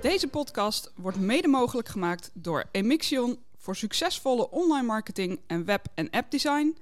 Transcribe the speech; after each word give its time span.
Deze 0.00 0.28
podcast 0.28 0.92
wordt 0.96 1.18
mede 1.18 1.48
mogelijk 1.48 1.88
gemaakt 1.88 2.30
door 2.34 2.64
Emixion 2.70 3.38
voor 3.56 3.76
succesvolle 3.76 4.50
online 4.50 4.86
marketing 4.86 5.40
en 5.46 5.64
web- 5.64 5.86
en 5.94 6.10
appdesign. 6.10 6.76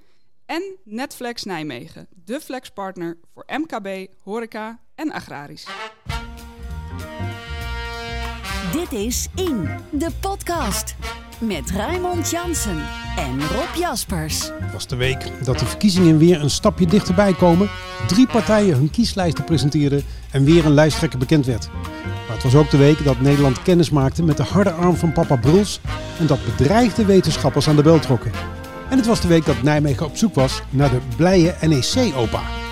En 0.46 0.62
Netflex 0.84 1.44
Nijmegen, 1.44 2.08
de 2.24 2.40
flexpartner 2.40 3.18
voor 3.34 3.44
MKB, 3.46 4.12
horeca 4.22 4.80
en 4.94 5.12
agrarisch. 5.12 5.66
Dit 8.72 8.92
is 8.92 9.28
In, 9.34 9.68
de 9.90 10.10
podcast. 10.20 10.94
Met 11.38 11.70
Raymond 11.70 12.30
Jansen 12.30 12.82
en 13.16 13.40
Rob 13.40 13.74
Jaspers. 13.78 14.50
Het 14.60 14.72
was 14.72 14.86
de 14.86 14.96
week 14.96 15.32
dat 15.44 15.58
de 15.58 15.66
verkiezingen 15.66 16.18
weer 16.18 16.42
een 16.42 16.50
stapje 16.50 16.86
dichterbij 16.86 17.32
komen. 17.32 17.68
Drie 18.06 18.26
partijen 18.26 18.76
hun 18.76 18.90
kieslijsten 18.90 19.44
presenteerden 19.44 20.02
en 20.30 20.44
weer 20.44 20.66
een 20.66 20.74
lijsttrekker 20.74 21.18
bekend 21.18 21.46
werd. 21.46 21.68
Maar 22.02 22.36
het 22.36 22.42
was 22.42 22.54
ook 22.54 22.70
de 22.70 22.76
week 22.76 23.04
dat 23.04 23.20
Nederland 23.20 23.62
kennis 23.62 23.90
maakte 23.90 24.22
met 24.22 24.36
de 24.36 24.42
harde 24.42 24.72
arm 24.72 24.96
van 24.96 25.12
papa 25.12 25.36
Bruls 25.36 25.80
en 26.18 26.26
dat 26.26 26.44
bedreigde 26.44 27.04
wetenschappers 27.04 27.68
aan 27.68 27.76
de 27.76 27.82
bel 27.82 27.98
trokken. 27.98 28.32
En 28.90 28.96
het 28.96 29.06
was 29.06 29.20
de 29.20 29.28
week 29.28 29.46
dat 29.46 29.62
Nijmegen 29.62 30.06
op 30.06 30.16
zoek 30.16 30.34
was 30.34 30.62
naar 30.70 30.90
de 30.90 31.00
blije 31.16 31.54
NEC-opa. 31.60 32.67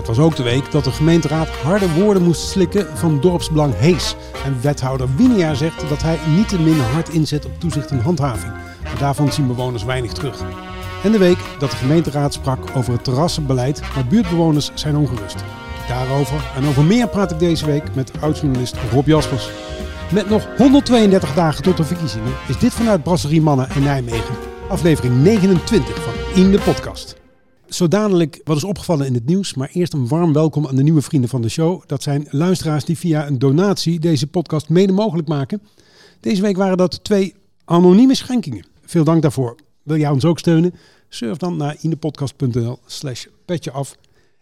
Het 0.00 0.08
was 0.08 0.18
ook 0.18 0.36
de 0.36 0.42
week 0.42 0.70
dat 0.70 0.84
de 0.84 0.90
gemeenteraad 0.90 1.48
harde 1.48 1.92
woorden 1.92 2.22
moest 2.22 2.48
slikken 2.48 2.98
van 2.98 3.20
dorpsbelang 3.20 3.74
Hees. 3.76 4.16
En 4.44 4.60
wethouder 4.62 5.08
Winia 5.16 5.54
zegt 5.54 5.88
dat 5.88 6.02
hij 6.02 6.18
niet 6.36 6.48
te 6.48 6.60
min 6.60 6.80
hard 6.80 7.08
inzet 7.08 7.44
op 7.44 7.60
toezicht 7.60 7.90
en 7.90 8.00
handhaving. 8.00 8.52
Maar 8.82 8.98
daarvan 8.98 9.32
zien 9.32 9.46
bewoners 9.46 9.84
weinig 9.84 10.12
terug. 10.12 10.42
En 11.02 11.12
de 11.12 11.18
week 11.18 11.38
dat 11.58 11.70
de 11.70 11.76
gemeenteraad 11.76 12.32
sprak 12.32 12.58
over 12.76 12.92
het 12.92 13.04
terrassenbeleid, 13.04 13.80
maar 13.94 14.06
buurtbewoners 14.06 14.70
zijn 14.74 14.96
ongerust. 14.96 15.44
Daarover 15.88 16.50
en 16.56 16.66
over 16.66 16.84
meer 16.84 17.08
praat 17.08 17.30
ik 17.30 17.38
deze 17.38 17.66
week 17.66 17.94
met 17.94 18.12
oud-journalist 18.20 18.76
Rob 18.92 19.06
Jaspers. 19.06 19.50
Met 20.12 20.28
nog 20.28 20.46
132 20.56 21.34
dagen 21.34 21.62
tot 21.62 21.76
de 21.76 21.84
verkiezingen 21.84 22.32
is 22.48 22.58
dit 22.58 22.72
vanuit 22.72 23.02
Brasserie 23.02 23.42
Mannen 23.42 23.68
in 23.74 23.82
Nijmegen. 23.82 24.34
Aflevering 24.68 25.14
29 25.22 26.02
van 26.02 26.12
In 26.34 26.50
de 26.50 26.58
Podcast. 26.58 27.19
Zo 27.70 27.88
dadelijk 27.88 28.40
wat 28.44 28.56
is 28.56 28.64
opgevallen 28.64 29.06
in 29.06 29.14
het 29.14 29.26
nieuws, 29.26 29.54
maar 29.54 29.70
eerst 29.72 29.92
een 29.92 30.08
warm 30.08 30.32
welkom 30.32 30.66
aan 30.66 30.76
de 30.76 30.82
nieuwe 30.82 31.02
vrienden 31.02 31.30
van 31.30 31.42
de 31.42 31.48
show. 31.48 31.82
Dat 31.86 32.02
zijn 32.02 32.26
luisteraars 32.30 32.84
die 32.84 32.98
via 32.98 33.26
een 33.26 33.38
donatie 33.38 34.00
deze 34.00 34.26
podcast 34.26 34.68
mede 34.68 34.92
mogelijk 34.92 35.28
maken. 35.28 35.62
Deze 36.20 36.42
week 36.42 36.56
waren 36.56 36.76
dat 36.76 37.04
twee 37.04 37.34
anonieme 37.64 38.14
schenkingen. 38.14 38.64
Veel 38.84 39.04
dank 39.04 39.22
daarvoor. 39.22 39.56
Wil 39.82 39.96
jij 39.96 40.10
ons 40.10 40.24
ook 40.24 40.38
steunen? 40.38 40.74
Surf 41.08 41.36
dan 41.36 41.56
naar 41.56 41.76
indepodcast.nl 41.80 42.78
slash 42.86 43.24
petje 43.44 43.70
af 43.70 43.96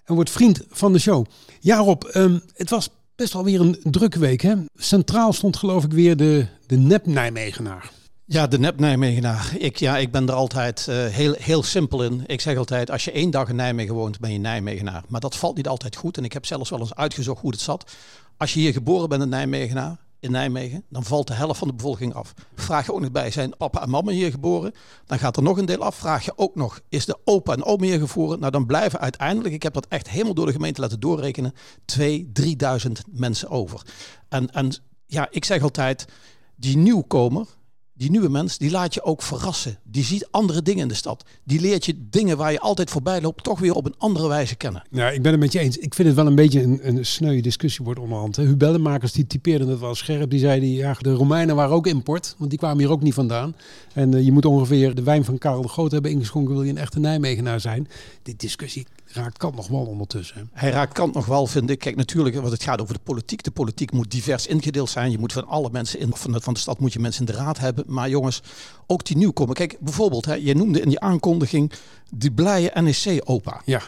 en 0.05 0.15
word 0.15 0.31
vriend 0.31 0.61
van 0.71 0.93
de 0.93 0.99
show. 0.99 1.27
Ja 1.61 1.77
Rob, 1.77 2.03
um, 2.15 2.41
het 2.55 2.71
was 2.71 2.91
best 3.17 3.33
wel 3.33 3.45
weer 3.45 3.61
een 3.61 3.79
drukke 3.83 4.19
week. 4.19 4.41
Hè? 4.41 4.55
Centraal 4.75 5.33
stond 5.33 5.57
geloof 5.57 5.85
ik 5.85 5.93
weer 5.93 6.17
de, 6.17 6.47
de 6.67 6.77
nep-Nijmegenaar. 6.77 7.91
Ja, 8.31 8.47
de 8.47 8.59
nep-Nijmegenaar. 8.59 9.55
Ik, 9.59 9.77
ja, 9.77 9.99
ik 9.99 10.13
ben 10.13 10.29
er 10.29 10.35
altijd 10.35 10.87
uh, 10.91 11.07
heel, 11.07 11.35
heel 11.39 11.63
simpel 11.63 12.05
in. 12.05 12.23
Ik 12.27 12.41
zeg 12.41 12.57
altijd, 12.57 12.91
als 12.91 13.05
je 13.05 13.13
één 13.13 13.31
dag 13.31 13.49
in 13.49 13.57
Nijmegen 13.57 13.95
woont, 13.95 14.21
ben 14.21 14.33
je 14.33 14.39
Nijmegenaar. 14.39 15.03
Maar 15.09 15.21
dat 15.21 15.37
valt 15.37 15.57
niet 15.57 15.69
altijd 15.69 15.97
goed. 15.97 16.17
En 16.17 16.25
ik 16.25 16.33
heb 16.33 16.47
zelfs 16.47 16.71
wel 16.71 16.79
eens 16.79 16.95
uitgezocht 16.95 17.41
hoe 17.41 17.51
het 17.51 17.61
zat. 17.61 17.93
Als 18.37 18.55
je 18.55 18.61
hier 18.61 18.73
geboren 18.73 19.09
bent 19.09 19.23
in 19.23 19.29
Nijmegenaar, 19.29 19.97
in 20.21 20.31
Nijmegen, 20.31 20.85
dan 20.89 21.05
valt 21.05 21.27
de 21.27 21.35
helft 21.35 21.59
van 21.59 21.69
de 21.69 21.75
bevolking 21.75 22.15
af. 22.15 22.35
Vraag 22.55 22.87
je 22.87 22.93
ook 22.93 23.01
nog 23.01 23.11
bij, 23.11 23.31
zijn 23.31 23.57
papa 23.57 23.83
en 23.83 23.91
mama 23.91 24.11
hier 24.11 24.31
geboren? 24.31 24.73
Dan 25.07 25.19
gaat 25.19 25.37
er 25.37 25.43
nog 25.43 25.59
een 25.59 25.67
deel 25.67 25.83
af. 25.83 25.95
Vraag 25.95 26.25
je 26.25 26.33
ook 26.37 26.55
nog, 26.55 26.81
is 26.89 27.05
de 27.05 27.19
opa 27.25 27.53
en 27.53 27.65
oma 27.65 27.85
hier 27.85 28.07
geboren? 28.07 28.41
Nou, 28.41 28.53
dan 28.53 28.67
blijven 28.67 29.01
uiteindelijk, 29.01 29.55
ik 29.55 29.63
heb 29.63 29.75
dat 29.75 29.87
echt 29.89 30.09
helemaal 30.11 30.35
door 30.35 30.47
de 30.47 30.53
gemeente 30.53 30.81
laten 30.81 31.01
doorrekenen, 31.01 31.55
2.000, 31.99 32.05
3.000 32.33 32.93
mensen 33.11 33.51
over. 33.51 33.83
En, 34.29 34.51
en 34.51 34.77
ja, 35.07 35.29
ik 35.31 35.45
zeg 35.45 35.63
altijd, 35.63 36.05
die 36.57 36.77
nieuwkomer, 36.77 37.47
die 37.99 38.11
nieuwe 38.11 38.29
mens, 38.29 38.59
die 38.59 38.71
laat 38.71 38.95
je 38.95 39.03
ook 39.03 39.23
verrassen. 39.23 39.79
Die 39.83 40.05
ziet 40.05 40.29
andere 40.31 40.63
dingen 40.63 40.83
in 40.83 40.89
de 40.89 40.95
stad. 40.95 41.25
Die 41.45 41.61
leert 41.61 41.85
je 41.85 41.95
dingen 42.11 42.37
waar 42.37 42.53
je 42.53 42.61
altijd 42.61 42.91
voorbij 42.91 43.21
loopt, 43.21 43.45
toch 43.45 43.59
weer 43.59 43.75
op 43.75 43.87
een 43.87 43.95
andere 43.99 44.29
wijze 44.29 44.55
kennen. 44.55 44.83
Ja, 44.91 45.11
ik 45.11 45.23
ben 45.23 45.33
het 45.33 45.41
met 45.41 45.53
je 45.53 45.59
eens. 45.59 45.77
Ik 45.77 45.95
vind 45.95 46.09
het 46.09 46.17
wel 46.17 46.27
een 46.27 46.35
beetje 46.35 46.63
een, 46.63 46.81
een 46.83 47.07
sneuwe 47.07 47.41
discussie 47.41 47.85
wordt 47.85 48.01
onderhand. 48.01 48.37
Hubellenmakers 48.37 49.13
die 49.13 49.27
typeerden 49.27 49.69
het 49.69 49.81
wel 49.81 49.95
scherp. 49.95 50.31
Die 50.31 50.39
zeiden, 50.39 50.69
ja, 50.69 50.97
de 50.99 51.13
Romeinen 51.13 51.57
waren 51.57 51.75
ook 51.75 51.87
import, 51.87 52.35
want 52.39 52.51
die 52.51 52.59
kwamen 52.59 52.79
hier 52.79 52.91
ook 52.91 53.03
niet 53.03 53.15
vandaan. 53.15 53.55
En 53.95 54.13
uh, 54.13 54.25
je 54.25 54.33
moet 54.33 54.45
ongeveer 54.45 54.95
de 54.95 55.03
wijn 55.03 55.25
van 55.25 55.39
Karel 55.39 55.63
de 55.63 55.69
Groot 55.69 55.91
hebben 55.91 56.11
ingeschonken, 56.11 56.55
wil 56.55 56.63
je 56.63 56.71
een 56.71 56.79
echte 56.79 57.01
Nijmegenaar 57.01 57.61
zijn. 57.61 57.89
Die 58.23 58.37
discussie 58.37 58.87
raakt 59.13 59.39
Kant 59.39 59.57
nog 59.57 59.69
wel 59.69 59.87
ondertussen. 59.87 60.51
Hij 60.53 60.71
raakt 60.71 60.93
Kant 60.93 61.15
nog 61.15 61.27
wel, 61.27 61.47
vind 61.47 61.71
ik. 61.71 61.79
Kijk, 61.79 61.97
natuurlijk, 61.97 62.37
want 62.37 62.53
het 62.53 62.63
gaat 62.63 62.81
over 62.81 62.95
de 62.95 63.01
politiek. 63.01 63.43
De 63.43 63.51
politiek 63.51 63.93
moet 63.93 64.11
divers 64.11 64.47
ingedeeld 64.47 64.91
zijn. 64.91 65.11
Je 65.11 65.19
moet 65.19 65.33
van 65.33 65.47
alle 65.47 65.69
mensen 65.73 66.01
in 66.01 66.11
van 66.15 66.33
de, 66.33 66.41
van 66.41 66.55
de 66.55 66.61
stad 66.61 66.79
moet 66.79 66.93
je 66.93 66.99
mensen 66.99 67.27
in 67.27 67.33
de 67.33 67.39
raad 67.39 67.59
hebben. 67.59 67.85
Maar 67.87 68.09
jongens, 68.09 68.43
ook 68.87 69.05
die 69.05 69.17
nieuwkomen. 69.17 69.55
Kijk, 69.55 69.77
bijvoorbeeld, 69.81 70.25
hè, 70.25 70.35
je 70.35 70.55
noemde 70.55 70.81
in 70.81 70.89
die 70.89 71.01
aankondiging 71.01 71.73
die 72.11 72.33
blije 72.33 72.71
NEC-opa. 72.75 73.63
Ja. 73.65 73.83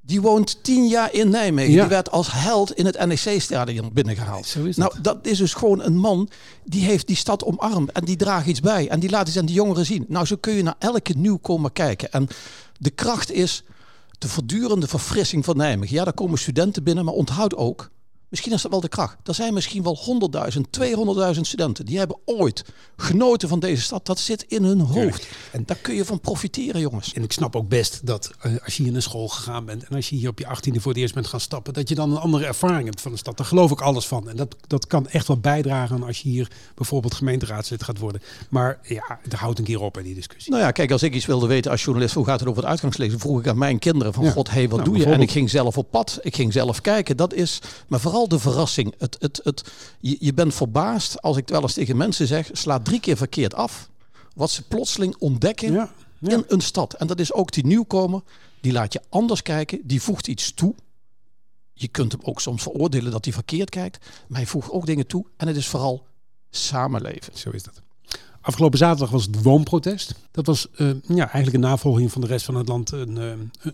Die 0.00 0.20
woont 0.20 0.64
tien 0.64 0.86
jaar 0.86 1.14
in 1.14 1.28
Nijmegen. 1.28 1.72
Ja. 1.72 1.80
Die 1.80 1.88
werd 1.88 2.10
als 2.10 2.32
held 2.32 2.72
in 2.72 2.86
het 2.86 3.06
NEC-stadion 3.06 3.90
binnengehaald. 3.92 4.46
Zo 4.46 4.64
is 4.64 4.76
nou, 4.76 4.92
dat 5.02 5.18
is 5.22 5.38
dus 5.38 5.54
gewoon 5.54 5.82
een 5.82 5.96
man 5.96 6.28
die 6.64 6.84
heeft 6.84 7.06
die 7.06 7.16
stad 7.16 7.44
omarmd. 7.44 7.92
En 7.92 8.04
die 8.04 8.16
draagt 8.16 8.46
iets 8.46 8.60
bij. 8.60 8.88
En 8.88 9.00
die 9.00 9.10
laat 9.10 9.28
iets 9.28 9.38
aan 9.38 9.46
die 9.46 9.54
jongeren 9.54 9.86
zien. 9.86 10.04
Nou, 10.08 10.26
zo 10.26 10.36
kun 10.36 10.54
je 10.54 10.62
naar 10.62 10.76
elke 10.78 11.12
nieuwkomer 11.16 11.72
kijken. 11.72 12.12
En 12.12 12.28
de 12.78 12.90
kracht 12.90 13.32
is 13.32 13.64
de 14.22 14.28
voortdurende 14.28 14.88
verfrissing 14.88 15.44
van 15.44 15.56
Nijmegen. 15.56 15.96
Ja, 15.96 16.04
daar 16.04 16.12
komen 16.12 16.38
studenten 16.38 16.82
binnen, 16.82 17.04
maar 17.04 17.14
onthoud 17.14 17.56
ook, 17.56 17.90
misschien 18.32 18.52
is 18.52 18.62
dat 18.62 18.70
wel 18.70 18.80
de 18.80 18.88
kracht. 18.88 19.16
Er 19.24 19.34
zijn 19.34 19.54
misschien 19.54 19.82
wel 19.82 19.98
100.000, 20.54 20.60
200.000 21.34 21.40
studenten 21.40 21.86
die 21.86 21.98
hebben 21.98 22.16
ooit 22.24 22.64
genoten 22.96 23.48
van 23.48 23.60
deze 23.60 23.82
stad. 23.82 24.06
Dat 24.06 24.18
zit 24.18 24.44
in 24.48 24.64
hun 24.64 24.80
hoofd. 24.80 25.26
En 25.52 25.62
daar 25.66 25.76
kun 25.76 25.94
je 25.94 26.04
van 26.04 26.20
profiteren, 26.20 26.80
jongens. 26.80 27.12
En 27.12 27.22
ik 27.22 27.32
snap 27.32 27.56
ook 27.56 27.68
best 27.68 28.06
dat 28.06 28.30
uh, 28.46 28.52
als 28.64 28.76
je 28.76 28.82
hier 28.82 28.92
naar 28.92 29.02
school 29.02 29.28
gegaan 29.28 29.64
bent 29.64 29.84
en 29.84 29.96
als 29.96 30.08
je 30.08 30.16
hier 30.16 30.28
op 30.28 30.38
je 30.38 30.44
18e 30.44 30.80
voor 30.80 30.92
het 30.92 31.00
eerst 31.00 31.14
bent 31.14 31.26
gaan 31.26 31.40
stappen, 31.40 31.72
dat 31.72 31.88
je 31.88 31.94
dan 31.94 32.10
een 32.10 32.18
andere 32.18 32.44
ervaring 32.44 32.84
hebt 32.84 33.00
van 33.00 33.12
de 33.12 33.18
stad. 33.18 33.36
Daar 33.36 33.46
geloof 33.46 33.70
ik 33.70 33.80
alles 33.80 34.06
van. 34.06 34.28
En 34.28 34.36
dat, 34.36 34.56
dat 34.66 34.86
kan 34.86 35.08
echt 35.08 35.26
wel 35.26 35.38
bijdragen 35.38 36.02
als 36.02 36.20
je 36.20 36.28
hier 36.28 36.50
bijvoorbeeld 36.74 37.14
gemeenteraadslid 37.14 37.82
gaat 37.82 37.98
worden. 37.98 38.22
Maar 38.48 38.78
ja, 38.82 39.18
daar 39.28 39.40
houdt 39.40 39.58
een 39.58 39.64
keer 39.64 39.80
op 39.80 39.98
in 39.98 40.04
die 40.04 40.14
discussie. 40.14 40.52
Nou 40.52 40.64
ja, 40.64 40.70
kijk, 40.70 40.90
als 40.90 41.02
ik 41.02 41.14
iets 41.14 41.26
wilde 41.26 41.46
weten 41.46 41.70
als 41.70 41.82
journalist, 41.82 42.14
hoe 42.14 42.24
gaat 42.24 42.40
het 42.40 42.48
over 42.48 42.62
het 42.62 42.70
uitgangsleven, 42.70 43.18
vroeg 43.18 43.38
ik 43.38 43.46
aan 43.46 43.58
mijn 43.58 43.78
kinderen 43.78 44.12
van, 44.12 44.24
ja. 44.24 44.30
god, 44.30 44.48
hé, 44.48 44.54
hey, 44.54 44.68
wat 44.68 44.78
nou, 44.78 44.90
doe 44.90 44.98
je? 44.98 45.12
En 45.12 45.20
ik 45.20 45.30
ging 45.30 45.50
zelf 45.50 45.78
op 45.78 45.90
pad. 45.90 46.18
Ik 46.22 46.34
ging 46.34 46.52
zelf 46.52 46.80
kijken. 46.80 47.16
Dat 47.16 47.34
is, 47.34 47.58
maar 47.88 48.00
vooral 48.00 48.21
de 48.26 48.38
verrassing. 48.38 48.94
Het, 48.98 49.16
het, 49.20 49.40
het, 49.44 49.72
je, 50.00 50.16
je 50.20 50.34
bent 50.34 50.54
verbaasd 50.54 51.22
als 51.22 51.36
ik 51.36 51.48
wel 51.48 51.62
eens 51.62 51.72
tegen 51.72 51.96
mensen 51.96 52.26
zeg, 52.26 52.50
sla 52.52 52.80
drie 52.80 53.00
keer 53.00 53.16
verkeerd 53.16 53.54
af. 53.54 53.90
Wat 54.34 54.50
ze 54.50 54.62
plotseling 54.62 55.16
ontdekken 55.18 55.72
ja, 55.72 55.92
ja. 56.18 56.30
in 56.30 56.44
een 56.48 56.60
stad. 56.60 56.94
En 56.94 57.06
dat 57.06 57.20
is 57.20 57.32
ook 57.32 57.52
die 57.52 57.66
nieuwkomer. 57.66 58.22
Die 58.60 58.72
laat 58.72 58.92
je 58.92 59.00
anders 59.08 59.42
kijken. 59.42 59.80
Die 59.84 60.02
voegt 60.02 60.28
iets 60.28 60.54
toe. 60.54 60.74
Je 61.72 61.88
kunt 61.88 62.12
hem 62.12 62.20
ook 62.24 62.40
soms 62.40 62.62
veroordelen 62.62 63.12
dat 63.12 63.24
hij 63.24 63.34
verkeerd 63.34 63.70
kijkt. 63.70 64.06
Maar 64.28 64.38
hij 64.38 64.48
voegt 64.48 64.70
ook 64.70 64.86
dingen 64.86 65.06
toe. 65.06 65.26
En 65.36 65.46
het 65.46 65.56
is 65.56 65.68
vooral 65.68 66.06
samenleven. 66.50 67.38
Zo 67.38 67.50
is 67.50 67.62
dat. 67.62 67.82
Afgelopen 68.42 68.78
zaterdag 68.78 69.10
was 69.10 69.22
het 69.22 69.42
woonprotest. 69.42 70.14
Dat 70.30 70.46
was 70.46 70.66
uh, 70.76 70.90
ja, 71.08 71.22
eigenlijk 71.30 71.54
een 71.54 71.60
navolging 71.70 72.12
van 72.12 72.20
de 72.20 72.26
rest 72.26 72.44
van 72.44 72.54
het 72.54 72.68
land. 72.68 72.90
Een, 72.90 73.16
uh, 73.16 73.28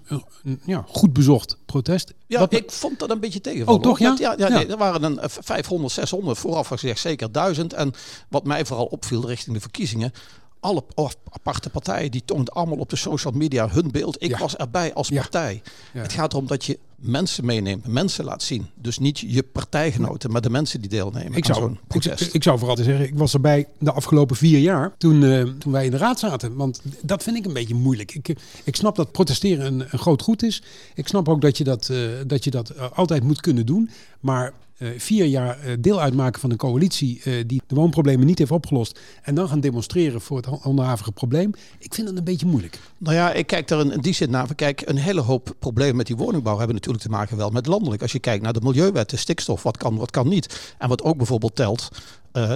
een, 0.09 0.25
een 0.45 0.61
ja, 0.65 0.85
goed 0.89 1.13
bezocht 1.13 1.57
protest. 1.67 2.15
Ja, 2.27 2.39
Wat, 2.39 2.53
ik 2.53 2.71
vond 2.71 2.99
dat 2.99 3.11
een 3.11 3.21
beetje 3.21 3.41
tegenvallen. 3.41 3.81
Oh, 3.81 3.87
toch? 3.87 3.99
Ja? 3.99 4.17
ja, 4.19 4.35
ja, 4.39 4.49
nee, 4.49 4.67
er 4.67 4.77
waren 4.77 5.03
een 5.03 5.19
500, 5.23 5.93
600, 5.93 6.39
vooraf 6.39 6.67
gezegd 6.67 7.01
zeker 7.01 7.33
1000. 7.33 7.73
En 7.73 7.93
wat 8.29 8.45
mij 8.45 8.65
vooral 8.65 8.87
opviel 8.87 9.27
richting 9.27 9.55
de 9.55 9.61
verkiezingen. 9.61 10.13
Alle 10.61 10.85
aparte 11.31 11.71
partijen 11.71 12.11
die 12.11 12.23
toonden 12.25 12.55
allemaal 12.55 12.79
op 12.79 12.91
de 12.91 12.97
social 12.97 13.33
media 13.33 13.69
hun 13.69 13.91
beeld. 13.91 14.23
Ik 14.23 14.31
Ja. 14.31 14.39
was 14.39 14.57
erbij 14.57 14.95
als 14.95 15.09
Ja. 15.09 15.21
partij. 15.21 15.63
Ja. 15.93 16.03
Het 16.03 16.13
gaat 16.13 16.33
erom 16.33 16.47
dat 16.47 16.65
je 16.65 16.79
mensen 16.99 17.45
meeneemt, 17.45 17.87
mensen 17.87 18.25
laat 18.25 18.43
zien. 18.43 18.67
Dus 18.75 18.99
niet 18.99 19.19
je 19.19 19.43
partijgenoten, 19.43 20.31
maar 20.31 20.41
de 20.41 20.51
mensen 20.51 20.81
die 20.81 20.91
deelnemen 20.91 21.37
Ik 21.37 21.49
aan 21.49 21.55
zou, 21.55 21.67
zo'n 21.67 21.73
ik, 21.73 21.87
protest. 21.87 22.35
ik 22.35 22.43
zou 22.43 22.59
vooral 22.59 22.77
te 22.77 22.83
zeggen, 22.83 23.07
ik 23.07 23.19
was 23.19 23.35
erbij 23.35 23.67
de 23.79 23.93
afgelopen 23.93 24.37
vier 24.37 24.59
jaar 24.59 24.95
toen, 24.99 25.25
eh, 25.25 25.43
toen 25.43 25.73
wij 25.73 25.85
in 25.85 25.91
de 25.91 25.97
raad 25.97 26.19
zaten. 26.19 26.55
Want 26.55 26.81
dat 27.03 27.23
vind 27.23 27.37
ik 27.37 27.45
een 27.47 27.53
beetje 27.53 27.75
moeilijk. 27.75 28.15
Ik, 28.15 28.37
ik 28.65 28.77
snap 28.77 28.97
dat 28.97 29.13
protesteren 29.13 29.67
een, 29.67 29.87
een 29.91 29.99
groot 29.99 30.23
goed 30.23 30.43
is. 30.43 30.63
Ik 30.95 31.09
snap 31.09 31.29
ook 31.29 31.41
dat 31.41 31.59
je 31.59 31.65
dat, 31.65 31.89
eh, 31.89 31.99
dat, 32.27 32.45
je 32.45 32.51
dat 32.51 32.71
eh, 32.71 32.91
altijd 32.93 33.23
moet 33.23 33.41
kunnen 33.41 33.67
doen. 33.67 33.91
Maar 34.21 34.53
vier 34.79 35.25
jaar 35.25 35.61
eh, 35.61 35.73
deel 35.81 36.01
uitmaken 36.01 36.41
van 36.41 36.51
een 36.51 36.57
coalitie 36.57 37.21
eh, 37.25 37.33
die 37.47 37.63
de 37.67 37.75
woonproblemen 37.75 38.27
niet 38.27 38.39
heeft 38.39 38.51
opgelost. 38.51 39.01
En 39.23 39.35
dan 39.35 39.49
gaan 39.49 39.61
demonstreren 39.61 40.21
voor 40.21 40.37
het 40.37 40.65
onderhavige 40.65 41.13
probleem. 41.13 41.53
Ik 41.79 41.95
vind 41.95 42.07
dat 42.07 42.17
een 42.17 42.25
beetje 42.25 42.47
moeilijk. 42.47 42.79
Nou 42.99 43.15
ja, 43.15 43.33
ik 43.33 43.47
kijk 43.47 43.71
er 43.71 43.93
in, 43.93 44.01
die 44.01 44.13
zin 44.13 44.31
naar. 44.31 44.55
Kijk, 44.55 44.83
een 44.85 44.97
hele 44.97 45.21
hoop 45.21 45.55
problemen 45.59 45.97
met 45.97 46.07
die 46.07 46.17
woningbouw 46.17 46.57
hebben 46.57 46.75
natuurlijk 46.75 47.05
te 47.05 47.11
maken 47.11 47.37
wel 47.37 47.51
met 47.51 47.67
landelijk. 47.67 48.03
Als 48.03 48.13
je 48.13 48.19
kijkt 48.19 48.43
naar 48.43 48.53
de 48.53 48.61
milieuwet, 48.61 49.11
de 49.11 49.17
stikstof, 49.17 49.63
wat 49.63 49.77
kan, 49.77 49.97
wat 49.97 50.11
kan 50.11 50.29
niet. 50.29 50.75
En 50.79 50.89
wat 50.89 51.03
ook 51.03 51.17
bijvoorbeeld 51.17 51.57
telt, 51.57 51.89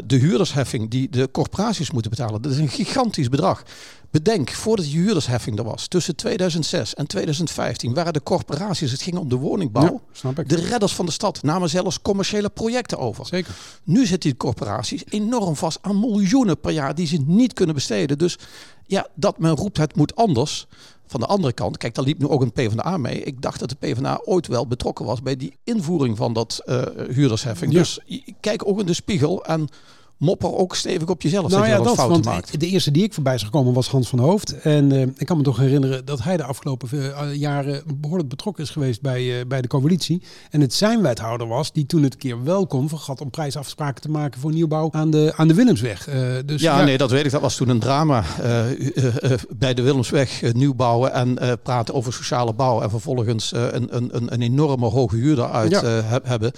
de 0.06 0.16
huurdersheffing 0.16 0.90
die 0.90 1.08
de 1.08 1.28
corporaties 1.30 1.90
moeten 1.90 2.10
betalen, 2.10 2.42
dat 2.42 2.52
is 2.52 2.58
een 2.58 2.68
gigantisch 2.68 3.28
bedrag. 3.28 3.62
Bedenk, 4.12 4.50
voordat 4.50 4.84
die 4.84 4.94
huurdersheffing 5.00 5.58
er 5.58 5.64
was, 5.64 5.86
tussen 5.86 6.16
2006 6.16 6.94
en 6.94 7.06
2015 7.06 7.94
waren 7.94 8.12
de 8.12 8.22
corporaties, 8.22 8.90
het 8.90 9.02
ging 9.02 9.16
om 9.16 9.28
de 9.28 9.36
woningbouw, 9.36 9.82
Ja, 9.82 10.00
snap 10.12 10.38
ik. 10.38 10.48
de 10.48 10.60
redders 10.60 10.92
van 10.92 11.06
de 11.06 11.12
stad, 11.12 11.42
namen 11.42 11.70
zelfs 11.70 12.02
commerciële 12.02 12.48
projecten 12.50 12.98
over. 12.98 13.26
Zeker. 13.26 13.54
Nu 13.84 14.06
zitten 14.06 14.30
die 14.30 14.38
corporaties 14.38 15.02
enorm 15.08 15.56
vast 15.56 15.78
aan 15.80 16.00
miljoenen 16.00 16.60
per 16.60 16.72
jaar 16.72 16.94
die 16.94 17.06
ze 17.06 17.18
niet 17.26 17.52
kunnen 17.52 17.74
besteden. 17.74 18.18
Dus 18.18 18.38
ja, 18.86 19.06
dat 19.14 19.38
men 19.38 19.56
roept 19.56 19.76
het 19.76 19.96
moet 19.96 20.16
anders. 20.16 20.66
Van 21.06 21.20
de 21.20 21.26
andere 21.26 21.52
kant, 21.52 21.76
kijk, 21.76 21.94
daar 21.94 22.04
liep 22.04 22.18
nu 22.18 22.28
ook 22.28 22.42
een 22.42 22.52
PvdA 22.52 22.96
mee. 22.96 23.22
Ik 23.22 23.42
dacht 23.42 23.60
dat 23.60 23.68
de 23.68 23.74
PvdA 23.78 24.20
ooit 24.24 24.46
wel 24.46 24.66
betrokken 24.66 25.04
was 25.04 25.22
bij 25.22 25.36
die 25.36 25.56
invoering 25.64 26.16
van 26.16 26.32
dat 26.32 26.62
eh, 26.64 26.82
huurdersheffing. 27.08 27.72
Ja. 27.72 27.78
Dus 27.78 27.98
kijk 28.40 28.66
ook 28.68 28.80
in 28.80 28.86
de 28.86 28.94
spiegel 28.94 29.44
en 29.44 29.68
mopper 30.22 30.56
ook 30.56 30.74
stevig 30.76 31.08
op 31.08 31.22
jezelf 31.22 31.42
Nou 31.48 31.54
dat 31.56 31.64
je 31.64 31.70
ja, 31.70 31.78
eens 31.78 31.86
dat, 31.86 31.96
fouten 31.96 32.22
want 32.22 32.34
maakt. 32.36 32.60
de 32.60 32.66
eerste 32.66 32.90
die 32.90 33.02
ik 33.02 33.14
voorbij 33.14 33.34
is 33.34 33.42
gekomen 33.42 33.72
was 33.72 33.88
Hans 33.88 34.08
van 34.08 34.18
Hoofd. 34.18 34.60
En 34.60 34.92
eh, 34.92 35.00
ik 35.16 35.26
kan 35.26 35.36
me 35.36 35.42
toch 35.42 35.56
herinneren 35.56 36.04
dat 36.04 36.22
hij 36.22 36.36
de 36.36 36.44
afgelopen 36.44 36.88
eh, 36.92 37.34
jaren 37.34 37.82
behoorlijk 38.00 38.28
betrokken 38.28 38.62
is 38.64 38.70
geweest 38.70 39.00
bij, 39.00 39.40
eh, 39.40 39.46
bij 39.46 39.60
de 39.60 39.68
coalitie. 39.68 40.22
En 40.50 40.60
het 40.60 40.74
zijn 40.74 41.02
wethouder 41.02 41.46
was 41.46 41.72
die 41.72 41.86
toen 41.86 42.02
het 42.02 42.16
keer 42.16 42.44
wel 42.44 42.66
kon 42.66 42.88
vergat 42.88 43.20
om 43.20 43.30
prijsafspraken 43.30 44.02
te 44.02 44.10
maken 44.10 44.40
voor 44.40 44.52
nieuwbouw 44.52 44.88
aan 44.92 45.10
de, 45.10 45.32
aan 45.36 45.48
de 45.48 45.54
Willemsweg. 45.54 46.08
Dus 46.46 46.60
Ja, 46.62 46.84
nee, 46.84 46.98
dat 46.98 47.10
weet 47.10 47.24
ik. 47.24 47.30
Dat 47.30 47.40
was 47.40 47.56
toen 47.56 47.68
een 47.68 47.78
drama 47.80 48.24
bij 49.56 49.74
de 49.74 49.82
Willemsweg 49.82 50.42
eh, 50.42 50.52
nieuw 50.52 50.74
bouwen 50.74 51.12
en 51.12 51.38
praten 51.62 51.94
over 51.94 52.12
sociale 52.12 52.52
bouw 52.52 52.80
en 52.82 52.90
vervolgens 52.90 53.52
een, 53.52 53.96
een, 53.96 54.16
een, 54.16 54.32
een 54.32 54.42
enorme 54.42 54.86
hoge 54.86 55.16
huur 55.16 55.36
Ja. 55.36 55.84
heb- 55.84 56.26
hebben. 56.26 56.52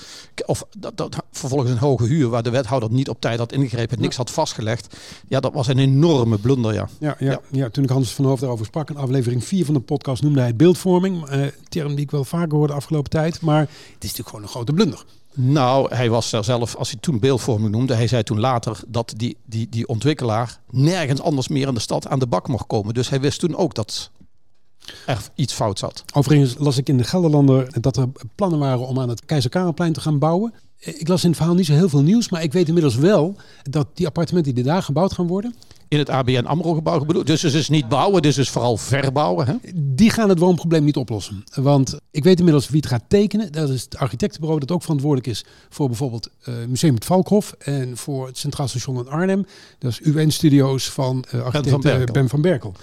Of 0.47 0.65
dat, 0.79 0.97
dat, 0.97 1.17
vervolgens 1.33 1.71
een 1.71 1.79
hoge 1.79 2.05
huur 2.07 2.29
waar 2.29 2.43
de 2.43 2.51
wethouder 2.51 2.91
niet 2.93 3.09
op 3.09 3.21
tijd 3.21 3.39
had 3.39 3.53
ingegrepen, 3.55 4.01
niks 4.01 4.17
had 4.17 4.31
vastgelegd. 4.31 4.97
Ja, 5.29 5.41
dat 5.41 5.53
was 5.53 5.67
een 5.67 5.79
enorme 5.79 6.39
blunder, 6.39 6.75
ja. 6.75 6.89
Ja, 6.99 7.17
ja, 7.19 7.31
Ja. 7.31 7.41
ja. 7.51 7.69
toen 7.69 7.85
ik 7.85 7.91
Hans 7.91 8.15
van 8.15 8.25
Hoofd 8.25 8.41
daarover 8.41 8.67
sprak, 8.67 8.91
in 8.91 8.97
aflevering 8.97 9.45
4 9.45 9.65
van 9.65 9.75
de 9.75 9.81
podcast 9.81 10.23
noemde 10.23 10.41
hij 10.41 10.57
beeldvorming. 10.57 11.29
Eh, 11.29 11.47
term 11.69 11.95
die 11.95 12.05
ik 12.05 12.11
wel 12.11 12.25
vaker 12.25 12.53
hoorde 12.57 12.73
de 12.73 12.79
afgelopen 12.79 13.11
tijd. 13.11 13.41
Maar 13.41 13.61
het 13.61 13.69
is 13.99 14.01
natuurlijk 14.01 14.29
gewoon 14.29 14.43
een 14.43 14.51
grote 14.51 14.73
blunder. 14.73 15.05
Nou, 15.37 15.95
hij 15.95 16.11
was 16.11 16.33
er 16.33 16.45
zelf, 16.45 16.75
als 16.77 16.91
hij 16.91 17.01
toen 17.01 17.19
beeldvorming 17.19 17.71
noemde, 17.71 17.95
hij 17.95 18.07
zei 18.07 18.23
toen 18.23 18.41
later 18.41 18.81
dat 18.87 19.13
die, 19.17 19.37
die, 19.47 19.69
die 19.69 19.87
ontwikkelaar 19.89 20.61
nergens 20.71 21.21
anders 21.21 21.49
meer 21.49 21.69
in 21.69 21.75
de 21.75 21.81
stad 21.81 22.07
aan 22.07 22.19
de 22.19 22.27
bak 22.27 22.49
mocht 22.49 22.67
komen. 22.67 22.95
Dus 22.95 23.09
hij 23.09 23.21
wist 23.21 23.41
toen 23.41 23.57
ook 23.57 23.75
dat 23.75 24.11
er 25.07 25.19
iets 25.35 25.53
fout 25.53 25.79
zat. 25.79 26.05
Overigens 26.15 26.55
las 26.59 26.77
ik 26.77 26.89
in 26.89 26.97
de 26.97 27.05
Gelderlander 27.05 27.81
dat 27.81 27.97
er 27.97 28.09
plannen 28.35 28.59
waren 28.59 28.87
om 28.87 29.01
aan 29.01 29.09
het 29.09 29.25
Keizer 29.25 29.51
Karelplein 29.51 29.93
te 29.93 30.01
gaan 30.01 30.19
bouwen. 30.19 30.55
Eh, 30.85 31.01
Ik 31.01 31.09
las 31.09 31.23
in 31.23 31.29
het 31.29 31.37
verhaal 31.39 31.55
niet 31.55 31.67
zo 31.67 31.73
heel 31.73 31.89
veel 31.89 32.03
nieuws, 32.03 32.29
maar 32.29 32.43
ik 32.43 32.53
weet 32.53 32.67
inmiddels 32.67 32.97
wel 32.97 33.37
dat 33.63 33.87
die 33.95 34.07
appartementen 34.07 34.55
die 34.55 34.65
daar 34.65 34.83
gebouwd 34.83 35.13
gaan 35.13 35.27
worden, 35.27 35.55
In 35.89 35.99
het 35.99 36.11
ABN 36.11 36.45
AMRO 36.45 36.75
gebouw 36.75 37.05
bedoeld. 37.05 37.27
Dus 37.27 37.43
het 37.43 37.55
is 37.55 37.69
niet 37.69 37.89
bouwen, 37.89 38.23
dit 38.23 38.31
is 38.31 38.37
dus 38.37 38.51
vooral 38.51 38.77
verbouwen. 38.77 39.47
Hè? 39.47 39.55
die 39.75 40.11
gaan 40.11 40.29
het 40.29 40.39
woonprobleem 40.39 40.85
niet 40.85 40.97
oplossen. 40.97 41.45
Want 41.55 41.97
ik 42.11 42.25
weet 42.25 42.39
inmiddels 42.39 42.69
wie 42.69 42.77
het 42.81 42.87
gaat 42.89 43.05
tekenen. 43.09 43.53
Dat 43.53 43.69
is 43.69 43.83
het 43.83 43.97
architectenbureau 43.97 44.61
dat 44.61 44.71
ook 44.71 44.83
verantwoordelijk 44.83 45.29
is 45.29 45.45
voor 45.69 45.87
bijvoorbeeld 45.89 46.31
eh, 46.45 46.55
Museum 46.69 46.95
het 46.95 47.05
Valkhof 47.05 47.55
en 47.59 47.97
voor 47.97 48.27
het 48.27 48.39
Centraal 48.39 48.69
Station 48.69 48.97
in 48.99 49.09
Arnhem. 49.09 49.47
Dat 49.79 49.91
is 49.91 50.01
UN-studio's 50.01 50.91
van 50.91 51.25
eh 51.31 51.41
architect 51.43 51.69
van 51.71 51.83
eh, 51.83 51.97
Berkel. 51.97 52.15
Ben 52.15 52.29
van 52.29 52.41
Berkel. 52.43 52.75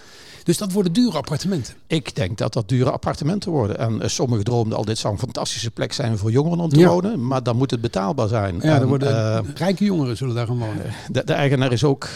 Dus 0.43 0.57
dat 0.57 0.71
worden 0.71 0.93
dure 0.93 1.17
appartementen. 1.17 1.73
Ik 1.87 2.15
denk 2.15 2.37
dat 2.37 2.53
dat 2.53 2.69
dure 2.69 2.91
appartementen 2.91 3.51
worden. 3.51 3.77
En 3.77 4.01
eh, 4.01 4.07
sommigen 4.07 4.43
droomden 4.43 4.77
al, 4.77 4.85
dit 4.85 4.97
zou 4.97 5.13
een 5.13 5.19
fantastische 5.19 5.71
plek 5.71 5.93
zijn 5.93 6.17
voor 6.17 6.31
jongeren 6.31 6.59
om 6.59 6.69
te 6.69 6.79
Ja. 6.79 6.87
wonen. 6.87 7.27
Maar 7.27 7.43
dan 7.43 7.57
moet 7.57 7.71
het 7.71 7.81
betaalbaar 7.81 8.27
zijn. 8.27 8.55
Ja, 8.55 8.61
En, 8.75 8.81
er 8.81 8.87
worden 8.87 9.37
eh, 9.37 9.49
rijke 9.55 9.83
jongeren 9.83 10.17
zullen 10.17 10.35
daar 10.35 10.47
gaan 10.47 10.57
wonen. 10.59 10.85
de, 11.11 11.23
de 11.25 11.33
eigenaar 11.33 11.71
is 11.71 11.83
ook 11.83 12.07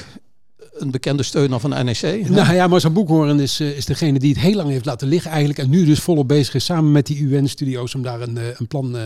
een 0.77 0.92
bekende 0.92 1.24
steuner 1.24 1.60
van 1.60 1.69
de 1.69 1.75
NEC. 1.83 1.98
hè? 1.98 2.18
Nou 2.30 2.54
ja, 2.54 2.68
Marcel 2.68 2.92
Boekhoorn 2.92 3.39
is, 3.39 3.60
eh, 3.60 3.77
is 3.77 3.86
degene 3.86 4.19
die 4.19 4.30
het 4.33 4.39
heel 4.42 4.56
lang 4.56 4.69
heeft 4.69 4.86
laten 4.86 5.07
liggen 5.07 5.30
eigenlijk. 5.31 5.60
En 5.60 5.69
nu 5.69 5.86
dus 5.86 6.00
volop 6.00 6.27
bezig 6.27 6.54
is 6.54 6.66
samen 6.66 6.92
met 6.92 7.06
die 7.06 7.18
UN-studio's 7.19 7.95
om 7.95 8.01
daar 8.01 8.22
een, 8.22 8.38
eh, 8.38 8.44
een 8.57 8.68
plan 8.68 8.98
eh, 8.98 9.04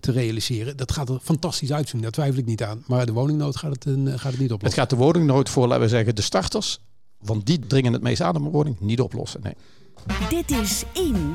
te 0.00 0.12
realiseren. 0.12 0.76
Dat 0.76 0.92
gaat 0.92 1.08
er 1.08 1.18
fantastisch 1.22 1.72
uitzien, 1.72 2.00
daar 2.00 2.10
twijfel 2.10 2.38
ik 2.38 2.46
niet 2.46 2.62
aan. 2.62 2.82
Maar 2.86 3.06
de 3.06 3.12
woningnood 3.12 3.56
gaat 3.56 3.70
het, 3.70 3.84
gaat 4.06 4.22
het 4.30 4.40
niet 4.40 4.40
Het 4.40 4.52
oplossen. 4.52 4.80
gaat 4.80 4.90
de 4.90 4.96
woningnood 4.96 5.48
voor, 5.48 5.66
laten 5.66 5.82
we 5.82 5.88
zeggen, 5.88 6.14
de 6.14 6.22
starters. 6.22 6.80
Want 7.26 7.46
die 7.46 7.58
dringen 7.58 7.92
het 7.92 8.02
meest 8.02 8.20
aan 8.20 8.36
op 8.36 8.42
een 8.42 8.50
woning. 8.50 8.80
Niet 8.80 9.00
oplossen, 9.00 9.40
nee. 9.42 9.54
Dit 10.28 10.50
is 10.50 10.84
In, 10.92 11.34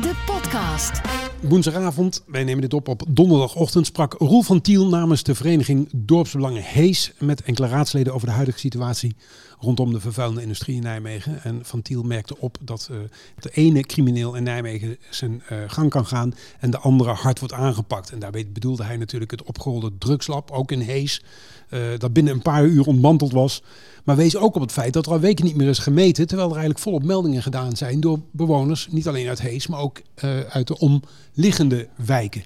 de 0.00 0.22
podcast. 0.26 1.00
Woensdagavond, 1.40 2.22
wij 2.26 2.44
nemen 2.44 2.60
dit 2.60 2.74
op 2.74 2.88
op 2.88 3.02
donderdagochtend, 3.08 3.86
sprak 3.86 4.14
Roel 4.18 4.42
van 4.42 4.60
Tiel 4.60 4.88
namens 4.88 5.22
de 5.22 5.34
vereniging 5.34 5.88
Dorpsbelangen 5.94 6.62
Hees 6.62 7.12
met 7.18 7.42
enkele 7.42 7.68
raadsleden 7.68 8.14
over 8.14 8.26
de 8.26 8.32
huidige 8.32 8.58
situatie 8.58 9.16
rondom 9.64 9.92
de 9.92 10.00
vervuilende 10.00 10.42
industrie 10.42 10.76
in 10.76 10.82
Nijmegen. 10.82 11.42
En 11.42 11.60
Van 11.62 11.82
Tiel 11.82 12.02
merkte 12.02 12.38
op 12.38 12.58
dat 12.60 12.88
eh, 12.90 12.96
de 13.40 13.50
ene 13.50 13.80
crimineel 13.80 14.34
in 14.34 14.42
Nijmegen 14.42 14.96
zijn 15.10 15.42
eh, 15.48 15.58
gang 15.66 15.90
kan 15.90 16.06
gaan 16.06 16.34
en 16.60 16.70
de 16.70 16.78
andere 16.78 17.10
hard 17.10 17.38
wordt 17.38 17.54
aangepakt. 17.54 18.10
En 18.10 18.18
daarbij 18.18 18.46
bedoelde 18.52 18.84
hij 18.84 18.96
natuurlijk 18.96 19.30
het 19.30 19.42
opgerolde 19.42 19.90
drugslab, 19.98 20.50
ook 20.50 20.72
in 20.72 20.80
Hees, 20.80 21.22
eh, 21.68 21.80
dat 21.98 22.12
binnen 22.12 22.32
een 22.32 22.42
paar 22.42 22.64
uur 22.64 22.86
ontmanteld 22.86 23.32
was. 23.32 23.62
Maar 24.04 24.16
wees 24.16 24.36
ook 24.36 24.54
op 24.54 24.60
het 24.60 24.72
feit 24.72 24.92
dat 24.92 25.06
er 25.06 25.12
al 25.12 25.20
weken 25.20 25.44
niet 25.44 25.56
meer 25.56 25.68
is 25.68 25.78
gemeten, 25.78 26.26
terwijl 26.26 26.48
er 26.48 26.54
eigenlijk 26.54 26.84
volop 26.84 27.04
meldingen 27.04 27.42
gedaan 27.42 27.76
zijn 27.76 28.00
door 28.00 28.20
bewoners, 28.30 28.88
niet 28.90 29.08
alleen 29.08 29.28
uit 29.28 29.40
Hees, 29.40 29.66
maar 29.66 29.80
ook 29.80 30.00
uit 30.48 30.66
de 30.66 30.78
omliggende 30.78 31.88
wijken. 31.96 32.44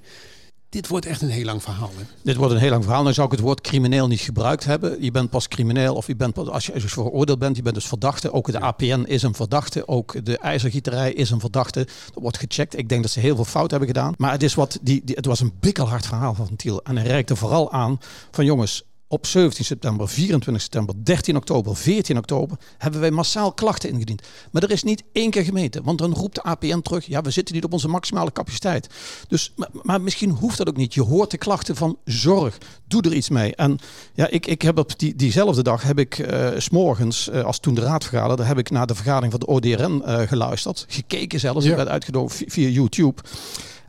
Dit 0.69 0.87
wordt 0.87 1.05
echt 1.05 1.21
een 1.21 1.29
heel 1.29 1.45
lang 1.45 1.63
verhaal. 1.63 1.91
Hè? 1.97 2.03
Dit 2.23 2.35
wordt 2.35 2.53
een 2.53 2.59
heel 2.59 2.69
lang 2.69 2.83
verhaal. 2.83 3.03
Dan 3.03 3.13
zou 3.13 3.25
ik 3.25 3.31
het 3.31 3.41
woord 3.41 3.61
crimineel 3.61 4.07
niet 4.07 4.19
gebruikt 4.19 4.65
hebben. 4.65 5.03
Je 5.03 5.11
bent 5.11 5.29
pas 5.29 5.47
crimineel 5.47 5.95
of 5.95 6.07
je 6.07 6.15
bent 6.15 6.33
pas, 6.33 6.47
als 6.47 6.65
je 6.65 6.73
je 6.73 6.79
veroordeeld 6.87 7.39
bent, 7.39 7.55
je 7.55 7.61
bent 7.61 7.75
dus 7.75 7.87
verdachte. 7.87 8.33
Ook 8.33 8.51
de 8.51 8.59
APN 8.59 9.03
is 9.07 9.21
een 9.23 9.33
verdachte. 9.33 9.87
Ook 9.87 10.25
de 10.25 10.37
ijzergieterij 10.37 11.13
is 11.13 11.29
een 11.29 11.39
verdachte. 11.39 11.87
Dat 12.13 12.21
wordt 12.23 12.37
gecheckt. 12.37 12.77
Ik 12.77 12.89
denk 12.89 13.01
dat 13.01 13.11
ze 13.11 13.19
heel 13.19 13.35
veel 13.35 13.45
fout 13.45 13.69
hebben 13.69 13.87
gedaan. 13.87 14.13
Maar 14.17 14.31
het, 14.31 14.43
is 14.43 14.53
wat, 14.53 14.79
die, 14.81 15.01
die, 15.03 15.15
het 15.15 15.25
was 15.25 15.39
een 15.39 15.53
bikkelhard 15.59 16.05
verhaal 16.05 16.33
van 16.33 16.55
Tiel. 16.55 16.83
En 16.83 16.97
hij 16.97 17.07
reikte 17.07 17.35
vooral 17.35 17.71
aan 17.71 17.99
van 18.31 18.45
jongens, 18.45 18.83
op 19.11 19.25
17 19.25 19.65
september, 19.65 20.09
24 20.09 20.63
september, 20.63 20.95
13 21.03 21.35
oktober, 21.35 21.75
14 21.75 22.17
oktober 22.17 22.57
hebben 22.77 22.99
wij 22.99 23.11
massaal 23.11 23.53
klachten 23.53 23.89
ingediend. 23.89 24.21
Maar 24.51 24.63
er 24.63 24.71
is 24.71 24.83
niet 24.83 25.03
één 25.11 25.29
keer 25.29 25.43
gemeten. 25.43 25.83
Want 25.83 25.97
dan 25.97 26.13
roept 26.13 26.35
de 26.35 26.43
APN 26.43 26.79
terug, 26.81 27.05
ja 27.05 27.21
we 27.21 27.31
zitten 27.31 27.55
niet 27.55 27.63
op 27.63 27.73
onze 27.73 27.87
maximale 27.87 28.31
capaciteit. 28.31 28.87
Dus, 29.27 29.53
maar, 29.55 29.69
maar 29.73 30.01
misschien 30.01 30.29
hoeft 30.29 30.57
dat 30.57 30.67
ook 30.69 30.77
niet. 30.77 30.93
Je 30.93 31.01
hoort 31.01 31.31
de 31.31 31.37
klachten 31.37 31.75
van 31.75 31.97
zorg. 32.05 32.57
Doe 32.87 33.01
er 33.01 33.13
iets 33.13 33.29
mee. 33.29 33.55
En 33.55 33.79
ja, 34.13 34.27
ik, 34.27 34.45
ik 34.45 34.61
heb 34.61 34.77
op 34.77 34.99
die, 34.99 35.15
diezelfde 35.15 35.63
dag 35.63 35.83
heb 35.83 35.99
ik 35.99 36.19
eh, 36.19 36.49
s'morgens, 36.57 37.29
eh, 37.29 37.43
als 37.43 37.59
toen 37.59 37.73
de 37.73 37.81
raad 37.81 38.03
vergaderde, 38.03 38.43
heb 38.43 38.57
ik 38.57 38.69
naar 38.69 38.87
de 38.87 38.95
vergadering 38.95 39.31
van 39.31 39.39
de 39.39 39.47
ODRN 39.47 40.01
eh, 40.05 40.27
geluisterd. 40.27 40.85
Gekeken 40.87 41.39
zelfs. 41.39 41.65
Ja. 41.65 41.71
Ik 41.71 41.77
werd 41.77 41.89
uitgenodigd 41.89 42.35
vi- 42.35 42.49
via 42.49 42.67
YouTube. 42.67 43.21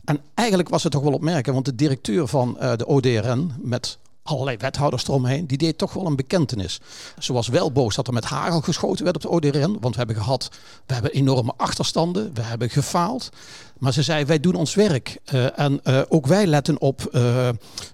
En 0.05 0.19
eigenlijk 0.33 0.69
was 0.69 0.83
het 0.83 0.91
toch 0.91 1.03
wel 1.03 1.13
opmerken, 1.13 1.53
want 1.53 1.65
de 1.65 1.75
directeur 1.75 2.27
van 2.27 2.57
de 2.75 2.85
ODRN 2.85 3.51
met 3.61 3.97
allerlei 4.23 4.57
wethouders 4.57 5.07
eromheen, 5.07 5.47
die 5.47 5.57
deed 5.57 5.77
toch 5.77 5.93
wel 5.93 6.05
een 6.05 6.15
bekentenis. 6.15 6.79
Ze 7.19 7.33
was 7.33 7.47
wel 7.47 7.71
boos 7.71 7.95
dat 7.95 8.07
er 8.07 8.13
met 8.13 8.25
hagel 8.25 8.61
geschoten 8.61 9.03
werd 9.03 9.15
op 9.15 9.21
de 9.21 9.29
ODRN, 9.29 9.77
want 9.79 9.93
we 9.93 9.97
hebben 9.97 10.15
gehad, 10.15 10.49
we 10.85 10.93
hebben 10.93 11.11
enorme 11.11 11.53
achterstanden, 11.57 12.33
we 12.33 12.41
hebben 12.41 12.69
gefaald. 12.69 13.29
Maar 13.77 13.93
ze 13.93 14.03
zei, 14.03 14.25
wij 14.25 14.39
doen 14.39 14.55
ons 14.55 14.75
werk 14.75 15.19
eh, 15.25 15.59
en 15.59 15.83
eh, 15.83 16.01
ook 16.09 16.27
wij 16.27 16.47
letten 16.47 16.81
op, 16.81 17.05
eh, 17.05 17.49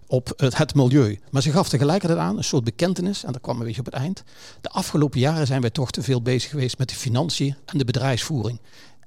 op 0.07 0.33
het, 0.37 0.57
het 0.57 0.75
milieu. 0.75 1.19
Maar 1.31 1.41
ze 1.41 1.51
gaf 1.51 1.69
tegelijkertijd 1.69 2.19
aan, 2.19 2.37
een 2.37 2.43
soort 2.43 2.63
bekentenis, 2.63 3.23
en 3.23 3.31
dat 3.31 3.41
kwam 3.41 3.59
een 3.59 3.65
beetje 3.65 3.79
op 3.79 3.85
het 3.85 3.95
eind. 3.95 4.23
De 4.61 4.69
afgelopen 4.69 5.19
jaren 5.19 5.47
zijn 5.47 5.61
wij 5.61 5.69
toch 5.69 5.91
te 5.91 6.03
veel 6.03 6.21
bezig 6.21 6.49
geweest 6.49 6.77
met 6.77 6.89
de 6.89 6.95
financiën 6.95 7.55
en 7.65 7.77
de 7.77 7.85
bedrijfsvoering. 7.85 8.59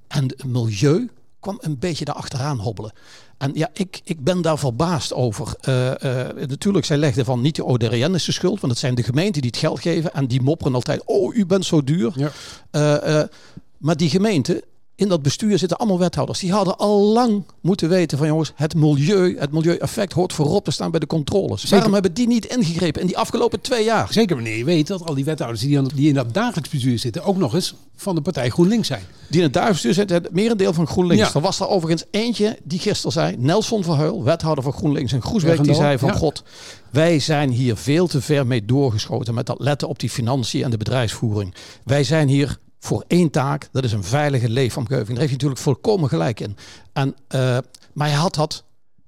En 0.09 0.25
het 0.25 0.45
milieu 0.45 1.11
kwam 1.41 1.59
een 1.61 1.79
beetje 1.79 2.05
daarachteraan 2.05 2.59
hobbelen. 2.59 2.93
En 3.41 3.51
ja, 3.55 3.71
ik, 3.73 4.01
ik 4.05 4.25
ben 4.25 4.43
daar 4.43 4.59
verbaasd 4.59 5.15
over. 5.15 5.55
Eh, 5.61 6.29
eh, 6.29 6.37
natuurlijk, 6.49 6.85
zij 6.85 6.97
legde 6.97 7.25
van 7.25 7.41
niet 7.41 7.57
de 7.57 7.65
ODRN 7.65 8.15
is 8.15 8.25
de 8.25 8.33
schuld, 8.33 8.61
want 8.61 8.73
het 8.73 8.81
zijn 8.81 8.95
de 8.95 9.03
gemeenten 9.03 9.43
die 9.43 9.51
het 9.51 9.61
geld 9.61 9.81
geven 9.81 10.13
en 10.13 10.27
die 10.27 10.43
mopperen 10.43 10.75
altijd, 10.75 11.03
oh, 11.05 11.35
u 11.35 11.47
bent 11.47 11.65
zo 11.65 11.85
duur. 11.85 12.13
Ja. 12.15 12.31
Eh, 13.01 13.23
maar 13.77 13.97
die 13.97 14.11
gemeenten, 14.11 14.63
in 15.01 15.09
dat 15.09 15.23
bestuur 15.23 15.59
zitten 15.59 15.79
allemaal 15.79 15.99
wethouders. 15.99 16.39
Die 16.39 16.53
hadden 16.53 16.77
al 16.77 17.01
lang 17.01 17.45
moeten 17.61 17.89
weten 17.89 18.19
van 18.19 18.27
jongens, 18.27 18.53
het 18.55 18.75
milieu, 18.75 19.37
het 19.39 19.53
milieueffect 19.53 20.13
hoort 20.13 20.33
voorop 20.33 20.65
te 20.65 20.71
staan 20.71 20.91
bij 20.91 21.01
de 21.01 21.07
controles. 21.07 21.61
Zeker. 21.61 21.77
Waarom 21.77 21.93
hebben 21.93 22.15
die 22.15 22.27
niet 22.27 22.45
ingegrepen 22.45 23.01
in 23.01 23.07
die 23.07 23.19
afgelopen 23.19 23.61
twee 23.61 23.85
jaar? 23.85 24.13
Zeker 24.13 24.35
wanneer 24.35 24.57
je 24.57 24.65
weet 24.65 24.87
dat 24.87 25.07
al 25.07 25.15
die 25.15 25.25
wethouders 25.25 25.63
die, 25.63 25.79
aan- 25.79 25.91
die 25.95 26.09
in 26.09 26.15
dat 26.15 26.35
dagelijks 26.35 26.71
bestuur 26.71 26.99
zitten 26.99 27.25
ook 27.25 27.37
nog 27.37 27.55
eens 27.55 27.75
van 27.97 28.15
de 28.15 28.21
partij 28.21 28.51
GroenLinks 28.51 28.87
zijn. 28.87 29.03
Die 29.29 29.39
in 29.39 29.45
het 29.45 29.53
duifstuur 29.53 29.95
zit, 29.95 30.11
het 30.11 30.33
merendeel 30.33 30.73
van 30.73 30.87
GroenLinks. 30.87 31.29
Ja. 31.29 31.35
Er 31.35 31.41
was 31.41 31.61
er 31.61 31.69
overigens 31.69 32.05
eentje 32.11 32.59
die 32.63 32.79
gisteren 32.79 33.13
zei, 33.13 33.37
Nelson 33.39 33.85
Verheul, 33.85 34.25
wethouder 34.25 34.65
van 34.65 34.73
GroenLinks 34.73 35.13
in 35.13 35.23
Groesbeek, 35.23 35.65
die 35.65 35.75
zei 35.75 35.99
van 35.99 36.09
ja. 36.09 36.15
god, 36.15 36.43
wij 36.91 37.19
zijn 37.19 37.51
hier 37.51 37.77
veel 37.77 38.07
te 38.07 38.21
ver 38.21 38.47
mee 38.47 38.65
doorgeschoten 38.65 39.35
met 39.35 39.47
dat 39.47 39.61
letten 39.61 39.89
op 39.89 39.99
die 39.99 40.11
financiën 40.11 40.65
en 40.65 40.71
de 40.71 40.77
bedrijfsvoering. 40.77 41.55
Wij 41.85 42.05
zijn 42.05 42.29
hier 42.29 42.59
voor 42.81 43.05
één 43.07 43.31
taak, 43.31 43.69
dat 43.73 43.85
is 43.85 43.93
een 43.93 44.05
veilige 44.05 44.49
leefomgeving. 44.49 45.09
Daar 45.09 45.19
heeft 45.19 45.41
hij 45.41 45.49
natuurlijk 45.49 45.61
volkomen 45.61 46.09
gelijk 46.09 46.41
in. 46.41 46.57
En, 46.93 47.15
eh, 47.29 47.59
maar 47.93 48.09
hij 48.09 48.17
had 48.17 48.35
dat 48.35 48.65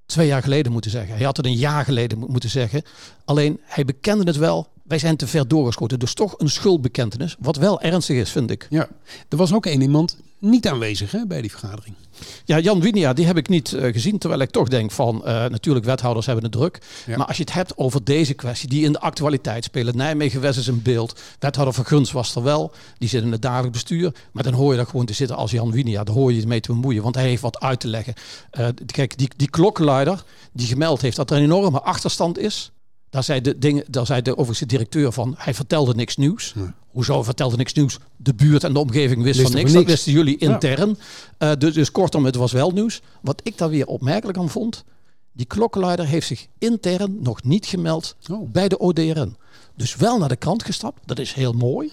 twee 0.07 0.27
jaar 0.27 0.43
geleden 0.43 0.73
moeten 0.73 0.91
zeggen. 0.91 1.15
Hij 1.17 1.25
had 1.25 1.37
het 1.37 1.47
een 1.47 1.55
jaar 1.57 1.85
geleden 1.85 2.19
mo- 2.19 2.27
moeten 2.27 2.51
zeggen. 2.51 2.83
Alleen 3.25 3.61
hij 3.65 3.85
bekende 3.85 4.25
het 4.25 4.37
wel. 4.37 4.67
Wij 4.85 4.99
zijn 4.99 5.17
te 5.17 5.27
ver 5.27 5.49
doorgeschoten. 5.49 5.99
Dus 5.99 6.15
toch 6.15 6.35
een 6.39 6.51
schuldbekentenis. 6.51 7.37
Wat 7.39 7.57
wel 7.57 7.81
ernstig 7.81 8.17
is, 8.17 8.31
vind 8.31 8.51
ik. 8.51 8.67
Ja, 8.71 8.89
er 9.29 9.37
was 9.37 9.53
ook 9.55 9.67
één 9.67 9.81
iemand 9.81 10.17
niet 10.43 10.69
aanwezig 10.69 11.11
hè, 11.11 11.27
bij 11.27 11.41
die 11.41 11.51
vergadering. 11.51 11.97
Ja, 12.45 12.59
Jan 12.59 12.81
Winia, 12.81 13.13
die 13.13 13.27
heb 13.27 13.37
ik 13.37 13.49
niet 13.49 13.73
eh, 13.73 13.93
gezien. 13.93 14.19
Terwijl 14.19 14.41
ik 14.41 14.51
toch 14.51 14.69
denk 14.69 14.91
van, 14.91 15.27
eh, 15.27 15.47
natuurlijk 15.47 15.85
wethouders 15.85 16.27
hebben 16.27 16.45
het 16.45 16.53
druk. 16.53 16.79
Ja. 17.07 17.17
Maar 17.17 17.27
als 17.27 17.37
je 17.37 17.43
het 17.43 17.53
hebt 17.53 17.79
over 17.79 18.05
deze 18.05 18.35
kwestie, 18.35 18.69
die 18.69 18.85
in 18.85 18.93
de 18.93 19.01
actualiteit 19.01 19.65
spelen. 19.65 19.97
Nijmegen 19.97 20.41
West 20.41 20.59
is 20.59 20.67
een 20.67 20.83
beeld. 20.83 21.21
Wethouder 21.39 21.75
van 21.75 21.87
Guns 21.87 22.13
was 22.13 22.35
er 22.35 22.43
wel. 22.43 22.73
Die 22.99 23.09
zit 23.09 23.23
in 23.23 23.33
het 23.33 23.43
dagelijks 23.43 23.73
bestuur. 23.73 24.15
Maar 24.33 24.43
dan 24.43 24.53
hoor 24.53 24.71
je 24.71 24.79
dat 24.79 24.89
gewoon 24.89 25.07
te 25.07 25.13
zitten 25.13 25.37
als 25.37 25.51
Jan 25.51 25.71
Winia. 25.71 26.05
Daar 26.05 26.15
hoor 26.15 26.33
je 26.33 26.41
je 26.41 26.47
mee 26.47 26.61
te 26.61 26.73
bemoeien. 26.73 27.03
Want 27.03 27.15
hij 27.15 27.25
heeft 27.25 27.43
wat 27.43 27.61
uit 27.61 27.81
te 27.81 27.89
leggen. 27.89 28.15
Eh, 28.51 28.69
kijk, 28.87 29.19
die, 29.19 29.29
die 29.37 29.51
klokkenluider 29.51 30.25
die 30.53 30.67
gemeld 30.67 31.01
heeft 31.01 31.17
dat 31.17 31.31
er 31.31 31.37
een 31.37 31.43
enorme 31.43 31.81
achterstand 31.81 32.39
is. 32.39 32.73
Daar 33.11 33.25
zei 33.25 33.41
de, 33.41 33.59
dingen, 33.59 33.85
daar 33.89 34.07
zei 34.07 34.23
de 34.23 34.31
overigens 34.31 34.59
de 34.59 34.67
directeur 34.67 35.13
van, 35.13 35.35
hij 35.39 35.55
vertelde 35.55 35.95
niks 35.95 36.17
nieuws. 36.17 36.55
Hoezo 36.93 37.23
vertelde 37.23 37.57
niks 37.57 37.73
nieuws? 37.73 37.99
De 38.17 38.35
buurt 38.35 38.65
en 38.65 38.73
de 38.73 38.79
omgeving 38.79 39.23
wist 39.23 39.37
Wist 39.39 39.51
van 39.51 39.59
niks. 39.61 39.73
niks. 39.73 39.85
Dat 39.85 39.95
wisten 39.95 40.13
jullie 40.13 40.37
intern. 40.39 40.99
Eh, 41.39 41.53
dus, 41.59 41.75
dus 41.75 41.91
kortom, 41.91 42.25
het 42.25 42.35
was 42.37 42.53
wel 42.53 42.71
nieuws. 42.71 43.01
Wat 43.23 43.41
ik 43.45 43.59
daar 43.59 43.69
weer 43.69 43.87
opmerkelijk 43.87 44.39
aan 44.39 44.49
vond, 44.49 44.85
die 45.33 45.47
klokkenluider 45.47 46.07
heeft 46.07 46.27
zich 46.27 46.47
intern 46.59 47.17
nog 47.23 47.43
niet 47.43 47.67
gemeld 47.67 48.17
Oh. 48.31 48.51
bij 48.51 48.69
de 48.69 48.79
ODRN. 48.79 49.37
Dus 49.77 49.97
wel 49.97 50.19
naar 50.19 50.29
de 50.29 50.37
krant 50.37 50.65
gestapt, 50.65 51.01
dat 51.05 51.19
is 51.19 51.33
heel 51.33 51.53
mooi, 51.53 51.93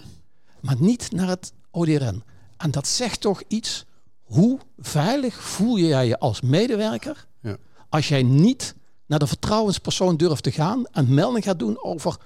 maar 0.61 0.75
niet 0.79 1.11
naar 1.11 1.27
het 1.27 1.53
ODRN. 1.71 2.23
En 2.57 2.71
dat 2.71 2.87
zegt 2.87 3.21
toch 3.21 3.41
iets, 3.47 3.85
hoe 4.23 4.59
veilig 4.77 5.41
voel 5.43 5.75
je 5.75 5.87
jij 5.87 6.07
je 6.07 6.19
als 6.19 6.41
medewerker 6.41 7.27
Ja. 7.41 7.57
als 7.89 8.07
jij 8.07 8.23
niet 8.23 8.75
naar 9.05 9.19
de 9.19 9.27
vertrouwenspersoon 9.27 10.17
durft 10.17 10.43
te 10.43 10.51
gaan 10.51 10.85
en 10.91 11.13
melding 11.13 11.43
gaat 11.43 11.59
doen 11.59 11.83
over 11.83 12.17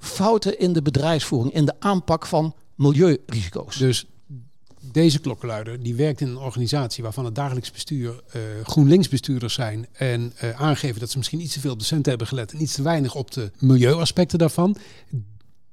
fouten 0.00 0.58
in 0.58 0.72
de 0.72 0.82
bedrijfsvoering, 0.82 1.54
in 1.54 1.64
de 1.64 1.74
aanpak 1.78 2.26
van 2.26 2.54
milieurisico's. 2.74 3.76
Dus 3.76 4.06
deze 4.80 5.20
klokkenluider 5.20 5.82
die 5.82 5.94
werkt 5.94 6.20
in 6.20 6.28
een 6.28 6.38
organisatie 6.38 7.02
waarvan 7.02 7.24
het 7.24 7.34
dagelijks 7.34 7.70
bestuur 7.70 8.22
eh 8.32 8.40
GroenLinks 8.64 9.08
bestuurders 9.08 9.54
zijn 9.54 9.86
en 9.92 10.32
eh, 10.36 10.60
aangeven 10.60 11.00
dat 11.00 11.10
ze 11.10 11.18
misschien 11.18 11.40
iets 11.40 11.52
te 11.52 11.60
veel 11.60 11.72
op 11.72 11.78
de 11.78 11.84
centen 11.84 12.08
hebben 12.10 12.28
gelet 12.28 12.52
en 12.52 12.62
iets 12.62 12.74
te 12.74 12.82
weinig 12.82 13.14
op 13.14 13.30
de 13.30 13.50
milieuaspecten 13.58 14.38
daarvan. 14.38 14.76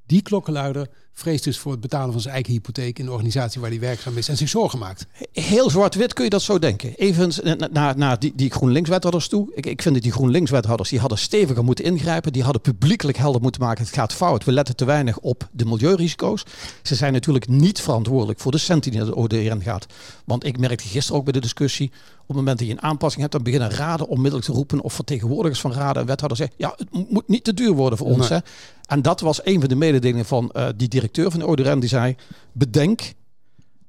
Die 0.07 0.21
klokkenluider 0.21 0.87
vreest 1.13 1.43
dus 1.43 1.57
voor 1.57 1.71
het 1.71 1.81
betalen 1.81 2.11
van 2.11 2.21
zijn 2.21 2.33
eigen 2.33 2.53
hypotheek 2.53 2.99
in 2.99 3.05
de 3.05 3.11
organisatie 3.11 3.61
waar 3.61 3.69
hij 3.69 3.79
werkzaam 3.79 4.17
is 4.17 4.29
en 4.29 4.37
zich 4.37 4.49
zorgen 4.49 4.79
maakt. 4.79 5.05
Heel 5.31 5.69
zwart-wit 5.69 6.13
kun 6.13 6.23
je 6.23 6.29
dat 6.29 6.41
zo 6.41 6.59
denken. 6.59 6.93
Even 6.95 7.31
na- 7.57 7.67
naar 7.71 7.97
naar 7.97 8.19
die, 8.19 8.33
die 8.35 8.51
GroenLinks-wethouders 8.51 9.27
toe. 9.27 9.51
Ik, 9.55 9.65
ik 9.65 9.81
vind 9.81 9.93
dat 9.93 10.03
die 10.03 10.11
GroenLinks-wethouders 10.11 10.89
die 10.89 10.99
hadden 10.99 11.17
steviger 11.17 11.63
moeten 11.63 11.85
ingrijpen. 11.85 12.33
Die 12.33 12.43
hadden 12.43 12.61
publiekelijk 12.61 13.17
helder 13.17 13.41
moeten 13.41 13.61
maken. 13.61 13.83
Het 13.83 13.93
gaat 13.93 14.13
fout. 14.13 14.43
We 14.43 14.51
letten 14.51 14.75
te 14.75 14.85
weinig 14.85 15.19
op 15.19 15.49
de 15.51 15.65
milieurisico's. 15.65 16.43
Ze 16.83 16.95
zijn 16.95 17.13
natuurlijk 17.13 17.47
niet 17.47 17.81
verantwoordelijk 17.81 18.39
voor 18.39 18.51
de 18.51 18.57
centen 18.57 18.91
die 18.91 18.99
naar 18.99 19.09
de 19.09 19.15
ODRN 19.15 19.61
gaat. 19.61 19.85
Want 20.25 20.45
ik 20.45 20.57
merkte 20.59 20.87
gisteren 20.87 21.17
ook 21.19 21.23
bij 21.23 21.33
de 21.33 21.39
discussie. 21.41 21.91
Op 22.27 22.35
het 22.35 22.37
moment 22.45 22.59
dat 22.59 22.67
je 22.67 22.73
een 22.73 22.81
aanpassing 22.81 23.21
hebt, 23.21 23.33
dan 23.33 23.43
beginnen 23.43 23.69
raden 23.69 24.07
onmiddellijk 24.07 24.45
te 24.45 24.51
roepen. 24.53 24.81
Of 24.81 24.93
vertegenwoordigers 24.93 25.61
van 25.61 25.73
raden 25.73 26.01
en 26.01 26.07
wethouders 26.07 26.39
zeggen. 26.41 26.57
Ja, 26.59 26.73
het 26.77 26.93
mo- 26.93 27.05
moet 27.09 27.27
niet 27.27 27.43
te 27.43 27.53
duur 27.53 27.71
worden 27.71 27.97
voor 27.97 28.07
ons. 28.07 28.29
Hè? 28.29 28.37
En 28.85 29.01
dat 29.01 29.19
was 29.19 29.45
een 29.45 29.59
van 29.59 29.69
de 29.69 29.75
mededelingen 29.75 30.25
van 30.25 30.51
eh, 30.51 30.67
die 30.75 30.87
directeur 30.87 31.31
van 31.31 31.39
de 31.39 31.45
ODRN. 31.45 31.79
Die 31.79 31.89
zei, 31.89 32.15
bedenk, 32.51 33.13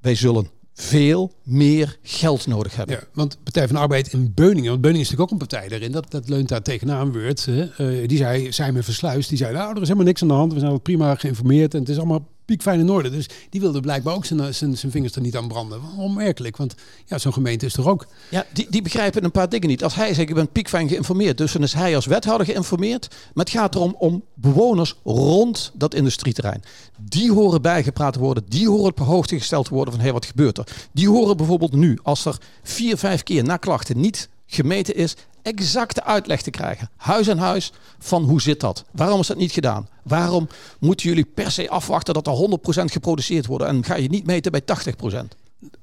wij 0.01 0.15
zullen 0.15 0.49
veel 0.73 1.31
meer 1.43 1.97
geld 2.01 2.47
nodig 2.47 2.75
hebben. 2.75 2.95
Ja, 2.95 3.03
want 3.13 3.37
Partij 3.43 3.65
van 3.67 3.75
de 3.75 3.81
Arbeid 3.81 4.13
in 4.13 4.31
Beuningen, 4.33 4.69
want 4.69 4.81
Beuningen 4.81 5.05
is 5.05 5.11
natuurlijk 5.11 5.21
ook 5.21 5.31
een 5.41 5.47
partij 5.47 5.67
daarin, 5.69 5.91
dat, 5.91 6.11
dat 6.11 6.29
leunt 6.29 6.49
daar 6.49 6.61
tegenaan. 6.61 7.11
Word, 7.11 7.45
hè. 7.45 7.63
Eh, 7.63 8.07
die 8.07 8.17
zei, 8.17 8.51
Simon 8.51 8.83
Versluis, 8.83 9.27
die 9.27 9.37
zei, 9.37 9.53
nou, 9.53 9.69
er 9.69 9.75
is 9.75 9.81
helemaal 9.81 10.05
niks 10.05 10.21
aan 10.21 10.27
de 10.27 10.33
hand, 10.33 10.53
we 10.53 10.59
zijn 10.59 10.71
al 10.71 10.79
prima 10.79 11.15
geïnformeerd 11.15 11.73
en 11.73 11.79
het 11.79 11.89
is 11.89 11.97
allemaal 11.97 12.27
piekfijn 12.49 12.79
in 12.79 12.89
orde. 12.89 13.09
Dus 13.09 13.29
die 13.49 13.61
wilde 13.61 13.79
blijkbaar 13.79 14.15
ook 14.15 14.25
zijn, 14.25 14.53
zijn, 14.53 14.77
zijn 14.77 14.91
vingers 14.91 15.15
er 15.15 15.21
niet 15.21 15.35
aan 15.35 15.47
branden. 15.47 15.81
Onmerkelijk, 15.97 16.57
want 16.57 16.75
ja, 17.05 17.17
zo'n 17.17 17.33
gemeente 17.33 17.65
is 17.65 17.73
toch 17.73 17.87
ook... 17.87 18.07
Ja, 18.29 18.45
die, 18.53 18.67
die 18.69 18.81
begrijpen 18.81 19.23
een 19.23 19.31
paar 19.31 19.49
dingen 19.49 19.67
niet. 19.67 19.83
Als 19.83 19.95
hij 19.95 20.13
zegt, 20.13 20.29
ik 20.29 20.35
ben 20.35 20.51
piekfijn 20.51 20.87
geïnformeerd, 20.87 21.37
dus 21.37 21.51
dan 21.51 21.63
is 21.63 21.73
hij 21.73 21.95
als 21.95 22.05
wethouder 22.05 22.47
geïnformeerd. 22.47 23.07
Maar 23.09 23.45
het 23.45 23.53
gaat 23.53 23.75
erom 23.75 23.95
om 23.97 24.23
bewoners 24.33 24.95
rond 25.03 25.71
dat 25.73 25.93
industrieterrein. 25.93 26.63
Die 26.97 27.31
horen 27.31 27.61
bijgepraat 27.61 28.15
worden, 28.15 28.43
die 28.47 28.69
horen 28.69 28.91
op 28.91 28.99
hoogte 28.99 29.37
gesteld 29.37 29.65
te 29.65 29.73
worden 29.73 29.93
van, 29.93 30.01
hé, 30.01 30.09
hey, 30.09 30.19
wat 30.19 30.25
gebeurt 30.25 30.57
er? 30.57 30.67
Die 30.91 31.09
horen 31.09 31.37
bijvoorbeeld 31.37 31.73
nu, 31.73 31.99
als 32.03 32.25
er 32.25 32.37
vier, 32.63 32.97
vijf 32.97 33.23
keer 33.23 33.43
na 33.43 33.57
klachten 33.57 33.99
niet 33.99 34.29
gemeten 34.45 34.95
is, 34.95 35.15
exacte 35.41 36.03
uitleg 36.03 36.41
te 36.41 36.49
krijgen. 36.49 36.89
Huis 36.97 37.29
aan 37.29 37.37
huis 37.37 37.71
van 37.99 38.23
hoe 38.23 38.41
zit 38.41 38.59
dat? 38.59 38.85
Waarom 38.91 39.19
is 39.19 39.27
dat 39.27 39.37
niet 39.37 39.51
gedaan? 39.51 39.87
Waarom 40.03 40.47
moeten 40.79 41.09
jullie 41.09 41.25
per 41.33 41.51
se 41.51 41.69
afwachten 41.69 42.13
dat 42.13 42.27
er 42.27 42.59
100% 42.81 42.85
geproduceerd 42.85 43.45
wordt 43.45 43.63
en 43.63 43.83
ga 43.83 43.95
je 43.95 44.09
niet 44.09 44.25
meten 44.25 44.51
bij 44.51 44.61
80%? 44.61 44.65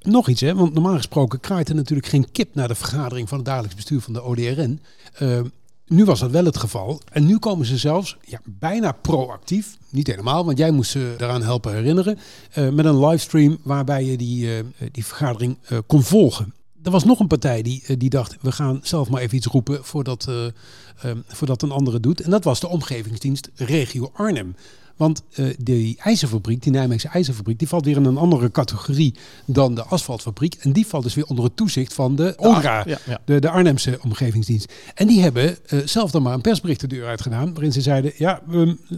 Nog 0.01 0.29
iets, 0.29 0.41
hè? 0.41 0.55
want 0.55 0.75
normaal 0.75 0.97
gesproken 0.97 1.41
kraait 1.41 1.69
er 1.69 1.75
natuurlijk 1.75 2.09
geen 2.09 2.31
kip 2.33 2.55
naar 2.55 2.69
de 2.69 2.75
vergadering 2.75 3.29
van 3.29 3.39
het 3.39 3.47
dagelijks 3.47 3.75
bestuur 3.75 4.01
van 4.01 4.13
de 4.13 4.23
ODRN. 4.23 4.81
Eh, 5.13 5.41
nu 5.87 6.05
was 6.05 6.21
dat 6.21 6.31
wel 6.31 6.45
het 6.45 6.57
geval. 6.57 7.01
En 7.13 7.27
nu 7.27 7.39
komen 7.39 7.67
ze 7.67 7.77
zelfs 7.77 8.17
ja, 8.25 8.41
bijna 8.45 8.93
proactief, 8.93 9.77
niet 9.91 10.07
helemaal, 10.07 10.45
want 10.45 10.59
jij 10.59 10.71
moest 10.71 10.91
ze 10.91 11.15
eraan 11.19 11.43
helpen 11.43 11.75
herinneren, 11.75 12.19
eh, 12.51 12.69
met 12.69 12.85
een 12.85 13.07
livestream 13.07 13.59
waarbij 13.63 14.05
je 14.05 14.17
die, 14.17 14.57
eh, 14.57 14.65
die 14.93 15.07
vergadering 15.07 15.59
kon 15.87 16.03
volgen. 16.03 16.55
Er 16.87 16.93
was 16.93 17.05
nog 17.05 17.21
een 17.21 17.26
partij 17.26 17.62
die, 17.62 17.83
eh, 17.87 17.97
die 17.99 18.11
dacht, 18.11 18.37
we 18.40 18.52
gaan 18.52 18.81
zelf 18.83 19.09
maar 19.09 19.21
even 19.21 19.37
iets 19.37 19.47
roepen 19.47 19.85
voordat, 19.85 20.26
eh, 20.28 21.11
voordat 21.26 21.62
een 21.62 21.71
andere 21.71 22.00
doet. 22.00 22.21
En 22.21 22.31
dat 22.31 22.45
was 22.45 22.61
de 22.61 22.69
omgevingsdienst 22.69 23.50
Regio 23.55 24.11
Arnhem. 24.14 24.57
Want 24.97 25.23
eh, 25.33 25.47
die 25.59 25.97
ijzerfabriek, 25.99 26.62
die 26.62 26.73
Nijmeegse 26.73 27.09
ijzerfabriek, 27.09 27.59
die 27.59 27.69
valt 27.69 27.85
weer 27.85 27.97
in 27.97 28.05
een 28.05 28.16
andere 28.16 28.50
categorie 28.50 29.14
dan 29.45 29.75
de 29.75 29.83
asfaltfabriek. 29.83 30.55
En 30.55 30.73
die 30.73 30.87
valt 30.87 31.02
dus 31.02 31.14
weer 31.14 31.26
onder 31.26 31.45
het 31.45 31.57
toezicht 31.57 31.95
van 31.95 32.16
de 32.16 32.35
ORA, 32.37 32.83
ja, 32.87 32.99
ja. 33.07 33.21
De, 33.25 33.38
de 33.40 33.50
Arnhemse 33.50 33.99
omgevingsdienst. 34.02 34.73
En 34.95 35.07
die 35.07 35.21
hebben 35.21 35.59
zelf 35.85 36.11
dan 36.11 36.23
maar 36.23 36.35
een 36.35 36.40
persbericht 36.40 36.81
de 36.81 36.87
deur 36.87 37.07
uitgedaan, 37.07 37.52
waarin 37.52 37.73
ze 37.73 37.81
zeiden, 37.81 38.12
ja, 38.16 38.43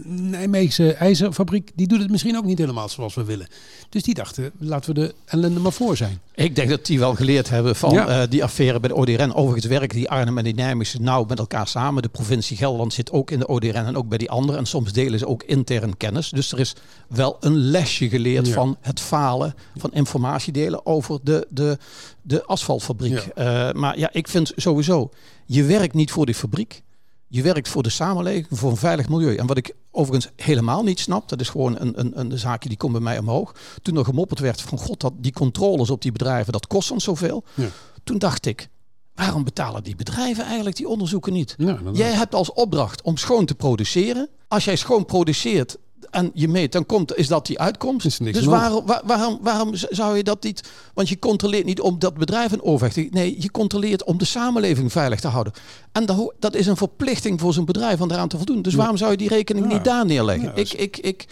Nijmeegse 0.05 0.93
ijzerfabriek, 0.93 1.71
die 1.75 1.87
doet 1.87 2.01
het 2.01 2.11
misschien 2.11 2.37
ook 2.37 2.45
niet 2.45 2.59
helemaal 2.59 2.89
zoals 2.89 3.15
we 3.15 3.25
willen. 3.25 3.49
Dus 3.89 4.03
die 4.03 4.15
dachten, 4.15 4.51
laten 4.59 4.95
we 4.95 5.01
de 5.01 5.15
ellende 5.25 5.61
maar 5.61 5.73
voor 5.73 5.97
zijn. 5.97 6.21
Ik 6.39 6.55
denk 6.57 6.69
dat 6.71 6.87
die 6.87 6.99
wel 6.99 7.15
geleerd 7.15 7.49
hebben 7.49 7.77
van 7.77 7.93
Ja. 7.93 8.07
eh, 8.09 8.29
die 8.31 8.43
affaire 8.45 8.81
bij 8.81 8.89
de 8.89 8.95
ODRN. 8.95 9.33
Overigens 9.35 9.67
werken 9.67 9.97
die 9.97 10.11
Arnhem 10.11 10.39
en 10.39 10.45
die 10.45 10.55
Nijmeegse 10.55 11.01
nauw 11.01 11.25
met 11.29 11.39
elkaar 11.39 11.67
samen. 11.69 12.03
De 12.03 12.09
provincie 12.09 12.57
Gelderland 12.57 12.93
zit 12.93 13.11
ook 13.13 13.31
in 13.31 13.39
de 13.39 13.47
ODRN 13.49 13.77
en 13.77 13.97
ook 13.97 14.09
bij 14.09 14.19
die 14.19 14.31
anderen. 14.31 14.61
En 14.61 14.67
soms 14.67 14.93
delen 14.93 15.19
ze 15.19 15.27
ook 15.27 15.43
intern 15.43 15.97
kennis. 15.97 16.31
Dus 16.31 16.53
er 16.53 16.59
is 16.61 16.75
wel 17.09 17.37
een 17.41 17.57
lesje 17.57 18.09
geleerd 18.09 18.47
Ja. 18.47 18.53
van 18.53 18.77
het 18.81 19.01
falen 19.01 19.55
van 19.77 19.93
informatie 19.93 20.53
delen 20.53 20.87
over 20.87 21.19
de, 21.23 21.47
de, 21.51 21.79
de 22.23 22.45
asfaltfabriek. 22.45 23.19
Eh, 23.35 23.73
maar 23.73 23.99
ja, 23.99 24.09
ik 24.13 24.29
vind 24.29 24.53
sowieso, 24.57 25.11
je 25.47 25.65
werkt 25.65 25.95
niet 25.95 26.11
voor 26.11 26.27
die 26.27 26.35
fabriek. 26.35 26.83
Je 27.29 27.43
werkt 27.43 27.69
voor 27.69 27.83
de 27.83 27.91
samenleving, 27.91 28.47
voor 28.51 28.71
een 28.71 28.77
veilig 28.77 29.09
milieu. 29.09 29.37
En 29.37 29.47
wat 29.47 29.57
ik 29.57 29.75
overigens 29.91 30.33
helemaal 30.37 30.83
niet 30.83 31.01
snap, 31.01 31.29
dat 31.29 31.41
is 31.41 31.49
gewoon 31.49 31.79
een, 31.79 32.01
een, 32.01 32.21
een 32.21 32.39
zaakje 32.39 32.69
die 32.69 32.79
komt 32.79 32.93
bij 32.93 33.01
mij 33.01 33.19
omhoog. 33.19 33.55
Toen 33.83 33.97
er 33.97 34.05
gemopperd 34.05 34.41
werd 34.41 34.61
van 34.61 34.79
god, 34.79 35.01
dat 35.01 35.13
die 35.17 35.33
controles 35.33 35.91
op 35.91 36.03
die 36.03 36.13
bedrijven, 36.13 36.53
dat 36.53 36.67
kost 36.67 36.91
ons 36.91 37.05
zoveel. 37.05 37.45
Ja. 37.55 37.69
Toen 38.05 38.19
dacht 38.19 38.47
ik, 38.47 38.69
waarom 39.15 39.45
betalen 39.45 39.83
die 39.83 39.97
bedrijven 39.97 40.45
eigenlijk 40.45 40.77
die 40.77 40.89
onderzoeken 40.89 41.33
niet? 41.33 41.55
Jij 41.93 42.13
hebt 42.13 42.35
als 42.35 42.53
opdracht 42.53 43.03
om 43.03 43.17
schoon 43.17 43.45
te 43.45 43.55
produceren. 43.55 44.29
Als 44.49 44.65
jij 44.65 44.77
schoon 44.77 45.05
produceert 45.05 45.77
en 46.11 46.31
je 46.35 46.49
meet, 46.49 46.73
dan 46.73 46.87
komt, 46.87 47.17
is 47.17 47.29
dat 47.29 47.47
die 47.47 47.59
uitkomst. 47.59 48.07
Is 48.07 48.19
niks 48.19 48.39
dus 48.39 48.47
waarom, 48.47 48.87
waar- 48.87 49.03
waarom, 49.05 49.39
waarom 49.43 49.71
zou 49.75 50.17
je 50.17 50.23
dat 50.23 50.43
niet... 50.43 50.69
Want 50.95 51.09
je 51.09 51.19
controleert 51.19 51.65
niet 51.65 51.81
om 51.81 51.99
dat 51.99 52.15
bedrijf 52.15 52.53
een 52.53 52.63
oorvecht 52.63 52.95
te... 52.95 53.09
Nee, 53.11 53.37
je 53.39 53.51
controleert 53.51 54.05
om 54.05 54.19
de 54.19 54.25
samenleving 54.25 54.93
veilig 54.93 55.21
te 55.21 55.29
houden. 55.29 55.53
En 55.93 56.07
dat, 56.07 56.33
dat 56.39 56.55
is 56.55 56.67
een 56.67 56.77
verplichting 56.77 57.41
voor 57.41 57.53
zo'n 57.53 57.65
bedrijf 57.65 58.01
om 58.01 58.09
daaraan 58.09 58.29
te 58.29 58.37
voldoen. 58.37 58.63
Dus 58.63 58.75
waarom 58.75 58.97
zou 58.97 59.11
je 59.11 59.17
die 59.17 59.29
rekening 59.29 59.67
Ja. 59.69 59.73
niet 59.73 59.85
daar 59.85 60.07
neerleggen? 60.07 60.45
Ja, 60.45 60.51
dat 60.51 60.59
is- 60.59 60.73
ik, 60.75 60.97
ik, 60.97 61.05
ik, 61.07 61.27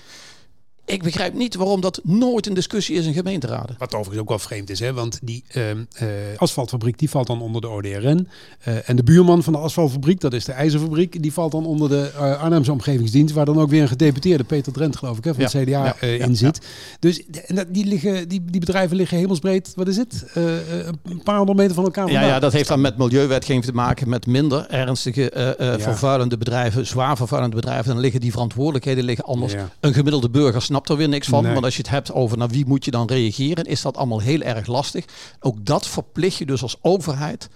ik 0.87 1.03
begrijp 1.03 1.35
niet 1.35 1.55
waarom 1.55 1.81
dat 1.81 2.01
nooit 2.03 2.47
een 2.47 2.55
discussie 2.55 2.97
is 2.97 3.07
in 3.07 3.13
gemeenteraden. 3.13 3.77
Wat 3.79 3.95
overigens 3.95 4.21
ook 4.21 4.29
wel 4.29 4.39
vreemd 4.39 4.71
is, 4.71 4.81
hè? 4.81 4.93
want 4.93 5.19
die 5.23 5.45
ehm, 5.49 5.85
eh, 5.95 6.07
asfaltfabriek 6.37 6.99
die 6.99 7.11
valt 7.11 7.27
dan 7.27 7.43
onder 7.43 7.61
de 7.61 7.69
ODRN. 7.69 8.29
Eh, 8.61 8.89
en 8.89 8.97
de 8.97 9.03
buurman 9.03 9.43
van 9.43 9.53
de 9.53 9.59
asfaltfabriek, 9.59 10.21
dat 10.21 10.33
is 10.33 10.45
de 10.45 10.53
ijzerfabriek, 10.53 11.23
die 11.23 11.33
valt 11.33 11.53
dan 11.53 11.67
onder 11.67 11.89
de 11.89 12.11
eh, 12.15 12.43
Arnhemse 12.43 12.73
omgevingsdienst, 12.73 13.35
waar 13.35 13.45
dan 13.45 13.61
ook 13.61 13.71
weer 13.71 13.83
een 13.83 13.89
gedeputeerde, 13.89 14.45
Peter 14.45 14.73
Drent 14.73 14.97
geloof 14.97 15.19
ik, 15.19 15.25
hè, 15.25 15.35
van 15.35 15.43
Ja, 15.43 15.59
het 15.59 15.69
CDA 15.69 15.97
ja, 16.01 16.25
in 16.25 16.37
zit. 16.37 16.61
Dus 17.01 17.23
die, 17.69 17.85
liggen, 17.85 18.29
die, 18.29 18.45
die 18.45 18.61
bedrijven 18.61 18.97
liggen 18.97 19.19
hemelsbreed, 19.19 19.73
wat 19.77 19.89
is 19.89 19.97
het? 19.97 20.25
Een 20.35 21.23
paar 21.25 21.37
honderd 21.37 21.59
meter 21.59 21.75
van 21.75 21.85
elkaar 21.85 22.07
Ja, 22.07 22.13
vandaan. 22.13 22.31
ja, 22.31 22.39
dat 22.39 22.53
heeft 22.53 22.69
dan 22.69 22.81
met 22.81 22.97
milieuwetgeving 22.97 23.65
te 23.65 23.73
maken, 23.73 24.09
met 24.09 24.27
minder 24.27 24.67
ernstige 24.69 25.55
vervuilende 25.79 26.37
bedrijven, 26.39 26.87
zwaar 26.87 27.17
vervuilende 27.17 27.57
bedrijven. 27.57 27.93
Dan 27.93 28.01
liggen 28.01 28.21
die 28.21 28.33
verantwoordelijkheden 28.33 29.05
liggen 29.05 29.25
anders. 29.25 29.55
Een 29.81 29.95
gemiddelde 29.95 30.31
burger 30.31 30.63
snapt 30.63 30.76
er 30.85 30.97
weer 30.97 31.09
niks 31.09 31.29
van. 31.29 31.43
Nee. 31.43 31.53
Want 31.53 31.65
als 31.65 31.77
je 31.77 31.83
het 31.83 31.91
hebt 31.91 32.13
over 32.13 32.39
naar 32.39 32.49
wie 32.49 32.67
moet 32.67 32.85
je 32.85 32.91
dan 32.91 33.07
reageren, 33.07 33.65
is 33.65 33.83
dat 33.83 33.97
allemaal 33.97 34.21
heel 34.21 34.41
erg 34.41 34.67
lastig. 34.67 35.05
Ook 35.41 35.65
dat 35.67 35.87
verplicht 35.87 36.37
je 36.39 36.47
dus 36.47 36.63
als 36.63 36.77
overheid. 36.83 37.49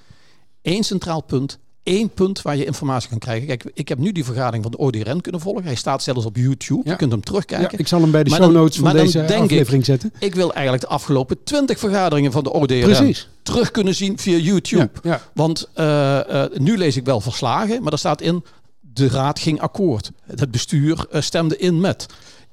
Eén 0.62 0.85
centraal 0.85 1.21
punt, 1.23 1.59
één 1.83 2.09
punt 2.11 2.43
waar 2.43 2.57
je 2.57 2.65
informatie 2.65 3.09
kan 3.09 3.19
krijgen. 3.19 3.47
Kijk, 3.47 3.65
ik 3.75 3.89
heb 3.89 3.99
nu 3.99 4.12
die 4.12 4.25
vergadering 4.25 4.62
van 4.62 4.73
de 4.73 4.79
ODRN 4.79 5.21
kunnen 5.21 5.41
volgen. 5.41 5.65
Hij 5.65 5.75
staat 5.75 6.03
zelfs 6.03 6.25
op 6.25 6.37
YouTube. 6.37 6.81
Ja. 6.85 6.91
Je 6.91 6.97
kunt 6.97 7.11
hem 7.11 7.21
Ja, 7.21 7.27
terugkijken. 7.27 7.79
ik 7.79 7.89
zal 7.89 8.00
hem 8.00 8.11
bij 8.11 8.23
de 8.25 8.31
Maar 8.31 8.39
show 8.39 8.53
dan- 8.53 8.61
notes 8.61 8.75
van 8.77 8.85
maar 8.85 8.95
deze 8.95 9.19
denk 9.19 9.31
ik- 9.31 9.41
aflevering 9.41 9.85
zetten. 9.85 10.12
Ik 10.19 10.35
wil 10.35 10.53
eigenlijk 10.53 10.83
de 10.83 10.89
afgelopen 10.89 11.43
20 11.45 11.79
vergaderingen 11.79 12.33
van 12.33 12.45
de 12.45 12.53
ODRN 12.53 12.81
Precies. 12.81 13.29
terug 13.43 13.71
kunnen 13.71 13.95
zien 13.95 14.19
via 14.19 14.37
YouTube. 14.37 14.91
Ja. 15.03 15.21
Want 15.35 15.69
eh, 15.75 16.43
eh, 16.45 16.50
nu 16.59 16.77
lees 16.79 16.97
ik 16.97 17.05
wel 17.05 17.21
verslagen, 17.21 17.83
maar 17.83 17.93
er 17.93 17.99
staat 17.99 18.21
in... 18.21 18.45
de 18.81 19.09
raad 19.09 19.39
ging 19.39 19.61
akkoord. 19.61 20.11
Het 20.37 20.50
bestuur 20.50 21.07
eh, 21.11 21.21
stemde 21.21 21.57
in 21.59 21.81
met. 21.81 22.07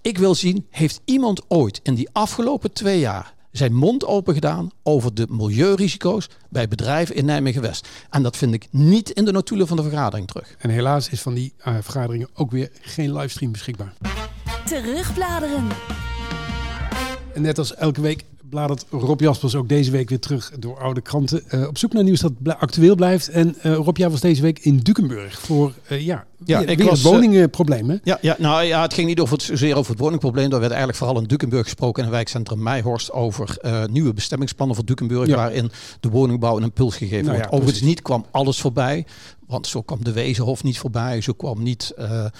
Ik 0.08 0.18
wil 0.18 0.36
zien, 0.36 0.66
heeft 0.70 1.02
iemand 1.06 1.42
ooit 1.48 1.80
in 1.84 1.96
die 1.96 2.10
afgelopen 2.12 2.74
twee 2.74 3.00
jaar... 3.00 3.34
zijn 3.52 3.74
mond 3.74 4.06
open 4.06 4.34
gedaan 4.34 4.70
over 4.84 5.14
de 5.14 5.28
milieurisico's 5.30 6.30
bij 6.50 6.68
bedrijven 6.68 7.16
in 7.16 7.26
Nijmegen-West. 7.26 7.88
En 8.10 8.24
dat 8.24 8.38
vind 8.38 8.54
ik 8.54 8.68
niet 8.72 9.10
in 9.10 9.26
de 9.26 9.32
notulen 9.32 9.68
van 9.68 9.78
de 9.78 9.84
vergadering 9.84 10.28
terug. 10.28 10.56
En 10.60 10.70
helaas 10.70 11.10
is 11.10 11.22
van 11.22 11.34
die 11.34 11.54
eh, 11.58 11.76
vergaderingen 11.82 12.30
ook 12.34 12.52
weer 12.52 12.70
geen 12.82 13.14
livestream 13.14 13.52
beschikbaar. 13.52 13.94
Terugbladeren. 14.66 15.68
En 17.34 17.42
net 17.42 17.58
als 17.58 17.76
elke 17.76 18.02
week 18.02 18.24
bladert 18.50 18.86
Rob 18.90 19.20
Jaspers 19.20 19.56
ook 19.56 19.70
deze 19.70 19.92
week 19.92 20.10
weer 20.10 20.20
terug 20.20 20.52
door 20.60 20.80
oude 20.80 21.02
kranten. 21.02 21.50
eh, 21.50 21.68
op 21.68 21.78
zoek 21.78 21.94
naar 21.94 22.04
nieuws 22.04 22.20
dat 22.20 22.32
actueel 22.46 22.96
blijft. 22.96 23.30
En 23.30 23.56
eh, 23.62 23.76
Rob, 23.76 23.98
jij 23.98 24.10
was 24.10 24.22
deze 24.22 24.42
week 24.42 24.60
in 24.60 24.78
Dukenburg 24.78 25.40
voor 25.40 25.74
eh, 25.88 26.06
ja, 26.06 26.26
Ja, 26.46 26.60
weer, 26.60 26.70
ik 26.70 26.77
weer 26.77 26.88
was, 26.88 27.03
het 27.03 27.12
woningprobleem. 27.12 27.89
hè? 27.89 27.96
Ja, 28.03 28.17
ja, 28.22 28.36
nou 28.39 28.63
ja, 28.63 28.82
het 28.82 28.94
ging 28.94 29.08
niet 29.08 29.20
over 29.20 29.34
het, 29.34 29.44
zozeer 29.44 29.75
over 29.75 29.91
het 29.91 30.00
woningprobleem. 30.00 30.46
Er 30.46 30.60
werd 30.60 30.72
eigenlijk 30.72 30.98
vooral 30.98 31.17
in 31.17 31.24
Dukenburg 31.24 31.63
gesproken 31.63 31.98
in 31.98 32.03
het 32.03 32.15
wijkcentrum 32.15 32.63
Meijhorst 32.63 33.12
over 33.12 33.58
eh, 33.62 33.86
nieuwe 33.86 34.13
bestemmingsplannen 34.13 34.75
voor 34.75 34.86
Dukenburg. 34.86 35.27
Ja. 35.27 35.36
Waarin 35.36 35.72
de 36.00 36.10
woningbouw 36.10 36.58
een 36.58 36.63
impuls 36.63 36.96
gegeven 36.96 37.25
Nou 37.25 37.38
ja, 37.38 37.41
wordt. 37.41 37.56
Overigens 37.56 37.86
niet 37.86 38.01
kwam 38.01 38.25
alles 38.32 38.60
voorbij. 38.60 39.06
Want 39.48 39.67
zo 39.67 39.82
kwam 39.82 40.03
de 40.03 40.12
Wezenhof 40.12 40.63
niet 40.63 40.79
voorbij. 40.79 41.22
Zo 41.22 41.34
kwam 41.34 41.63
niet 41.63 41.94
eh, 41.98 42.25
eh, 42.25 42.32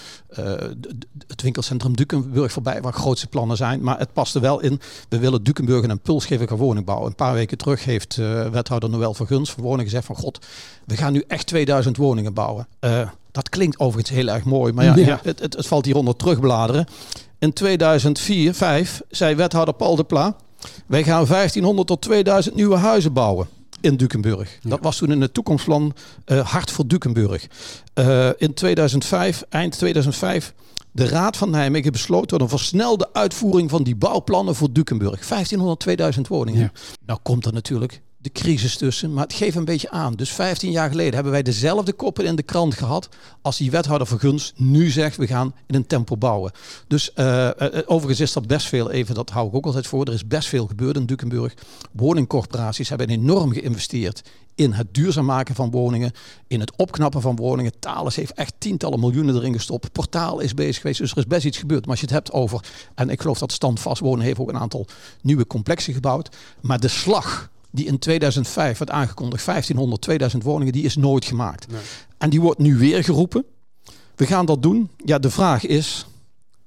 het 1.27 1.41
winkelcentrum 1.41 1.95
Dukenburg 1.95 2.51
voorbij, 2.51 2.81
waar 2.81 2.93
grootste 2.93 3.27
plannen 3.27 3.57
zijn. 3.57 3.81
Maar 3.81 3.99
het 3.99 4.13
paste 4.13 4.39
wel 4.39 4.59
in. 4.59 4.79
We 5.09 5.19
willen 5.19 5.43
Dukenburg 5.43 5.83
een 5.83 5.89
impuls 5.89 6.25
geven 6.25 6.45
qua 6.45 6.55
woningbouw. 6.55 7.05
Een 7.05 7.15
paar 7.15 7.33
weken 7.33 7.57
terug 7.57 7.85
heeft 7.85 8.17
eh, 8.17 8.49
wethouder 8.49 8.89
Noël 8.89 9.13
Verguns 9.13 9.51
van 9.51 9.63
Woningen 9.63 9.85
gezegd 9.85 10.05
van 10.05 10.15
god, 10.15 10.45
we 10.85 10.97
gaan 10.97 11.13
nu 11.13 11.23
echt 11.27 11.47
2000 11.47 11.97
woningen 11.97 12.33
bouwen. 12.33 12.67
Dat 13.38 13.50
klinkt 13.50 13.79
overigens 13.79 14.15
heel 14.15 14.27
erg 14.27 14.44
mooi, 14.44 14.74
maar 14.74 15.00
ja, 15.00 15.20
het, 15.24 15.39
het, 15.39 15.56
het 15.56 15.67
valt 15.67 15.86
hieronder 15.86 16.15
terugbladeren. 16.15 16.86
In 17.39 17.53
2004, 17.53 18.53
5 18.53 19.01
zei 19.10 19.36
wethouder 19.36 19.74
Paul 19.74 19.96
de 19.96 20.03
Pla, 20.03 20.36
wij 20.86 21.03
gaan 21.03 21.25
1500 21.25 21.88
tot 21.88 22.01
2000 22.01 22.56
nieuwe 22.56 22.75
huizen 22.75 23.13
bouwen 23.13 23.48
in 23.82 23.96
Dukenburg. 23.96 24.60
Dat 24.62 24.79
was 24.82 24.98
toen 24.98 25.12
in 25.12 25.22
het 25.22 25.34
toekomstplan 25.34 25.94
eh, 26.25 26.48
Hart 26.48 26.72
voor 26.72 26.88
Dukenburg. 26.88 27.48
Eh, 27.94 28.29
in 28.38 28.53
2005, 28.53 29.44
eind 29.50 29.77
2005, 29.77 30.53
de 30.91 31.08
Raad 31.08 31.38
van 31.38 31.50
Nijmegen 31.50 31.91
besloot 31.91 32.27
tot 32.27 32.41
een 32.41 32.50
versnelde 32.50 33.10
uitvoering 33.13 33.70
van 33.70 33.84
die 33.84 33.96
bouwplannen 33.96 34.56
voor 34.56 34.72
Dukenburg. 34.72 35.27
1500, 35.27 35.79
2000 35.79 36.27
woningen. 36.27 36.62
Ja. 36.62 36.72
Nou 37.06 37.20
komt 37.24 37.46
er 37.46 37.53
natuurlijk 37.53 38.01
de 38.34 38.41
crisis 38.41 38.77
tussen, 38.77 39.13
maar 39.13 39.24
het 39.24 39.34
geeft 39.34 39.55
een 39.55 39.65
beetje 39.65 39.89
aan. 39.89 40.13
Dus 40.13 40.29
15 40.29 40.72
jaar 40.72 40.89
geleden 40.89 41.13
hebben 41.13 41.31
wij 41.31 41.41
dezelfde 41.41 41.93
koppen 41.93 42.25
in 42.25 42.36
de 42.36 42.43
krant 42.43 42.74
gehad 42.74 43.10
als 43.41 43.57
die 43.57 43.72
wethouder 43.72 44.07
Verguns 44.07 44.53
nu 44.55 44.89
zegt 44.89 45.17
we 45.17 45.27
gaan 45.27 45.53
in 45.67 45.75
een 45.75 45.88
tempo 45.88 46.17
bouwen. 46.17 46.51
Dus 46.88 47.13
eh, 47.13 47.48
eh, 47.48 47.84
overigens 47.86 48.19
is 48.19 48.34
dat 48.34 48.48
best 48.48 48.67
veel, 48.67 48.91
even 48.91 49.15
dat 49.15 49.29
hou 49.29 49.48
ik 49.48 49.55
ook 49.55 49.65
altijd 49.65 49.88
voor, 49.88 50.05
er 50.05 50.13
is 50.13 50.27
best 50.27 50.48
veel 50.48 50.67
gebeurd 50.67 50.96
in 50.96 51.05
Dukenburg. 51.05 51.53
Woningcorporaties 51.91 52.89
hebben 52.89 53.10
enorm 53.10 53.51
geïnvesteerd 53.51 54.24
in 54.55 54.72
het 54.72 54.93
duurzaam 54.93 55.25
maken 55.25 55.55
van 55.55 55.72
woningen, 55.72 56.12
in 56.48 56.60
het 56.60 56.75
opknappen 56.75 57.22
van 57.22 57.36
woningen. 57.36 57.79
Thales 57.79 58.15
heeft 58.15 58.34
echt 58.34 58.53
tientallen 58.57 59.00
miljoenen 59.00 59.36
erin 59.36 59.53
gestopt. 59.53 59.91
Portaal 59.91 60.39
is 60.39 60.53
bezig 60.53 60.81
geweest, 60.81 61.00
dus 61.00 61.12
er 61.12 61.17
is 61.17 61.27
best 61.27 61.46
iets 61.46 61.57
gebeurd. 61.57 61.81
Maar 61.81 61.91
als 61.91 62.00
je 62.00 62.05
het 62.05 62.15
hebt 62.15 62.31
over, 62.31 62.63
en 62.96 63.10
ik 63.10 63.22
geloof 63.22 63.39
dat 63.39 63.51
Standvast 63.51 64.01
Wonen 64.01 64.25
heeft 64.25 64.39
ook 64.39 64.50
een 64.50 64.57
aantal 64.57 64.86
nieuwe 65.22 65.48
complexen 65.48 65.93
gebouwd. 65.93 66.36
Maar 66.62 66.79
de 66.79 66.88
slag 66.88 67.50
die 67.71 67.86
in 67.86 68.00
2005 68.00 68.77
werd 68.77 68.91
aangekondigd, 68.91 69.45
1500, 69.45 70.01
2000 70.01 70.43
woningen, 70.43 70.74
die 70.74 70.83
is 70.83 70.95
nooit 70.95 71.25
gemaakt. 71.25 71.67
Nee. 71.71 71.81
En 72.17 72.29
die 72.29 72.41
wordt 72.41 72.59
nu 72.59 72.77
weer 72.77 73.03
geroepen. 73.03 73.45
We 74.15 74.25
gaan 74.25 74.45
dat 74.45 74.62
doen. 74.62 74.89
Ja, 75.05 75.19
de 75.19 75.29
vraag 75.29 75.65
is, 75.65 76.07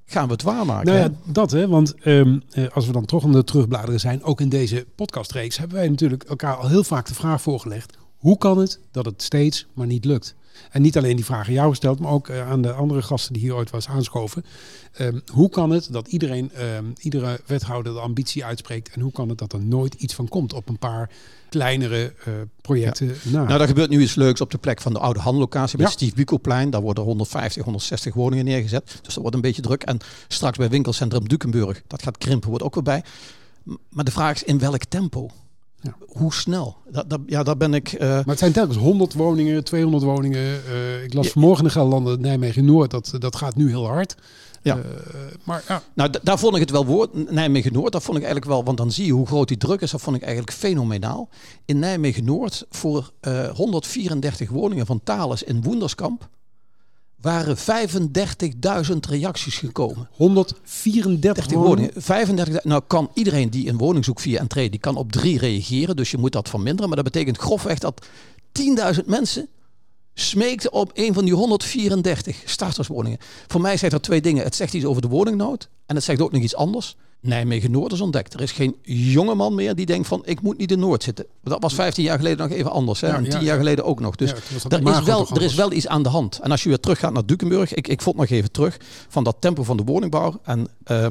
gaan 0.04 0.26
we 0.26 0.32
het 0.32 0.42
waarmaken? 0.42 0.86
Nou 0.86 0.98
hè? 0.98 1.04
ja, 1.04 1.12
dat 1.24 1.50
hè. 1.50 1.68
Want 1.68 1.94
ehm, 1.94 2.38
eh, 2.50 2.68
als 2.68 2.86
we 2.86 2.92
dan 2.92 3.04
toch 3.04 3.24
aan 3.24 3.32
de 3.32 3.44
terugbladeren 3.44 4.00
zijn, 4.00 4.22
ook 4.22 4.40
in 4.40 4.48
deze 4.48 4.86
podcastreeks, 4.94 5.56
hebben 5.56 5.76
wij 5.76 5.88
natuurlijk 5.88 6.22
elkaar 6.22 6.56
al 6.56 6.68
heel 6.68 6.84
vaak 6.84 7.06
de 7.06 7.14
vraag 7.14 7.42
voorgelegd. 7.42 7.96
Hoe 8.16 8.38
kan 8.38 8.58
het 8.58 8.80
dat 8.90 9.04
het 9.04 9.22
steeds 9.22 9.66
maar 9.72 9.86
niet 9.86 10.04
lukt? 10.04 10.34
En 10.70 10.82
niet 10.82 10.96
alleen 10.96 11.16
die 11.16 11.24
vraag 11.24 11.46
aan 11.46 11.52
jou 11.52 11.68
gesteld, 11.70 11.98
maar 11.98 12.12
ook 12.12 12.28
eh, 12.28 12.50
aan 12.50 12.62
de 12.62 12.72
andere 12.72 13.02
gasten 13.02 13.32
die 13.32 13.42
hier 13.42 13.54
ooit 13.54 13.70
was 13.70 13.88
aanschoven. 13.88 14.44
Ehm, 14.92 15.18
hoe 15.32 15.48
kan 15.50 15.70
het 15.70 15.88
dat 15.92 16.08
iedereen, 16.08 16.52
ehm, 16.52 16.84
iedere 17.00 17.40
wethouder 17.46 17.92
de 17.92 18.00
ambitie 18.00 18.44
uitspreekt? 18.44 18.90
En 18.94 19.00
hoe 19.00 19.12
kan 19.12 19.28
het 19.28 19.38
dat 19.38 19.52
er 19.52 19.64
nooit 19.64 19.94
iets 19.94 20.14
van 20.14 20.28
komt 20.28 20.52
op 20.52 20.68
een 20.68 20.78
paar 20.78 21.10
kleinere 21.48 22.12
eh, 22.24 22.32
projecten 22.60 23.14
na? 23.22 23.44
Nou, 23.44 23.58
daar 23.58 23.66
gebeurt 23.66 23.90
nu 23.90 24.00
iets 24.00 24.14
leuks 24.14 24.40
op 24.40 24.50
de 24.50 24.58
plek 24.58 24.80
van 24.80 24.92
de 24.92 24.98
oude 24.98 25.20
handlocatie 25.20 25.76
bij 25.76 25.86
Ja. 25.86 25.92
het 25.92 26.00
Stief 26.00 26.14
Bukoplein. 26.14 26.70
Daar 26.70 26.80
worden 26.80 27.04
150, 27.04 27.62
160 27.64 28.14
woningen 28.14 28.44
neergezet. 28.44 28.86
Dus 28.86 29.14
dat 29.14 29.14
wordt 29.14 29.34
een 29.34 29.40
beetje 29.42 29.62
druk. 29.62 29.82
En 29.82 29.98
straks 30.28 30.58
bij 30.58 30.68
winkelcentrum 30.68 31.28
Dukenburg, 31.28 31.82
dat 31.86 32.02
gaat 32.02 32.18
krimpen, 32.18 32.48
wordt 32.48 32.64
ook 32.64 32.74
weer 32.74 32.82
bij. 32.82 33.02
Maar 33.88 34.04
de 34.04 34.10
vraag 34.10 34.34
is 34.34 34.42
in 34.44 34.58
welk 34.58 34.84
tempo? 34.84 35.30
Ja. 35.80 35.96
Hoe 36.06 36.32
snel? 36.34 36.76
Dat, 36.90 37.10
dat, 37.10 37.20
ja, 37.26 37.42
daar 37.42 37.56
ben 37.56 37.74
ik... 37.74 37.92
eh, 37.92 38.08
Maar 38.08 38.22
het 38.26 38.38
zijn 38.38 38.52
telkens 38.52 38.76
100 38.78 39.14
woningen, 39.14 39.64
200 39.64 40.02
woningen. 40.04 40.64
Eh, 40.66 41.02
ik 41.04 41.14
las 41.14 41.24
Ja. 41.26 41.32
vanmorgen 41.32 41.64
in 41.64 41.70
Gelderland, 41.70 42.20
Nijmegen 42.20 42.64
Noord, 42.64 42.90
dat, 42.90 43.12
dat 43.18 43.36
gaat 43.36 43.56
nu 43.56 43.68
heel 43.68 43.86
hard. 43.86 44.16
Ja. 44.62 44.76
Eh, 44.76 44.82
maar 45.44 45.64
ja, 45.68 45.82
Nou, 45.94 46.10
daar 46.22 46.38
vond 46.38 46.54
ik 46.54 46.60
het 46.60 46.70
wel 46.70 46.86
woord. 46.86 47.30
Nijmegen 47.30 47.72
Noord, 47.72 47.92
dat 47.92 48.02
vond 48.02 48.16
ik 48.16 48.22
eigenlijk 48.22 48.52
wel, 48.52 48.64
want 48.64 48.76
dan 48.78 48.92
zie 48.92 49.06
je 49.06 49.12
hoe 49.12 49.26
groot 49.26 49.48
die 49.48 49.56
druk 49.56 49.80
is. 49.80 49.90
Dat 49.90 50.00
vond 50.00 50.16
ik 50.16 50.22
eigenlijk 50.22 50.52
fenomenaal. 50.52 51.28
In 51.64 51.78
Nijmegen 51.78 52.24
Noord 52.24 52.66
voor 52.70 53.10
eh 53.20 53.48
134 53.48 54.50
woningen 54.50 54.86
van 54.86 55.00
Thales 55.04 55.42
in 55.42 55.62
Woenderskamp 55.62 56.28
waren 57.20 57.56
35.000 57.56 58.96
reacties 59.09 59.59
gekomen. 59.59 60.09
134 60.12 61.20
30 61.20 61.44
woningen. 61.44 61.68
woningen. 61.68 62.02
35. 62.02 62.64
Nou 62.64 62.83
kan 62.87 63.11
iedereen 63.14 63.50
die 63.50 63.68
een 63.68 63.76
woning 63.76 64.04
zoekt 64.04 64.20
via 64.20 64.40
entree, 64.40 64.70
die 64.70 64.80
kan 64.80 64.96
op 64.96 65.12
drie 65.12 65.38
reageren. 65.38 65.96
Dus 65.96 66.11
je 66.11 66.18
moet 66.18 66.33
dat 66.33 66.48
verminderen. 66.48 66.87
Maar 66.87 67.02
dat 67.02 67.12
betekent 67.12 67.38
grofweg 67.38 67.78
dat 67.78 68.06
10.000 68.94 69.04
mensen 69.04 69.48
smeekten 70.14 70.72
op 70.72 70.90
een 70.94 71.14
van 71.14 71.24
die 71.24 71.35
134 71.35 72.42
starterswoningen. 72.44 73.18
Voor 73.46 73.61
mij 73.61 73.76
zegt 73.76 73.92
er 73.92 74.00
twee 74.00 74.20
dingen. 74.20 74.44
Het 74.44 74.54
zegt 74.54 74.74
iets 74.74 74.85
over 74.85 75.02
de 75.02 75.09
woningnood. 75.09 75.68
En 75.87 75.94
het 75.94 76.04
zegt 76.04 76.20
ook 76.20 76.33
nog 76.33 76.42
iets 76.42 76.54
anders. 76.54 76.96
Nijmegen 77.20 77.70
Noord 77.70 77.92
is 77.92 78.00
ontdekt. 78.00 78.35
Er 78.35 78.40
is 78.40 78.52
geen 78.52 78.76
jonge 78.83 79.35
man 79.35 79.54
meer 79.54 79.74
die 79.74 79.87
denkt 79.87 80.09
van 80.09 80.22
ik 80.24 80.42
moet 80.42 80.59
niet 80.59 80.70
in 80.70 80.78
Noord 80.78 81.02
zitten. 81.02 81.26
Dat 81.42 81.62
was 81.62 81.74
15 81.74 82.04
jaar 82.04 82.16
geleden 82.16 82.48
nog 82.48 82.56
even 82.56 82.70
anders. 82.70 83.00
Hè? 83.00 83.06
Ja, 83.06 83.14
en 83.14 83.22
10 83.22 83.33
ja, 83.33 83.38
jaar 83.38 83.46
ja. 83.46 83.56
geleden 83.56 83.85
ook 83.85 84.00
nog. 84.00 84.16
Dus 84.16 84.30
Ja, 84.30 84.37
er, 84.68 84.98
is 84.98 85.02
wel, 85.02 85.28
er 85.35 85.42
is 85.42 85.54
wel 85.54 85.72
iets 85.72 85.87
aan 85.87 86.02
de 86.02 86.09
hand. 86.09 86.38
En 86.42 86.50
als 86.50 86.62
je 86.62 86.68
weer 86.68 86.80
teruggaat 86.80 87.12
naar 87.12 87.26
Dukenburg. 87.26 87.74
Ik, 87.74 87.88
ik 87.88 88.02
vond 88.02 88.16
nog 88.16 88.28
even 88.28 88.50
terug 88.50 88.76
van 89.09 89.24
dat 89.24 89.37
tempo 89.38 89.62
van 89.62 89.76
de 89.76 89.83
woningbouw. 89.83 90.40
En 90.42 90.68
eh, 90.85 91.06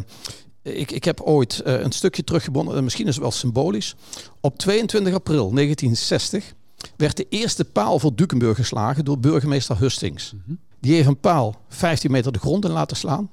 ik, 0.61 0.91
ik 0.91 1.03
heb 1.03 1.21
ooit 1.21 1.59
eh, 1.59 1.79
een 1.79 1.91
stukje 1.91 2.23
teruggebonden. 2.23 2.75
En 2.75 2.83
misschien 2.83 3.07
is 3.07 3.13
het 3.13 3.23
wel 3.23 3.31
symbolisch. 3.31 3.95
Op 4.41 4.57
22 4.57 5.13
april 5.13 5.51
1960 5.51 6.53
werd 6.97 7.17
de 7.17 7.25
eerste 7.29 7.65
paal 7.65 7.99
voor 7.99 8.15
Dukenburg 8.15 8.55
geslagen 8.55 9.05
door 9.05 9.19
burgemeester 9.19 9.77
Hustings. 9.77 10.33
Mhm. 10.33 10.55
Die 10.79 10.93
heeft 10.93 11.07
een 11.07 11.19
paal 11.19 11.55
15 11.69 12.11
meter 12.11 12.31
de 12.31 12.39
grond 12.39 12.65
in 12.65 12.71
laten 12.71 12.97
slaan. 12.97 13.29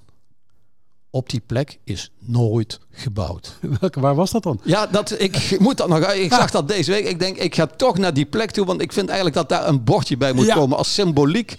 Op 1.17 1.31
die 1.31 1.43
plek 1.47 1.79
is 1.85 2.11
nooit 2.19 2.81
gebouwd. 2.91 3.59
Welke, 3.81 4.01
waar 4.01 4.15
was 4.15 4.31
dat 4.31 4.43
dan? 4.43 4.61
Ja, 4.65 4.87
dat, 4.87 5.21
ik 5.21 5.57
moet 5.59 5.77
dat 5.77 5.89
nog. 5.89 6.13
Ik 6.13 6.33
zag 6.33 6.51
dat 6.51 6.69
deze 6.69 6.91
week. 6.91 7.09
Ik 7.09 7.19
denk, 7.19 7.37
ik 7.37 7.55
ga 7.55 7.67
toch 7.67 7.99
naar 7.99 8.15
die 8.15 8.25
plek 8.27 8.51
toe. 8.51 8.67
Want 8.67 8.81
ik 8.81 8.93
vind 8.93 9.07
eigenlijk 9.07 9.37
dat 9.37 9.49
daar 9.49 9.69
een 9.69 9.85
bordje 9.85 10.17
bij 10.17 10.33
moet 10.33 10.47
Ja. 10.47 10.55
komen 10.55 10.77
als 10.79 10.95
symboliek. 10.95 11.55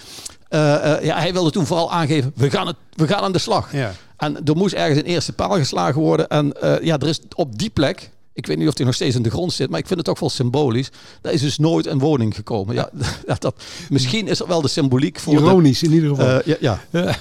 Eh, 0.50 0.94
eh, 0.98 1.04
ja, 1.04 1.18
hij 1.18 1.34
wilde 1.34 1.52
toen 1.52 1.66
vooral 1.66 1.92
aangeven, 1.92 2.32
we 2.36 2.50
gaan, 2.50 2.68
het, 2.68 2.76
we 2.94 3.08
gaan 3.08 3.22
aan 3.22 3.32
de 3.32 3.40
slag. 3.40 3.72
Ja. 3.74 3.94
En 4.18 4.44
er 4.46 4.56
moest 4.56 4.74
ergens 4.74 5.00
een 5.00 5.06
eerste 5.06 5.34
paal 5.34 5.50
geslagen 5.56 6.02
worden. 6.02 6.28
En 6.28 6.62
eh, 6.62 6.84
ja, 6.86 6.98
er 6.98 7.08
is 7.08 7.20
op 7.36 7.58
die 7.60 7.70
plek, 7.70 8.10
ik 8.34 8.46
weet 8.46 8.58
niet 8.58 8.68
of 8.68 8.74
die 8.74 8.86
nog 8.86 8.96
steeds 8.96 9.16
in 9.16 9.22
de 9.24 9.30
grond 9.30 9.54
zit, 9.54 9.70
maar 9.70 9.80
ik 9.80 9.88
vind 9.88 9.98
het 10.00 10.08
toch 10.08 10.20
wel 10.20 10.30
symbolisch. 10.30 10.90
Daar 11.22 11.34
is 11.34 11.42
dus 11.42 11.58
nooit 11.58 11.86
een 11.86 12.00
woning 12.00 12.36
gekomen. 12.36 12.76
Ja, 12.76 12.90
dat, 13.26 13.42
dat, 13.42 13.64
misschien 13.90 14.28
is 14.28 14.40
er 14.40 14.48
wel 14.48 14.62
de 14.62 14.68
symboliek 14.68 15.20
voor. 15.20 15.34
de- 15.36 15.40
Ironisch 15.42 15.84
in 15.84 15.92
ieder 15.94 16.10
geval. 16.10 16.42
ja, 16.46 16.56
ja. 16.60 16.80
Ja, 16.90 17.02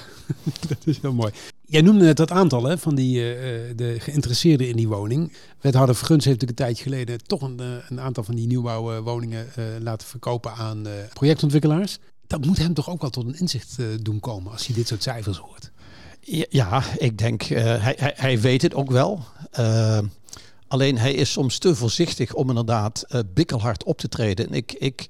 dat 0.67 0.77
is 0.85 0.97
heel 1.01 1.13
mooi. 1.13 1.31
Jij 1.69 1.81
noemde 1.81 2.05
net 2.05 2.17
dat 2.17 2.31
aantal 2.31 2.63
hè, 2.63 2.77
van 2.77 2.95
die, 2.95 3.19
eh, 3.19 3.69
eh, 3.69 3.77
de 3.77 3.99
geïnteresseerden 3.99 4.67
in 4.67 4.75
die 4.75 4.87
woning. 4.87 5.33
Wethouder 5.61 5.95
Verguns 5.95 6.25
heeft 6.25 6.39
natuurlijk 6.39 6.59
een 6.59 6.65
tijdje 6.65 6.83
geleden 6.83 7.23
toch 7.23 7.41
een, 7.41 7.59
eh, 7.59 7.65
een 7.89 7.99
aantal 7.99 8.23
van 8.23 8.35
die 8.35 8.47
nieuwbouwwoningen 8.47 9.47
eh 9.55 9.63
laten 9.79 10.07
verkopen 10.07 10.53
aan 10.53 10.85
projectontwikkelaars. 11.13 11.97
Dat 12.27 12.45
moet 12.45 12.57
hem 12.57 12.73
toch 12.73 12.89
ook 12.89 13.01
wel 13.01 13.09
tot 13.09 13.25
een 13.25 13.39
inzicht 13.39 13.77
doen 14.01 14.19
komen 14.19 14.51
als 14.51 14.65
hij 14.67 14.75
dit 14.75 14.87
soort 14.87 15.03
cijfers 15.03 15.37
hoort. 15.37 15.71
Ja, 16.49 16.83
ik 16.97 17.17
denk, 17.17 17.43
hij, 17.43 17.95
hij, 17.97 18.13
hij 18.15 18.41
weet 18.41 18.61
het 18.61 18.73
ook 18.73 18.91
wel. 18.91 19.23
Alleen 20.67 20.97
hij 20.97 21.13
is 21.13 21.31
soms 21.31 21.57
te 21.57 21.75
voorzichtig 21.75 22.33
om 22.33 22.49
inderdaad 22.49 23.23
bikkelhard 23.33 23.83
op 23.83 23.97
te 23.97 24.07
treden. 24.07 24.47
En 24.47 24.53
ik, 24.53 24.73
ik, 24.73 25.07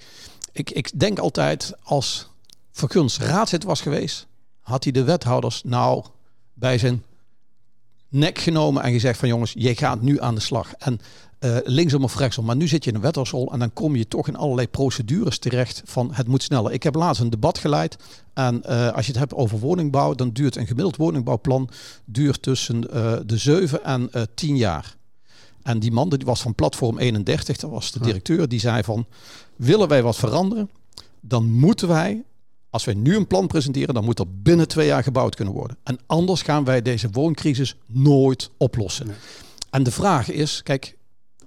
ik, 0.51 0.69
ik 0.69 0.99
denk 0.99 1.19
altijd 1.19 1.73
als 1.83 2.29
Verguns 2.71 3.19
raadzit 3.19 3.63
was 3.63 3.81
geweest, 3.81 4.27
had 4.61 4.83
hij 4.83 4.93
de 4.93 5.03
wethouders 5.03 5.61
nou 5.63 6.03
bij 6.59 6.77
zijn 6.77 7.03
nek 8.09 8.37
genomen 8.37 8.83
en 8.83 8.91
gezegd 8.91 9.19
van 9.19 9.27
jongens, 9.27 9.53
je 9.57 9.75
gaat 9.75 10.01
nu 10.01 10.21
aan 10.21 10.35
de 10.35 10.41
slag. 10.41 10.73
En 10.73 10.99
uh, 11.39 11.57
linksom 11.63 12.03
of 12.03 12.17
rechtsom. 12.17 12.45
Maar 12.45 12.55
nu 12.55 12.67
zit 12.67 12.83
je 12.83 12.89
in 12.89 12.95
een 12.95 13.01
wethoudersrol 13.01 13.51
en 13.51 13.59
dan 13.59 13.73
kom 13.73 13.95
je 13.95 14.07
toch 14.07 14.27
in 14.27 14.35
allerlei 14.35 14.67
procedures 14.67 15.39
terecht 15.39 15.81
van 15.85 16.13
het 16.13 16.27
moet 16.27 16.43
sneller. 16.43 16.71
Ik 16.71 16.83
heb 16.83 16.95
laatst 16.95 17.21
een 17.21 17.29
debat 17.29 17.57
geleid 17.57 17.97
en 18.33 18.63
uh, 18.65 18.91
als 18.91 19.05
je 19.05 19.11
het 19.11 19.19
hebt 19.19 19.33
over 19.33 19.59
woningbouw, 19.59 20.13
dan 20.13 20.29
duurt 20.31 20.55
een 20.55 20.67
gemiddeld 20.67 20.95
woningbouwplan 20.95 21.69
duurt 22.05 22.41
tussen 22.41 22.83
uh, 22.93 23.17
de 23.25 23.37
7 23.37 23.83
en 23.83 24.09
10 24.35 24.57
jaar. 24.57 24.95
En 25.63 25.79
die 25.79 25.91
man 25.91 26.09
die 26.09 26.25
was 26.25 26.41
van 26.41 26.55
Platform 26.55 26.97
31, 26.97 27.57
dat 27.57 27.69
was 27.69 27.91
de 27.91 27.99
directeur, 27.99 28.47
die 28.47 28.59
zei 28.59 28.83
van 28.83 29.05
willen 29.55 29.87
wij 29.87 30.03
wat 30.03 30.15
veranderen, 30.15 30.69
dan 31.21 31.51
moeten 31.51 31.87
wij 31.87 32.23
als 32.69 32.85
wij 32.85 32.93
nu 32.93 33.15
een 33.15 33.27
plan 33.27 33.47
presenteren, 33.47 33.93
dan 33.93 34.03
moet 34.03 34.19
er 34.19 34.41
binnen 34.41 34.67
twee 34.67 34.87
jaar 34.87 35.03
gebouwd 35.03 35.35
kunnen 35.35 35.53
worden. 35.53 35.77
En 35.83 35.99
anders 36.05 36.41
gaan 36.41 36.63
wij 36.63 36.81
deze 36.81 37.09
wooncrisis 37.11 37.75
nooit 37.85 38.49
oplossen. 38.57 39.15
En 39.69 39.83
de 39.83 39.91
vraag 39.91 40.29
is, 40.29 40.63
kijk, 40.63 40.97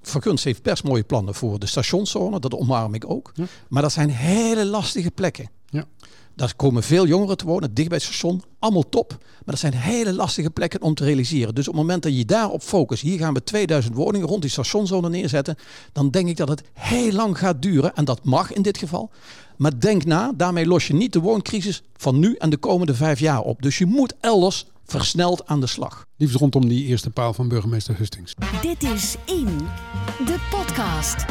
Vergunst 0.02 0.44
heeft 0.44 0.62
best 0.62 0.84
mooie 0.84 1.02
plannen 1.02 1.34
voor 1.34 1.58
de 1.58 1.66
stationszone, 1.66 2.40
dat 2.40 2.54
omarm 2.54 2.94
ik 2.94 3.10
ook. 3.10 3.32
Maar 3.68 3.82
dat 3.82 3.92
zijn 3.92 4.10
hele 4.10 4.64
lastige 4.66 5.10
plekken. 5.10 5.50
Ja. 5.66 5.84
Daar 6.34 6.54
komen 6.56 6.82
veel 6.82 7.06
jongeren 7.06 7.36
te 7.36 7.44
wonen, 7.44 7.74
dicht 7.74 7.88
bij 7.88 7.96
het 7.96 8.06
station. 8.06 8.42
Allemaal 8.58 8.88
top. 8.88 9.16
Maar 9.18 9.44
dat 9.44 9.58
zijn 9.58 9.74
hele 9.74 10.12
lastige 10.14 10.50
plekken 10.50 10.82
om 10.82 10.94
te 10.94 11.04
realiseren. 11.04 11.54
Dus 11.54 11.68
op 11.68 11.74
het 11.74 11.82
moment 11.82 12.02
dat 12.02 12.16
je 12.16 12.24
daarop 12.24 12.62
focust, 12.62 13.02
hier 13.02 13.18
gaan 13.18 13.34
we 13.34 13.42
2000 13.42 13.94
woningen 13.94 14.28
rond 14.28 14.42
die 14.42 14.50
stationzone 14.50 15.08
neerzetten. 15.08 15.56
Dan 15.92 16.10
denk 16.10 16.28
ik 16.28 16.36
dat 16.36 16.48
het 16.48 16.62
heel 16.72 17.12
lang 17.12 17.38
gaat 17.38 17.62
duren. 17.62 17.94
En 17.94 18.04
dat 18.04 18.24
mag 18.24 18.52
in 18.52 18.62
dit 18.62 18.78
geval. 18.78 19.10
Maar 19.56 19.80
denk 19.80 20.04
na, 20.04 20.32
daarmee 20.36 20.66
los 20.66 20.86
je 20.86 20.94
niet 20.94 21.12
de 21.12 21.20
wooncrisis 21.20 21.82
van 21.96 22.18
nu 22.18 22.34
en 22.34 22.50
de 22.50 22.56
komende 22.56 22.94
vijf 22.94 23.20
jaar 23.20 23.40
op. 23.40 23.62
Dus 23.62 23.78
je 23.78 23.86
moet 23.86 24.14
elders 24.20 24.66
versneld 24.84 25.46
aan 25.46 25.60
de 25.60 25.66
slag. 25.66 26.06
Liefst 26.16 26.36
rondom 26.36 26.68
die 26.68 26.86
eerste 26.86 27.10
paal 27.10 27.34
van 27.34 27.48
burgemeester 27.48 27.96
Hustings. 27.96 28.34
Dit 28.62 28.82
is 28.82 29.16
In, 29.24 29.58
de 30.26 30.48
podcast. 30.50 31.24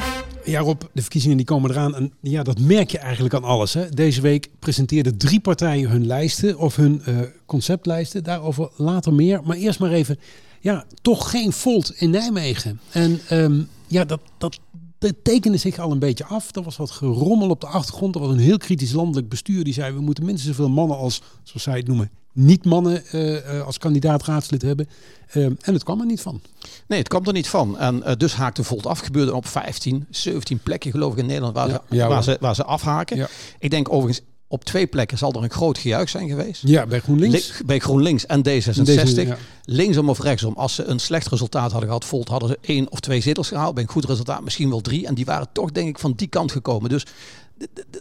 Ja 0.50 0.60
Rob, 0.60 0.82
de 0.94 1.02
verkiezingen 1.02 1.38
die 1.38 1.46
komen 1.46 1.70
eraan 1.70 1.96
en 1.96 2.14
ja, 2.22 2.44
dat 2.44 2.60
merk 2.60 2.92
je 2.92 2.98
eigenlijk 2.98 3.34
aan 3.34 3.44
alles. 3.44 3.74
Hè? 3.74 3.90
Deze 3.90 4.22
week 4.22 4.50
presenteerden 4.60 5.18
drie 5.18 5.40
partijen 5.40 5.90
hun 5.90 6.06
lijsten 6.06 6.58
of 6.58 6.76
hun 6.76 7.02
uh, 7.08 7.20
conceptlijsten. 7.46 8.24
Daarover 8.24 8.70
later 8.76 9.14
meer. 9.14 9.42
Maar 9.44 9.58
eerst 9.58 9.80
maar 9.80 9.92
even, 9.92 10.20
ja, 10.60 10.86
toch 11.02 11.30
geen 11.30 11.52
Volt 11.54 11.94
in 11.96 12.10
Nijmegen. 12.10 12.80
En 12.92 13.20
um, 13.32 13.68
ja, 13.88 14.06
dat, 14.06 14.22
dat, 14.38 14.60
dat 14.98 15.14
tekende 15.24 15.58
zich 15.58 15.80
al 15.80 15.92
een 15.92 16.00
beetje 16.00 16.26
af. 16.26 16.56
Er 16.56 16.64
was 16.64 16.78
wat 16.78 16.92
gerommel 16.92 17.50
op 17.50 17.62
de 17.62 17.68
achtergrond. 17.68 18.16
Er 18.16 18.22
was 18.22 18.32
een 18.32 18.40
heel 18.40 18.58
kritisch 18.58 18.92
landelijk 18.92 19.30
bestuur 19.30 19.64
die 19.64 19.74
zei... 19.74 19.94
we 19.94 20.02
moeten 20.02 20.26
minstens 20.26 20.56
zoveel 20.56 20.74
mannen 20.74 20.98
als, 20.98 21.22
zoals 21.44 21.64
zij 21.64 21.78
het 21.78 21.88
noemen, 21.88 22.10
niet-mannen 22.34 23.04
uh, 23.12 23.66
als 23.66 23.78
kandidaat 23.78 24.26
raadslid 24.26 24.62
hebben. 24.62 24.90
Uh, 25.34 25.46
en 25.46 25.74
het 25.74 25.84
kwam 25.84 26.00
er 26.00 26.06
niet 26.06 26.22
van. 26.22 26.42
Nee, 26.88 27.00
het 27.00 27.08
kwam 27.08 27.26
er 27.26 27.34
niet 27.34 27.48
van. 27.48 27.78
En 27.78 28.04
uh, 28.06 28.12
dus 28.18 28.34
haakte 28.34 28.64
Volt 28.64 28.86
af. 28.86 29.00
Gebeurde 29.00 29.36
op 29.36 29.48
15, 29.48 30.06
17 30.10 30.60
plekken 30.60 30.92
geloof 30.92 31.12
ik 31.12 31.20
in 31.20 31.26
Nederland 31.26 31.56
waar, 31.56 31.70
ja, 31.70 31.82
ze, 31.90 31.96
ja, 31.96 32.08
waar, 32.08 32.24
ze, 32.24 32.38
waar 32.40 32.56
ze 32.56 32.64
afhaken. 32.64 33.18
Ja. 33.18 33.28
Ik 33.60 33.70
denk 33.70 33.90
overigens 33.92 34.26
op 34.52 34.64
twee 34.64 34.88
plekken 34.88 35.18
zal 35.18 35.34
er 35.34 35.44
een 35.44 35.50
groot 35.50 35.78
gejuich 35.78 36.10
zijn 36.10 36.28
geweest. 36.28 36.62
Ja, 36.68 36.86
bij 36.86 37.00
GroenLinks. 37.00 37.58
Le 37.58 37.66
bij 37.66 37.80
GroenLinks 37.80 38.26
en 38.26 38.40
D66. 38.40 38.82
Deze, 38.82 39.26
ja. 39.26 39.38
Linksom 39.64 40.10
of 40.10 40.22
rechtsom. 40.22 40.54
Als 40.56 40.76
ze 40.76 40.84
een 40.84 41.00
slecht 41.00 41.28
resultaat 41.28 41.72
hadden 41.72 41.90
gehad, 41.90 42.06
Volt 42.06 42.28
hadden 42.28 42.50
ze 42.50 42.58
één 42.62 42.92
of 42.92 43.00
twee 43.00 43.22
zetels 43.22 43.48
gehaald. 43.48 43.74
Bij 43.74 43.84
een 43.84 43.90
goed 43.90 44.06
resultaat 44.06 44.44
misschien 44.44 44.70
wel 44.70 44.82
drie. 44.82 45.08
En 45.08 45.14
die 45.14 45.26
waren 45.26 45.48
toch 45.54 45.72
denk 45.72 45.88
ik 45.88 46.00
van 46.00 46.14
die 46.16 46.28
kant 46.28 46.52
gekomen. 46.52 46.90
Dus 46.90 47.06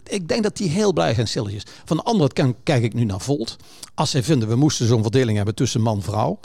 ik 0.03 0.27
denk 0.27 0.43
dat 0.43 0.57
die 0.57 0.69
heel 0.69 0.93
blij 0.93 1.13
zijn 1.13 1.27
stilletjes. 1.27 1.63
Van 1.85 1.97
de 1.97 2.03
andere 2.03 2.33
kant 2.33 2.55
kijk 2.63 2.83
ik 2.83 2.93
nu 2.93 3.03
naar 3.03 3.21
Volt. 3.21 3.55
Als 3.95 4.09
zij 4.09 4.23
vinden 4.23 4.47
we 4.47 4.55
moesten 4.55 4.87
zo'n 4.87 5.01
verdeling 5.01 5.37
hebben 5.37 5.55
tussen 5.55 5.81
man 5.81 5.95
en 5.95 6.03
vrouw. 6.03 6.39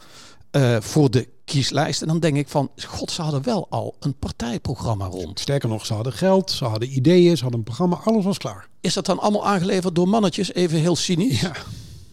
Uh, 0.53 0.77
voor 0.81 1.11
de 1.11 1.29
kieslijst. 1.45 2.03
En 2.03 2.09
dan 2.09 2.21
denk 2.21 2.37
ik 2.37 2.49
van, 2.49 2.71
god, 2.87 3.11
ze 3.11 3.23
hadden 3.23 3.43
wel 3.43 3.67
al 3.71 3.95
een 4.01 4.15
partijprogramma 4.15 5.07
rond. 5.07 5.41
Sterker 5.41 5.69
nog, 5.69 5.87
ze 5.87 5.95
hadden 5.95 6.13
geld, 6.13 6.51
ze 6.51 6.65
hadden 6.65 6.97
ideeën, 6.97 7.37
ze 7.37 7.43
hadden 7.43 7.59
een 7.59 7.67
programma, 7.67 8.01
alles 8.05 8.25
was 8.25 8.39
klaar. 8.39 8.69
Is 8.81 8.95
dat 8.95 9.07
dan 9.07 9.19
allemaal 9.19 9.47
aangeleverd 9.47 9.95
door 9.95 10.09
mannetjes, 10.09 10.53
even 10.53 10.79
heel 10.79 10.97
cynisch? 10.97 11.41
Ja. 11.41 11.53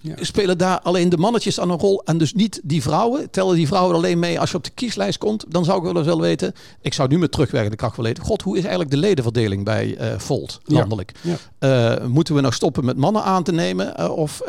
Ja. 0.02 0.16
Spelen 0.20 0.58
daar 0.58 0.80
alleen 0.80 1.10
de 1.10 1.18
mannetjes 1.18 1.60
aan 1.60 1.70
een 1.70 1.78
rol 1.78 2.04
en 2.04 2.18
dus 2.18 2.34
niet 2.34 2.60
die 2.64 2.82
vrouwen? 2.82 3.30
Tellen 3.30 3.56
die 3.56 3.68
vrouwen 3.68 3.96
alleen 3.96 4.20
mee 4.20 4.40
als 4.40 4.52
je 4.52 4.58
op 4.58 4.64
de 4.64 4.70
kieslijst 4.70 5.18
komt? 5.18 5.46
Dan 5.48 5.66
zou 5.66 5.78
ik 5.78 5.84
wel 5.84 5.98
eens 5.98 6.06
wel 6.06 6.22
weten, 6.22 6.54
ik 6.82 6.94
zou 6.94 7.10
nu 7.10 7.18
met 7.18 7.32
terugwerkende 7.32 7.78
kracht 7.78 7.96
willen 7.96 8.12
weten. 8.12 8.28
God, 8.28 8.42
hoe 8.42 8.56
is 8.56 8.62
eigenlijk 8.62 8.92
de 8.92 8.98
ledenverdeling 8.98 9.66
bij 9.66 9.98
uh, 10.02 10.20
Volt 10.20 10.60
landelijk? 10.64 11.12
Ja. 11.60 12.00
Uh, 12.00 12.08
moeten 12.08 12.36
we 12.36 12.42
nou 12.42 12.54
stoppen 12.54 12.86
met 12.86 12.98
mannen 12.98 13.24
aan 13.24 13.44
te 13.44 13.52
nemen? 13.52 13.94
Uh, 14.00 14.18
of 14.18 14.42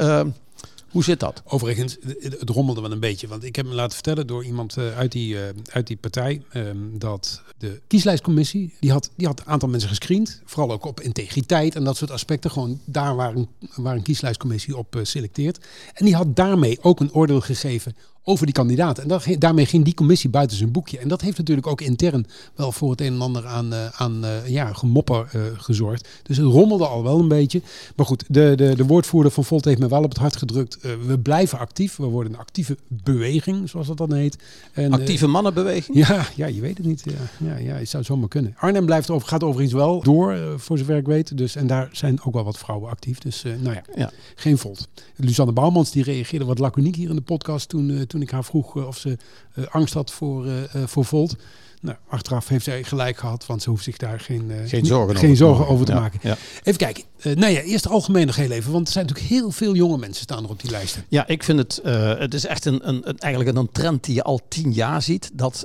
hoe 0.92 1.05
zit 1.05 1.20
dat? 1.20 1.42
Overigens, 1.44 1.96
het 2.20 2.48
rommelde 2.48 2.81
wel 2.81 2.92
een 2.92 3.00
beetje. 3.00 3.28
Want 3.28 3.44
ik 3.44 3.57
heb 3.57 3.66
me 3.66 3.74
laten 3.74 3.94
vertellen 3.94 4.26
door 4.26 4.44
iemand 4.44 4.76
eh, 4.76 4.96
uit 4.96 5.12
die, 5.12 5.35
uh, 5.35 5.40
uit 5.70 5.87
die 5.87 5.96
partij... 5.96 6.42
Um, 6.55 6.98
dat 6.98 7.42
de 7.59 7.81
kieslijstcommissie, 7.87 8.74
die 8.81 8.90
had, 8.90 9.11
die 9.16 9.26
had 9.26 9.40
een 9.40 9.46
aantal 9.46 9.68
mensen 9.68 9.88
gescreend. 9.88 10.40
Vooral 10.44 10.72
ook 10.72 10.85
op 10.85 11.00
integriteit 11.00 11.74
en 11.74 11.85
dat 11.85 11.96
soort 11.96 12.11
aspecten. 12.11 12.50
Gewoon 12.50 12.81
daar 12.85 13.16
waar 13.16 13.35
een, 13.35 13.48
waar 13.74 13.94
een 13.94 14.02
kieslijstcommissie 14.02 14.76
op 14.76 14.96
uh, 14.96 15.05
selecteert. 15.05 15.66
En 15.94 16.05
die 16.05 16.14
had 16.14 16.37
daarmee 16.37 16.78
ook 16.83 17.00
een 17.00 17.12
oordeel 17.12 17.40
gegeven 17.40 17.96
over 18.25 18.47
die 18.47 18.55
kandidaten. 18.55 19.03
En 19.03 19.09
dat, 19.09 19.27
daarmee 19.39 19.67
ging 19.67 19.85
die 19.85 19.95
commissie 19.95 20.31
buiten 20.31 20.57
zijn 20.57 20.73
boekje. 20.73 20.99
En 20.99 21.09
dat 21.09 21.21
heeft 21.21 21.39
natuurlijk 21.39 21.67
ook 21.67 21.81
intern 21.81 22.27
wel 22.55 22.73
voor 22.73 22.91
het 22.91 23.01
een 23.01 23.13
en 23.13 23.21
ander 23.21 23.47
aan, 23.47 23.73
uh, 23.73 23.87
aan 23.87 24.25
uh, 24.25 24.49
ja, 24.49 24.73
gemopper 24.73 25.31
uh, 25.37 25.43
gezorgd. 25.57 26.09
Dus 26.23 26.37
het 26.37 26.47
rommelde 26.47 26.87
al 26.87 27.03
wel 27.03 27.19
een 27.19 27.29
beetje. 27.29 27.63
Maar 27.97 28.07
goed, 28.07 28.25
de, 28.29 28.53
de, 28.57 28.77
de 28.77 28.87
woordvoerder 28.87 29.33
van 29.33 29.45
Volt 29.45 29.65
heeft 29.65 29.79
me 29.79 29.89
wel 29.89 30.03
op 30.03 30.09
het 30.09 30.19
hart 30.19 30.37
gedrukt. 30.37 30.79
we 31.07 31.19
blijven 31.19 31.59
actief. 31.59 31.97
We 31.97 32.05
worden 32.05 32.33
een 32.33 32.39
actieve 32.39 32.77
beweging, 32.89 33.69
zoals 33.69 33.87
dat 33.87 33.97
dan 33.97 34.13
heet. 34.13 34.37
En, 34.73 34.93
actieve 34.93 35.27
mannenbeweging? 35.27 35.97
Ja, 35.97 36.27
ja, 36.37 36.47
je 36.47 36.61
weet 36.61 36.77
het 36.77 36.87
niet. 36.87 37.03
Ja, 37.05 37.47
ja, 37.49 37.57
ja 37.57 37.75
het 37.75 37.89
zou 37.89 38.05
zomaar 38.05 38.29
kunnen. 38.29 38.55
Arnhem 38.59 38.87
blijft 38.87 39.11
over, 39.11 39.29
gaat 39.29 39.43
overigens 39.43 39.75
wel 39.75 40.03
door, 40.03 40.39
voor 40.57 40.79
zover 40.79 40.97
ik 40.97 41.07
weet. 41.07 41.37
Dus, 41.37 41.57
en 41.57 41.67
daar 41.67 41.89
zijn 41.93 42.23
ook 42.25 42.35
wel 42.35 42.45
wat 42.45 42.59
vrouwen 42.59 42.91
actief. 42.91 43.19
Dus 43.19 43.43
nou 43.43 43.75
ja, 43.75 43.83
ja. 43.95 44.11
geen 44.35 44.59
Volt. 44.59 44.89
Luzanne 45.17 45.53
Bouwmans 45.53 45.91
die 45.91 46.03
reageerde 46.03 46.45
wat 46.45 46.59
laconiek 46.59 46.97
hier 46.97 47.09
in 47.09 47.15
de 47.15 47.21
podcast 47.21 47.69
toen 47.69 48.07
toen 48.12 48.22
ik 48.22 48.31
haar 48.31 48.44
vroeg 48.44 48.77
eh, 48.77 48.87
of 48.87 48.98
ze 48.98 49.16
eh, 49.55 49.64
angst 49.70 49.94
had 49.94 50.12
voor, 50.12 50.46
eh, 50.46 50.83
voor 50.87 51.05
Volt. 51.05 51.37
Nou, 51.81 51.96
achteraf 52.09 52.48
heeft 52.48 52.64
zij 52.64 52.85
gelijk 52.85 53.16
gehad, 53.16 53.46
want 53.46 53.62
ze 53.62 53.70
hoeft 53.70 53.85
zich 53.85 53.96
daar 53.96 54.20
geen, 54.20 54.51
uh, 54.51 54.57
geen 54.66 54.87
zorgen, 54.87 55.16
geen 55.16 55.25
over, 55.25 55.37
zorgen 55.37 55.66
over 55.66 55.87
te 55.87 55.94
maken. 55.94 56.20
Ja. 56.22 56.37
Even 56.62 56.79
kijken. 56.79 57.05
Uh, 57.22 57.37
nou 57.37 57.53
ja, 57.53 57.61
eerst 57.61 57.88
algemeen 57.88 58.27
nog 58.27 58.37
heel 58.37 58.51
even, 58.51 58.72
want 58.72 58.87
er 58.87 58.92
zijn 58.92 59.07
natuurlijk 59.07 59.35
heel 59.35 59.51
veel 59.51 59.75
jonge 59.75 59.98
mensen 59.98 60.22
staan 60.22 60.44
er 60.44 60.51
op 60.51 60.61
die 60.61 60.70
lijsten. 60.70 61.05
Ja, 61.09 61.27
ik 61.27 61.42
vind 61.42 61.59
het, 61.59 61.81
uh, 61.85 62.18
het 62.18 62.35
is 62.35 62.46
echt 62.46 62.64
een, 62.64 62.88
een, 62.88 63.09
een, 63.09 63.18
eigenlijk 63.18 63.57
een 63.57 63.68
trend 63.72 64.05
die 64.05 64.14
je 64.14 64.22
al 64.22 64.40
tien 64.48 64.72
jaar 64.72 65.03
ziet, 65.03 65.31
dat 65.33 65.64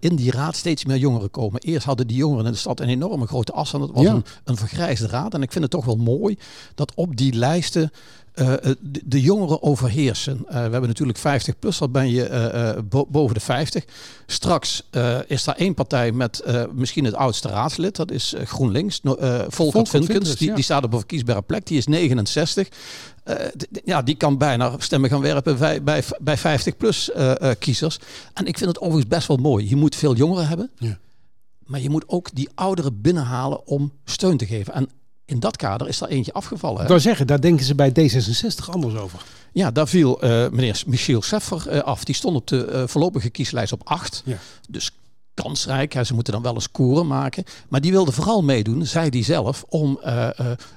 in 0.00 0.16
die 0.16 0.30
raad 0.30 0.56
steeds 0.56 0.84
meer 0.84 0.96
jongeren 0.96 1.30
komen. 1.30 1.60
Eerst 1.60 1.86
hadden 1.86 2.06
die 2.06 2.16
jongeren 2.16 2.46
in 2.46 2.52
de 2.52 2.58
stad 2.58 2.80
een 2.80 2.88
enorme 2.88 3.26
grote 3.26 3.52
afstand. 3.52 3.84
Het 3.84 3.92
was 3.92 4.06
een, 4.06 4.24
een 4.44 4.56
vergrijsde 4.56 5.06
raad. 5.06 5.34
En 5.34 5.42
ik 5.42 5.52
vind 5.52 5.64
het 5.64 5.72
toch 5.72 5.84
wel 5.84 5.96
mooi 5.96 6.38
dat 6.74 6.92
op 6.94 7.16
die 7.16 7.32
lijsten 7.32 7.90
uh, 8.34 8.54
de, 8.80 9.00
de, 9.04 9.20
jongeren 9.20 9.62
overheersen. 9.62 10.38
Uh, 10.38 10.52
we 10.52 10.58
hebben 10.58 10.86
natuurlijk 10.86 11.18
50 11.18 11.58
plus, 11.58 11.78
dat 11.78 11.92
ben 11.92 12.10
je 12.10 12.84
bo 12.88 13.06
boven 13.08 13.34
de 13.34 13.40
50. 13.40 13.84
Straks 14.26 14.88
is 15.26 15.44
daar 15.44 15.56
één 15.56 15.74
partij 15.74 16.12
met 16.12 16.44
misschien 16.72 17.04
het 17.04 17.14
oudste 17.14 17.48
raadslid, 17.48 17.96
dat 17.96 18.10
is 18.10 18.34
GroenLinks. 18.44 19.02
No, 19.02 19.16
Volkert 19.48 19.88
Vinkens, 19.88 20.36
die, 20.36 20.54
die, 20.54 20.64
staat 20.64 20.84
op 20.84 20.92
een 20.92 20.98
verkiesbare 20.98 21.42
plek, 21.42 21.66
die 21.66 21.78
is 21.78 21.86
69. 21.86 22.68
ja, 23.84 24.02
die 24.02 24.14
kan 24.14 24.38
bijna 24.38 24.74
stemmen 24.78 25.10
gaan 25.10 25.20
werpen 25.20 25.58
bij, 25.58 25.82
bij, 25.82 26.02
bij 26.20 26.36
50 26.36 26.76
plus 26.76 27.10
kiezers. 27.58 27.98
En 28.32 28.46
ik 28.46 28.58
vind 28.58 28.70
het 28.70 28.80
overigens 28.80 29.08
best 29.08 29.28
wel 29.28 29.36
mooi. 29.36 29.68
Je 29.68 29.76
moet 29.76 29.96
veel 29.96 30.14
jongeren 30.14 30.48
hebben. 30.48 30.70
Ja. 30.78 30.98
Maar 31.64 31.80
je 31.80 31.90
moet 31.90 32.08
ook 32.08 32.34
die 32.34 32.48
ouderen 32.54 33.00
binnenhalen 33.00 33.66
om 33.66 33.92
steun 34.04 34.36
te 34.36 34.46
geven. 34.46 34.74
En 34.74 34.88
in 35.26 35.40
dat 35.40 35.56
kader 35.56 35.88
is 35.88 36.00
er 36.00 36.08
eentje 36.08 36.32
afgevallen. 36.32 36.82
Ik 36.82 36.88
wou 36.88 37.00
zeggen, 37.00 37.26
daar 37.26 37.40
denken 37.40 37.64
ze 37.64 37.74
bij 37.74 37.90
D66 37.90 38.70
anders 38.70 38.94
over. 38.96 39.22
Ja, 39.52 39.70
daar 39.70 39.88
viel 39.88 40.24
uh, 40.24 40.30
meneer 40.30 40.82
Michiel 40.86 41.22
Seffer 41.22 41.74
uh, 41.74 41.80
af. 41.80 42.04
Die 42.04 42.14
stond 42.14 42.36
op 42.36 42.46
de 42.46 42.68
uh, 42.72 42.82
voorlopige 42.86 43.30
kieslijst 43.30 43.72
op 43.72 43.80
8. 43.84 44.22
Ja. 44.24 44.36
Dus 44.68 44.90
kansrijk. 45.34 45.92
Hè. 45.92 46.04
Ze 46.04 46.14
moeten 46.14 46.32
dan 46.32 46.42
wel 46.42 46.54
eens 46.54 46.64
scoren 46.64 47.06
maken. 47.06 47.44
Maar 47.68 47.80
die 47.80 47.90
wilde 47.90 48.12
vooral 48.12 48.42
meedoen, 48.42 48.86
zei 48.86 49.08
hij 49.08 49.22
zelf, 49.22 49.64
om 49.68 50.00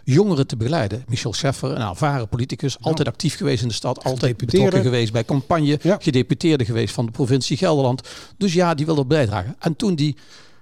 jongeren 0.04 0.48
te 0.48 0.58
begeleiden. 0.58 1.04
Michel 1.08 1.34
Scheffer, 1.34 1.72
een 1.72 1.90
ervaren 1.90 2.28
politicus, 2.28 2.78
altijd 2.82 3.08
actief 3.08 3.38
geweest 3.38 3.62
in 3.62 3.68
de 3.68 3.74
stad, 3.74 4.04
altijd 4.04 4.38
betrokken 4.38 4.82
geweest 4.82 5.12
bij 5.12 5.26
campagne, 5.26 5.80
ja. 5.82 5.98
gedeputeerde 6.02 6.66
geweest 6.66 6.94
van 6.94 7.06
de 7.06 7.12
provincie 7.12 7.58
Gelderland. 7.58 8.02
Dus 8.38 8.54
ja, 8.54 8.74
die 8.74 8.86
wilde 8.86 9.06
bijdragen. 9.06 9.56
En 9.60 9.76
toen 9.76 9.96
die 9.96 10.16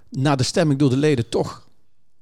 na 0.09 0.35
de 0.35 0.43
stemming 0.43 0.79
door 0.79 0.89
de 0.89 0.97
leden 0.97 1.29
toch 1.29 1.64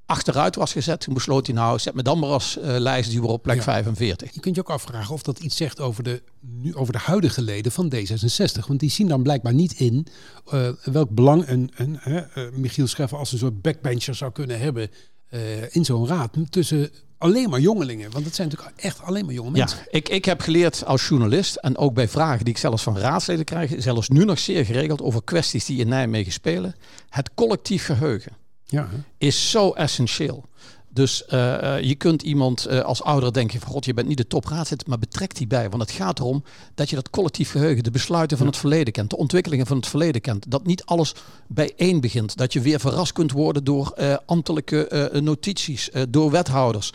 achteruit 0.05 0.55
was 0.55 0.71
gezet. 0.71 0.99
Toen 0.99 1.13
besloot 1.13 1.45
hij 1.45 1.55
nou, 1.55 1.79
zet 1.79 1.93
me 1.93 2.03
dan 2.03 2.19
maar 2.19 2.29
als 2.29 2.57
uh, 2.57 2.63
lijstduwer 2.77 3.29
op 3.29 3.41
plek 3.41 3.55
ja. 3.55 3.63
45. 3.63 4.33
Je 4.33 4.39
kunt 4.39 4.55
je 4.55 4.61
ook 4.61 4.69
afvragen 4.69 5.13
of 5.13 5.21
dat 5.21 5.39
iets 5.39 5.55
zegt 5.55 5.79
over 5.79 6.03
de, 6.03 6.21
nu, 6.39 6.75
over 6.75 6.93
de 6.93 6.99
huidige 6.99 7.41
leden 7.41 7.71
van 7.71 7.93
D66. 7.95 8.67
Want 8.67 8.79
die 8.79 8.89
zien 8.89 9.07
dan 9.07 9.23
blijkbaar 9.23 9.53
niet 9.53 9.73
in 9.73 10.07
uh, 10.53 10.69
welk 10.83 11.09
belang 11.09 11.47
een, 11.47 11.71
een 11.75 11.99
uh, 12.07 12.21
Michiel 12.53 12.87
Scheffer 12.87 13.17
als 13.17 13.31
een 13.31 13.37
soort 13.37 13.61
backbencher 13.61 14.15
zou 14.15 14.31
kunnen 14.31 14.59
hebben 14.59 14.89
eh, 15.33 15.75
in 15.75 15.85
zo'n 15.85 16.07
raad 16.07 16.37
tussen 16.49 16.89
alleen 17.17 17.49
maar 17.49 17.59
jongelingen. 17.59 18.11
Want 18.11 18.25
het 18.25 18.35
zijn 18.35 18.47
natuurlijk 18.47 18.77
echt 18.79 19.01
alleen 19.01 19.25
maar 19.25 19.33
jonge 19.33 19.51
Ja, 19.51 19.57
mensen. 19.57 19.79
ik, 19.89 20.09
ik 20.09 20.25
heb 20.25 20.41
geleerd 20.41 20.85
als 20.85 21.07
journalist 21.07 21.55
en 21.55 21.77
ook 21.77 21.93
bij 21.93 22.07
vragen 22.07 22.45
die 22.45 22.53
ik 22.53 22.59
zelfs 22.59 22.83
van 22.83 22.97
raadsleden 22.97 23.45
krijg, 23.45 23.73
zelfs 23.77 24.09
nu 24.09 24.25
nog 24.25 24.39
zeer 24.39 24.65
geregeld 24.65 25.01
over 25.01 25.23
kwesties 25.23 25.65
die 25.65 25.79
in 25.79 25.87
Nijmegen 25.87 26.31
spelen. 26.31 26.75
Het 27.09 27.33
collectief 27.33 27.85
geheugen 27.85 28.42
Ja, 28.73 28.89
is 29.17 29.49
zo 29.49 29.71
essentieel. 29.71 30.45
Dus 30.89 31.25
eh, 31.25 31.75
eh, 31.75 31.83
je 31.83 31.95
kunt 31.95 32.21
iemand 32.21 32.65
eh, 32.65 32.79
als 32.79 33.03
ouder 33.03 33.33
denken 33.33 33.59
van 33.59 33.71
god, 33.71 33.85
je 33.85 33.93
bent 33.93 34.07
niet 34.07 34.17
de 34.17 34.27
topraadslid, 34.27 34.87
maar 34.87 34.99
betrek 34.99 35.35
die 35.35 35.47
bij. 35.47 35.69
Want 35.69 35.81
het 35.81 35.91
gaat 35.91 36.19
erom 36.19 36.43
dat 36.75 36.89
je 36.89 36.95
dat 36.95 37.09
collectief 37.09 37.51
geheugen, 37.51 37.83
de 37.83 37.91
besluiten 37.91 38.37
van 38.37 38.47
het 38.47 38.57
verleden 38.57 38.93
kent, 38.93 39.09
de 39.09 39.17
ontwikkelingen 39.17 39.65
van 39.65 39.77
het 39.77 39.87
verleden 39.87 40.21
kent. 40.21 40.51
Dat 40.51 40.65
niet 40.65 40.85
alles 40.85 41.13
bijeen 41.47 42.01
begint. 42.01 42.37
Dat 42.37 42.53
je 42.53 42.61
weer 42.61 42.79
verrast 42.79 43.13
kunt 43.13 43.31
worden 43.31 43.63
door 43.63 44.19
ambtelijke 44.25 45.09
notities, 45.21 45.89
door 46.09 46.31
wethouders. 46.31 46.93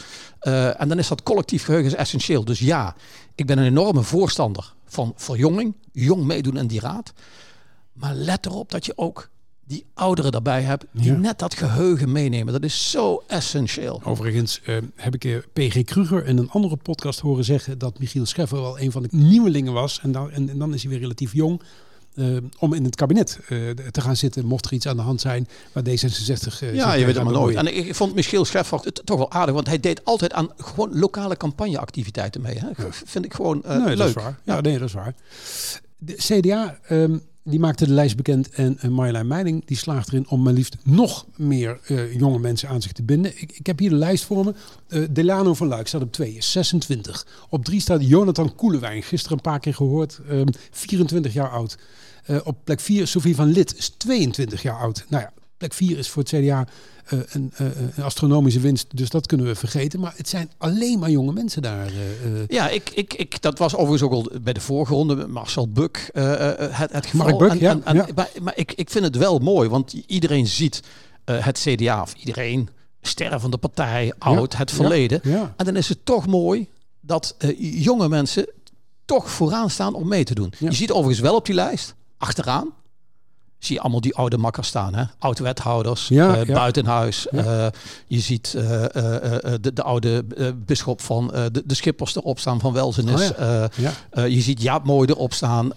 En 0.77 0.89
dan 0.89 0.99
is 0.99 1.09
dat 1.09 1.23
collectief 1.23 1.65
geheugen 1.65 1.99
essentieel. 1.99 2.45
Dus 2.45 2.59
ja, 2.59 2.97
ik 3.35 3.47
ben 3.47 3.59
een 3.59 3.67
enorme 3.67 4.03
voorstander 4.03 4.75
van 4.87 5.13
verjonging, 5.17 5.75
jong 5.93 6.25
meedoen 6.25 6.57
in 6.57 6.67
die 6.67 6.81
raad. 6.81 7.13
Maar 7.93 8.15
let 8.15 8.47
erop 8.47 8.71
dat 8.71 8.87
je 8.87 8.93
ook 8.97 9.29
die 9.69 9.85
ouderen 9.95 10.33
daarbij 10.33 10.63
hebt 10.63 10.85
die 10.93 11.13
Ja. 11.13 11.19
net 11.19 11.39
dat 11.39 11.55
geheugen 11.55 12.13
meenemen. 12.13 12.53
Dat 12.53 12.63
is 12.63 12.91
zo 12.91 13.23
essentieel. 13.27 14.01
Overigens 14.05 14.61
eh, 14.65 14.77
heb 14.95 15.15
ik 15.15 15.25
eh, 15.25 15.37
PG 15.53 15.85
Kruger 15.85 16.27
in 16.27 16.39
een 16.39 16.51
andere 16.51 16.77
podcast 16.77 17.21
horen 17.21 17.45
zeggen 17.45 17.79
dat 17.79 17.99
Michiel 17.99 18.27
Scheffer 18.27 18.61
wel 18.61 18.81
een 18.81 18.93
van 18.93 19.03
de 19.03 19.09
nieuwelingen 19.11 19.73
was. 19.73 20.01
En 20.03 20.13
dan, 20.13 20.31
en, 20.31 20.49
en 20.49 20.59
dan 20.59 20.75
is 20.75 20.83
hij 20.83 20.91
weer 20.91 21.01
relatief 21.01 21.33
jong. 21.33 21.63
eh, 22.15 22.27
om 22.59 22.73
in 22.73 22.85
het 22.85 22.95
kabinet 22.97 23.39
te 23.91 24.01
gaan 24.01 24.17
zitten, 24.17 24.47
mocht 24.47 24.67
er 24.67 24.73
iets 24.73 24.87
aan 24.87 24.97
de 24.97 25.03
hand 25.03 25.21
zijn 25.21 25.49
waar 25.73 25.83
D66. 25.85 25.89
eh, 25.89 26.39
zich 26.39 26.61
Ja, 26.75 26.93
je 26.93 27.05
weet 27.05 27.15
het 27.15 27.25
maar 27.25 27.33
nooit. 27.33 27.57
En 27.57 27.77
ik, 27.77 27.95
vond 27.95 28.15
Michiel 28.15 28.45
Scheffer 28.45 28.81
het 28.85 29.01
toch 29.05 29.19
wel 29.19 29.31
aardig, 29.31 29.55
want 29.55 29.67
hij 29.67 29.81
deed 29.81 30.05
altijd 30.05 30.33
aan 30.33 30.49
gewoon 30.57 30.99
lokale 30.99 31.37
campagneactiviteiten 31.37 32.41
mee. 32.41 32.59
Hè? 32.59 32.69
Vind 32.91 33.25
ik 33.25 33.35
gewoon 33.35 33.63
nee, 33.67 33.79
leuk. 33.79 33.97
dat 33.97 34.09
is 34.09 34.13
waar. 34.15 34.39
Ja, 34.45 34.61
nee, 34.61 34.79
dat 34.79 34.89
is 34.89 34.95
waar. 34.95 35.15
De 35.99 36.15
CDA 36.15 36.79
ehm, 36.89 37.19
die 37.49 37.59
maakte 37.59 37.87
de 37.87 37.93
lijst 37.93 38.17
bekend 38.17 38.51
en 38.51 38.79
uh, 38.83 38.91
Marjolein 38.91 39.27
Meining 39.27 39.67
die 39.67 39.77
slaagt 39.77 40.09
erin 40.09 40.29
om 40.29 40.43
maar 40.43 40.53
liefst 40.53 40.77
nog 40.83 41.27
meer 41.37 41.81
eh, 41.85 42.15
jonge 42.15 42.39
mensen 42.39 42.69
aan 42.69 42.83
zich 42.83 42.93
te 42.93 43.03
binden. 43.03 43.33
Ik, 43.35 43.53
ik 43.53 43.67
heb 43.67 43.79
hier 43.79 43.91
de 43.91 43.97
lijst 43.97 44.25
voor 44.25 44.45
me. 44.45 44.55
Eh, 44.89 45.03
Delano 45.11 45.55
van 45.55 45.67
Luik 45.67 45.87
staat 45.87 46.03
op 46.03 46.13
2, 46.13 46.33
is 46.33 46.53
26. 46.53 47.27
Op 47.49 47.65
3 47.65 47.81
staat 47.81 48.09
Jonathan 48.09 48.55
Koelewijn, 48.55 49.03
gisteren 49.03 49.37
een 49.37 49.43
paar 49.43 49.61
keer 49.61 49.75
gehoord, 49.75 50.21
ehm, 50.29 50.47
24 50.71 51.33
jaar 51.33 51.51
oud. 51.51 51.79
Eh, 52.25 52.37
op 52.45 52.57
plek 52.65 52.81
4 52.81 53.07
Sofie 53.07 53.35
van 53.35 53.47
Lid, 53.47 53.77
is 53.77 53.89
22 53.89 54.63
jaar 54.63 54.79
oud. 54.79 55.05
Nou 55.09 55.23
ja, 55.23 55.33
plek 55.57 55.73
4 55.73 55.99
is 55.99 56.09
voor 56.09 56.23
het 56.23 56.33
CDA 56.33 56.67
eh, 57.09 57.19
een, 57.29 57.53
eh, 57.57 57.67
een 57.97 58.05
astronomische 58.05 58.61
winst, 58.61 58.97
dus 58.97 59.11
dat 59.11 59.27
kunnen 59.27 59.47
we 59.47 59.55
vergeten. 59.55 60.01
Maar 60.01 60.13
het 60.17 60.29
zijn 60.29 60.51
alleen 60.59 60.99
maar 60.99 61.11
jonge 61.11 61.33
mensen 61.33 61.63
daar. 61.63 61.87
eh. 61.87 61.93
Ja, 62.49 62.69
ik, 62.69 62.91
ik, 62.95 63.15
ik, 63.15 63.43
dat 63.43 63.59
was 63.59 63.75
overigens 63.75 64.03
ook 64.03 64.13
al 64.13 64.31
bij 64.43 64.53
de 64.53 64.61
vorige 64.61 64.95
ronde 64.95 65.17
met 65.17 65.29
Marcel 65.29 65.69
Buk. 65.69 66.11
het, 66.13 66.93
het 66.93 67.07
geval. 67.07 67.39
Mark 67.39 67.51
En- 67.51 67.59
ja, 67.59 67.71
en- 67.71 67.85
en- 67.85 67.97
ja. 67.97 68.07
Maar, 68.15 68.29
maar 68.43 68.57
ik, 68.57 68.73
ik 68.73 68.91
vind 68.91 69.05
het 69.05 69.17
wel 69.17 69.39
mooi, 69.39 69.69
want 69.69 69.93
iedereen 70.07 70.47
ziet 70.47 70.83
het 71.25 71.59
CDA, 71.59 72.03
of 72.03 72.15
iedereen, 72.15 72.69
stervende 73.01 73.57
partij, 73.59 74.13
oud, 74.19 74.57
het 74.57 74.71
verleden. 74.71 75.21
ja. 75.23 75.55
En 75.57 75.65
dan 75.65 75.77
is 75.77 75.89
het 75.89 76.05
toch 76.05 76.27
mooi 76.27 76.69
dat 77.01 77.37
jonge 77.59 78.09
mensen 78.09 78.49
toch 79.05 79.31
vooraan 79.31 79.71
staan 79.71 79.95
om 79.95 80.09
mee 80.09 80.25
te 80.25 80.35
doen. 80.35 80.53
Ja. 80.59 80.69
Je 80.69 80.75
ziet 80.77 80.91
overigens 80.91 81.21
wel 81.21 81.35
op 81.35 81.47
die 81.47 81.55
lijst, 81.55 81.95
achteraan, 82.19 82.69
zie 83.59 83.75
je 83.75 83.81
allemaal 83.81 84.01
die 84.01 84.15
oude 84.15 84.39
makkers 84.39 84.69
staan. 84.69 84.95
Hè? 84.95 85.03
Oud-wethouders, 85.19 86.09
Ja, 86.09 86.37
eh, 86.37 86.45
ja. 86.47 86.55
buitenhuis. 86.55 87.27
Ja. 87.31 87.45
Eh, 87.65 87.67
je 88.07 88.21
ziet 88.21 88.55
eh, 88.57 88.63
de, 89.61 89.71
de 89.75 89.83
oude 89.83 90.25
bisschop 90.67 91.01
van 91.01 91.27
de, 91.53 91.63
de 91.65 91.75
Schippers 91.75 92.17
erop 92.17 92.39
staan 92.39 92.61
van 92.61 92.73
Welzenis. 92.73 93.31
Oh 93.31 93.65
Ja. 94.15 94.25
je 94.25 94.41
ziet 94.41 94.63
Jaap 94.63 94.85
Mooi 94.85 95.09
erop 95.09 95.33
staan, 95.33 95.71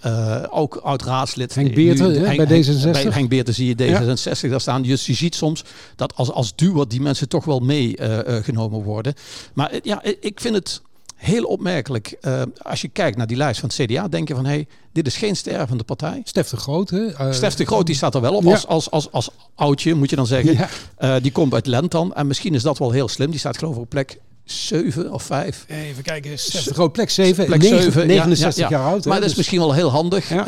ook 0.50 0.76
oud-raadslid. 0.76 1.56
Henk 1.56 1.74
Beerten, 1.76 2.22
bij 2.22 2.36
Henk- 2.36 2.66
D66. 2.66 2.92
Bij 2.92 3.02
Henk 3.02 3.30
Beerten 3.30 3.54
zie 3.54 3.76
je 3.76 3.76
D66 3.76 4.50
daar 4.50 4.62
staan. 4.62 4.82
Dus 4.82 5.06
je 5.06 5.14
ziet 5.14 5.36
soms 5.36 5.64
dat 5.96 6.16
als, 6.16 6.32
als 6.32 6.56
duwer 6.56 6.88
die 6.88 7.02
mensen 7.02 7.30
toch 7.30 7.46
wel 7.46 7.60
meegenomen 7.60 8.84
worden. 8.84 9.14
Maar 9.54 9.72
ja, 9.84 10.04
ik 10.20 10.40
vind 10.40 10.56
het 10.56 10.82
heel 11.22 11.44
opmerkelijk. 11.44 12.08
eh, 12.22 12.42
als 12.62 12.82
je 12.82 12.88
kijkt 12.88 13.18
naar 13.18 13.28
die 13.28 13.38
lijst 13.38 13.60
van 13.60 13.70
het 13.76 13.78
CDA, 13.92 14.08
denk 14.08 14.28
je 14.28 14.36
van... 14.36 14.46
hé, 14.46 14.52
hey, 14.52 14.68
dit 14.92 15.08
is 15.08 15.18
geen 15.18 15.36
stervende 15.36 15.84
partij. 15.84 16.22
Stef 16.24 16.50
de 16.50 16.58
Groot. 16.58 16.90
Hè? 16.90 17.14
Eh, 17.14 17.32
Stef 17.32 17.54
de 17.56 17.66
Groot 17.66 17.86
die 17.86 17.96
staat 17.96 18.16
er 18.16 18.22
wel 18.22 18.34
op 18.36 18.44
Ja. 18.44 18.50
als, 18.52 18.68
als, 18.68 18.92
als, 18.92 19.12
als 19.12 19.30
oudje, 19.56 19.94
moet 19.96 20.10
je 20.10 20.16
dan 20.16 20.28
zeggen. 20.28 20.54
Ja. 20.54 20.68
Eh, 20.98 21.16
die 21.22 21.32
komt 21.32 21.54
uit 21.54 21.66
Lentan 21.68 22.14
en 22.14 22.28
misschien 22.28 22.54
is 22.54 22.62
dat 22.64 22.78
wel 22.78 22.92
heel 22.92 23.08
slim. 23.08 23.30
Die 23.30 23.40
staat 23.40 23.58
geloof 23.58 23.76
ik 23.76 23.82
op 23.82 23.90
plek 23.90 24.20
7 24.52 25.12
of 25.12 25.24
5. 25.24 25.66
Even 25.68 26.04
kijken, 26.04 26.32
Groot, 26.38 26.92
plek 26.92 27.10
7, 27.10 27.46
Plek 27.46 27.62
negen- 27.62 27.82
7, 27.82 28.02
ja, 28.02 28.08
69 28.08 28.70
ja, 28.70 28.70
ja. 28.70 28.78
jaar 28.84 28.92
oud. 28.92 29.04
hè, 29.04 29.10
Maar 29.10 29.20
dat 29.20 29.30
is 29.30 29.36
dus 29.36 29.38
misschien 29.38 29.60
wel 29.60 29.74
heel 29.74 29.90
handig. 29.92 30.32
Eh, 30.32 30.46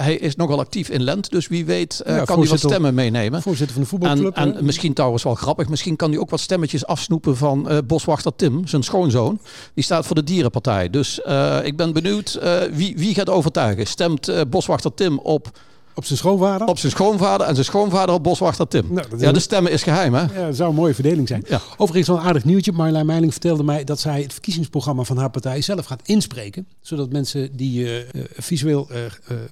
hij 0.00 0.14
is 0.14 0.36
nogal 0.36 0.58
actief 0.58 0.88
in 0.88 1.02
Lent, 1.02 1.30
dus 1.30 1.48
wie 1.48 1.64
weet 1.64 2.00
eh, 2.00 2.22
kan 2.24 2.38
hij 2.40 2.48
wat 2.48 2.58
stemmen 2.58 2.94
meenemen. 2.94 3.42
Voorzitter 3.42 3.72
van 3.74 3.82
de 3.82 3.88
voetbalclub. 3.88 4.36
en 4.36 4.56
misschien 4.64 4.92
trouwens 4.92 5.22
wel 5.22 5.34
grappig, 5.34 5.68
misschien 5.68 5.96
kan 5.96 6.10
hij 6.10 6.18
ook 6.18 6.30
wat 6.30 6.40
stemmetjes 6.40 6.86
afsnoepen 6.86 7.36
van 7.36 7.68
eh, 7.68 7.78
boswachter 7.86 8.36
Tim, 8.36 8.66
zijn 8.66 8.82
schoonzoon. 8.82 9.40
Die 9.74 9.84
staat 9.84 10.06
voor 10.06 10.14
de 10.14 10.24
dierenpartij. 10.24 10.90
Dus 10.90 11.18
ik 11.62 11.76
ben 11.76 11.92
benieuwd 11.92 12.38
wie, 12.72 12.94
wie 12.96 13.14
gaat 13.14 13.28
overtuigen. 13.30 13.86
Stemt 13.86 14.50
boswachter 14.50 14.94
Tim 14.94 15.18
op, 15.18 15.50
op 15.94 16.04
zijn 16.04 16.18
schoonvader. 16.18 16.66
op 16.66 16.78
zijn 16.78 16.92
schoonvader 16.92 17.46
en 17.46 17.54
zijn 17.54 17.66
schoonvader 17.66 18.14
op 18.14 18.22
boswachter 18.22 18.68
Tim? 18.68 18.86
Nou, 18.90 19.06
ja, 19.18 19.32
de 19.32 19.40
stemmen 19.40 19.72
is 19.72 19.82
geheim 19.82 20.14
hè? 20.14 20.20
Ja, 20.20 20.46
dat 20.46 20.56
zou 20.56 20.70
een 20.70 20.76
mooie 20.76 20.94
verdeling 20.94 21.28
zijn. 21.28 21.44
Ja. 21.48 21.60
Overigens 21.76 22.08
wel 22.08 22.16
een 22.16 22.22
aardig 22.22 22.44
nieuwtje. 22.44 22.72
Marjolein 22.72 23.06
Meiling 23.06 23.32
vertelde 23.32 23.62
mij 23.62 23.84
dat 23.84 24.00
zij 24.00 24.22
het 24.22 24.32
verkiezingsprogramma 24.32 25.02
van 25.02 25.16
haar 25.16 25.30
partij 25.30 25.60
zelf 25.60 25.86
gaat 25.86 26.00
inspreken. 26.04 26.66
Zodat 26.80 27.12
mensen 27.12 27.56
die 27.56 27.84
eh, 27.84 28.00
eh, 28.00 28.24
visueel 28.36 28.88
eh, 28.90 29.00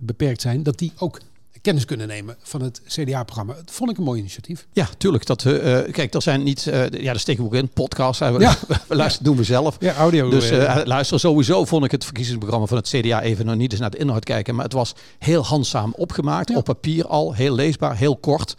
beperkt 0.01 0.41
zijn, 0.41 0.63
dat 0.63 0.79
die 0.79 0.93
ook 0.99 1.21
kennis 1.63 1.85
kunnen 1.85 2.09
nemen 2.09 2.37
van 2.43 2.63
het 2.63 2.83
CDA-programma. 2.87 3.55
Dat 3.55 3.71
vond 3.71 3.91
ik 3.91 3.99
een 3.99 4.05
mooi 4.05 4.19
initiatief. 4.21 4.67
Ja, 4.73 4.89
tuurlijk. 4.99 5.27
Dat, 5.27 5.45
eh, 5.45 5.79
eh, 5.79 5.93
kijk, 5.93 6.15
er 6.15 6.23
zijn 6.23 6.43
niet, 6.43 6.67
eh, 6.67 6.89
ja, 6.91 7.13
dat 7.13 7.21
steken 7.21 7.43
we 7.43 7.49
ook 7.49 7.55
in, 7.55 7.69
podcasts. 7.69 8.19
We, 8.19 8.39
Ja. 8.39 8.57
we 8.89 8.97
luisteren, 8.97 9.25
doen 9.27 9.37
we 9.37 9.45
zelf. 9.45 9.77
Ja, 9.81 9.95
audio. 9.95 10.31
Dus 10.31 10.51
luister, 10.85 11.21
sowieso 11.21 11.65
vond 11.65 11.85
ik 11.85 11.91
het 11.91 12.05
verkiezingsprogramma 12.05 12.67
van 12.67 12.77
het 12.77 12.89
CDA 12.89 13.23
even 13.23 13.47
nog 13.47 13.57
niet 13.57 13.71
eens 13.73 13.81
naar 13.81 13.91
de 13.91 13.97
inhoud 13.99 14.25
kijken. 14.25 14.55
Maar 14.55 14.65
het 14.65 14.73
was 14.73 14.95
heel 15.19 15.45
handzaam 15.45 15.93
opgemaakt. 15.97 16.49
Ja. 16.49 16.57
Op 16.57 16.65
papier 16.65 17.07
al, 17.07 17.35
heel 17.35 17.55
leesbaar, 17.55 17.97
heel 17.97 18.17
kort. 18.17 18.55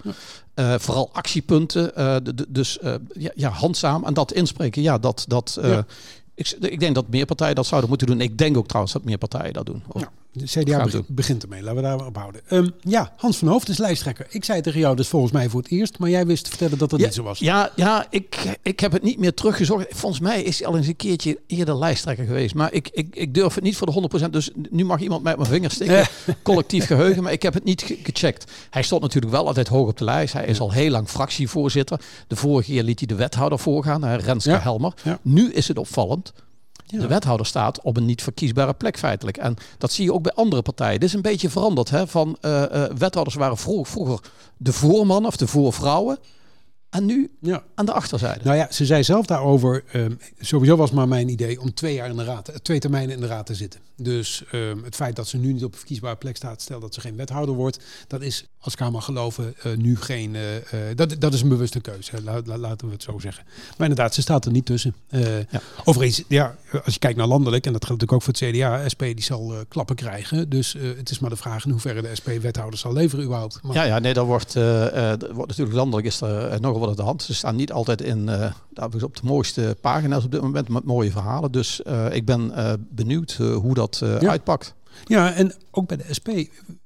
Vooral 0.55 1.09
actiepunten. 1.13 1.91
dus 2.49 2.77
ja, 3.13 3.31
ja, 3.35 3.49
handzaam. 3.49 4.05
En 4.05 4.13
dat 4.13 4.33
inspreken, 4.33 4.81
ja, 4.81 4.97
dat... 4.97 5.25
dat 5.27 5.57
Ja. 5.61 5.85
ik, 6.35 6.55
ik 6.59 6.79
denk 6.79 6.95
dat 6.95 7.07
meer 7.09 7.25
partijen 7.25 7.55
dat 7.55 7.65
zouden 7.65 7.89
moeten 7.89 8.07
doen. 8.07 8.21
Ik 8.21 8.37
denk 8.37 8.57
ook 8.57 8.67
trouwens 8.67 8.93
dat 8.93 9.03
meer 9.03 9.17
partijen 9.17 9.53
dat 9.53 9.65
doen. 9.65 9.83
Of- 9.87 10.01
Ja, 10.01 10.11
de 10.33 10.45
CDA 10.45 10.87
begint 11.07 11.43
ermee. 11.43 11.61
Laten 11.61 11.75
we 11.75 11.81
daar 11.81 12.05
op 12.05 12.15
houden. 12.17 12.41
Ehm, 12.47 12.67
ja, 12.81 13.13
Hans 13.17 13.37
van 13.37 13.47
Hoofd 13.47 13.69
is 13.69 13.77
lijsttrekker. 13.77 14.25
Ik 14.29 14.43
zei 14.43 14.61
tegen 14.61 14.79
jou, 14.79 14.95
dus 14.95 15.07
volgens 15.07 15.31
mij 15.31 15.49
voor 15.49 15.61
het 15.61 15.71
eerst. 15.71 15.99
Maar 15.99 16.09
jij 16.09 16.25
wist 16.25 16.43
te 16.43 16.49
vertellen 16.49 16.77
dat 16.77 16.89
dat 16.89 16.99
Ja, 16.99 17.05
niet 17.05 17.15
zo 17.15 17.23
was. 17.23 17.39
Ja, 17.39 17.71
ja 17.75 18.05
ik, 18.09 18.57
ik 18.61 18.79
heb 18.79 18.91
het 18.91 19.03
niet 19.03 19.19
meer 19.19 19.33
teruggezocht. 19.33 19.85
Volgens 19.89 20.21
mij 20.21 20.41
is 20.43 20.59
hij 20.59 20.67
al 20.67 20.77
eens 20.77 20.87
een 20.87 20.95
keertje 20.95 21.39
eerder 21.47 21.77
lijsttrekker 21.77 22.25
geweest. 22.25 22.55
Maar 22.55 22.73
ik, 22.73 22.89
ik, 22.93 23.15
ik 23.15 23.33
durf 23.33 23.55
het 23.55 23.63
niet 23.63 23.77
voor 23.77 23.87
de 24.09 24.25
100%. 24.25 24.29
Dus 24.29 24.49
nu 24.69 24.85
mag 24.85 24.99
iemand 24.99 25.23
mij 25.23 25.31
op 25.31 25.37
mijn 25.39 25.51
vingers 25.51 25.73
steken. 25.73 26.07
Collectief 26.43 26.85
geheugen. 26.85 27.23
Maar 27.23 27.31
ik 27.31 27.41
heb 27.41 27.53
het 27.53 27.63
niet 27.63 27.81
ge- 27.81 27.97
gecheckt. 28.03 28.51
Hij 28.69 28.83
stond 28.83 29.01
natuurlijk 29.01 29.33
wel 29.33 29.47
altijd 29.47 29.67
hoog 29.67 29.87
op 29.87 29.97
de 29.97 30.03
lijst. 30.03 30.33
Hij 30.33 30.45
is 30.45 30.59
al 30.59 30.71
heel 30.71 30.89
lang 30.91 31.07
fractievoorzitter. 31.09 31.99
De 32.27 32.35
vorige 32.35 32.71
keer 32.71 32.83
liet 32.83 32.99
hij 32.99 33.07
de 33.07 33.15
wethouder 33.15 33.59
voorgaan. 33.59 34.05
Renske 34.15 34.49
Ja, 34.49 34.59
Helmer. 34.59 34.93
ja. 35.03 35.19
Nu 35.21 35.51
is 35.53 35.67
het 35.67 35.77
opvallend. 35.77 36.33
Ja. 36.91 36.99
De 36.99 37.07
wethouder 37.07 37.45
staat 37.45 37.81
op 37.81 37.97
een 37.97 38.05
niet 38.05 38.23
verkiesbare 38.23 38.73
plek 38.73 38.97
feitelijk. 38.97 39.37
En 39.37 39.55
dat 39.77 39.91
zie 39.91 40.03
je 40.05 40.13
ook 40.13 40.23
bij 40.23 40.33
andere 40.33 40.61
partijen. 40.61 40.99
Dit 40.99 41.09
is 41.09 41.15
een 41.15 41.21
beetje 41.21 41.49
veranderd. 41.49 41.89
Hè? 41.89 42.07
Van, 42.07 42.37
eh, 42.41 42.83
eh, 42.83 42.91
wethouders 42.97 43.35
waren 43.37 43.57
vro- 43.57 43.83
vroeger 43.83 44.19
de 44.57 44.73
voorman 44.73 45.25
of 45.25 45.37
de 45.37 45.47
voorvrouwen. 45.47 46.17
En 46.89 47.05
nu 47.05 47.31
Ja. 47.41 47.63
aan 47.75 47.85
de 47.85 47.91
achterzijde. 47.93 48.39
Nou 48.43 48.57
ja, 48.57 48.67
ze 48.71 48.85
zei 48.85 49.03
zelf 49.03 49.25
daarover. 49.25 49.83
ehm, 49.91 50.11
sowieso 50.39 50.75
was 50.75 50.91
maar 50.91 51.07
mijn 51.07 51.29
idee 51.29 51.61
om 51.61 51.73
twee 51.73 51.93
jaar 51.93 52.09
in 52.09 52.15
de 52.17 52.23
raad, 52.23 52.47
eh, 52.47 52.55
twee 52.55 52.79
termijnen 52.79 53.15
in 53.15 53.21
de 53.21 53.27
raad 53.27 53.45
te 53.45 53.55
zitten. 53.55 53.79
Dus 54.03 54.43
ehm, 54.51 54.83
het 54.83 54.95
feit 54.95 55.15
dat 55.15 55.27
ze 55.27 55.37
nu 55.37 55.53
niet 55.53 55.63
op 55.63 55.71
een 55.71 55.77
verkiesbare 55.77 56.15
plek 56.15 56.35
staat, 56.35 56.61
stel 56.61 56.79
dat 56.79 56.93
ze 56.93 57.01
geen 57.01 57.15
wethouder 57.15 57.55
wordt, 57.55 57.79
dat 58.07 58.21
is, 58.21 58.45
als 58.59 58.73
ik 58.73 58.89
mag 58.89 59.05
geloven, 59.05 59.53
eh, 59.63 59.71
nu 59.77 59.97
geen. 59.97 60.35
eh, 60.35 60.55
eh, 60.57 60.95
dat, 60.95 61.15
dat 61.19 61.33
is 61.33 61.41
een 61.41 61.49
bewuste 61.49 61.79
keuze. 61.79 62.23
La- 62.23 62.41
la- 62.45 62.57
laten 62.57 62.87
we 62.87 62.93
het 62.93 63.03
zo 63.03 63.19
zeggen. 63.19 63.43
Maar 63.77 63.87
inderdaad, 63.89 64.13
ze 64.13 64.21
staat 64.21 64.45
er 64.45 64.51
niet 64.51 64.65
tussen. 64.65 64.95
Ja. 65.09 65.61
Overigens, 65.83 66.23
ja, 66.27 66.55
als 66.85 66.93
je 66.93 66.99
kijkt 66.99 67.17
naar 67.17 67.27
landelijk, 67.27 67.65
en 67.65 67.71
dat 67.73 67.85
geldt 67.85 68.01
natuurlijk 68.01 68.11
ook 68.11 68.35
voor 68.37 68.49
het 68.49 68.57
CDA, 68.57 68.89
SP 68.93 69.01
die 69.01 69.21
zal 69.23 69.53
klappen 69.67 69.95
krijgen. 69.95 70.49
Dus 70.49 70.75
het 70.97 71.09
is 71.09 71.19
maar 71.19 71.29
de 71.29 71.35
vraag 71.35 71.65
in 71.65 71.71
hoeverre 71.71 72.01
de 72.01 72.15
SP 72.19 72.27
wethouder 72.41 72.79
zal 72.79 72.93
leveren 72.93 73.25
überhaupt. 73.25 73.59
Maar, 73.61 73.75
Ja, 73.75 73.83
ja, 73.83 73.99
nee, 73.99 74.13
dat 74.13 74.25
wordt, 74.25 74.53
dat 74.53 75.31
wordt 75.31 75.47
natuurlijk 75.47 75.75
landelijk 75.77 76.07
is 76.07 76.21
er 76.21 76.61
nogal 76.61 76.79
wat 76.79 76.89
aan 76.89 76.95
de 76.95 77.01
hand. 77.01 77.23
Ze 77.23 77.33
staan 77.33 77.55
niet 77.55 77.71
altijd 77.71 78.01
in, 78.01 78.29
op 79.01 79.15
de 79.15 79.21
mooiste 79.23 79.77
pagina's 79.81 80.23
op 80.23 80.31
dit 80.31 80.41
moment 80.41 80.69
met 80.69 80.83
mooie 80.83 81.11
verhalen. 81.11 81.51
Dus 81.51 81.81
ik 82.11 82.25
ben 82.25 82.51
benieuwd 82.89 83.33
hoe 83.33 83.73
dat 83.73 83.90
eh, 84.01 84.21
Ja. 84.21 84.29
uitpakt. 84.29 84.73
Ja, 85.05 85.33
en 85.33 85.53
ook 85.71 85.87
bij 85.87 85.97
de 85.97 86.05
SP 86.17 86.29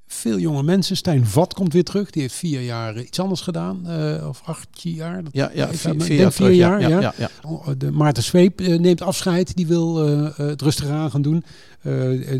veel 0.08 0.39
jonge 0.39 0.63
mensen. 0.63 0.96
Stijn 0.98 1.26
Vat 1.26 1.54
komt 1.54 1.74
weer 1.74 1.84
terug. 1.84 2.10
Die 2.10 2.22
heeft 2.22 2.34
vier 2.34 2.62
jaar 2.62 3.00
iets 3.00 3.20
anders 3.20 3.41
gedaan. 3.41 3.88
eh, 3.89 4.28
of 4.28 4.41
acht 4.46 4.68
jaar. 4.82 5.24
Dat 5.24 5.34
Ja, 5.34 5.52
ja 5.54 5.74
vier, 5.74 6.13
jaar, 6.13 6.32
vier 6.32 6.52
jaar, 6.52 6.82
ja. 6.82 6.88
ja. 6.88 7.00
ja, 7.00 7.13
ja. 7.18 7.30
Oh, 7.44 7.68
De 7.78 7.91
Maarten 7.91 8.24
Zweep 8.24 8.62
eh, 8.62 8.80
neemt 8.80 9.02
afscheid. 9.02 9.56
Die 9.56 9.68
wil 9.68 10.08
eh, 10.08 10.26
eh, 10.26 10.32
het 10.38 10.62
rustig 10.62 10.89
aan 10.89 11.12
gaan 11.12 11.22
doen. 11.22 11.44
Eh, 11.82 11.91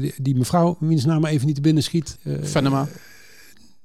die, 0.02 0.14
die 0.22 0.36
mevrouw, 0.36 0.78
wiens 0.80 1.06
naam 1.06 1.26
even 1.26 1.46
niet 1.46 1.56
te 1.56 1.62
binnen 1.62 1.84
schiet. 1.84 2.18
eh, 2.24 2.34
Venema. 2.42 2.88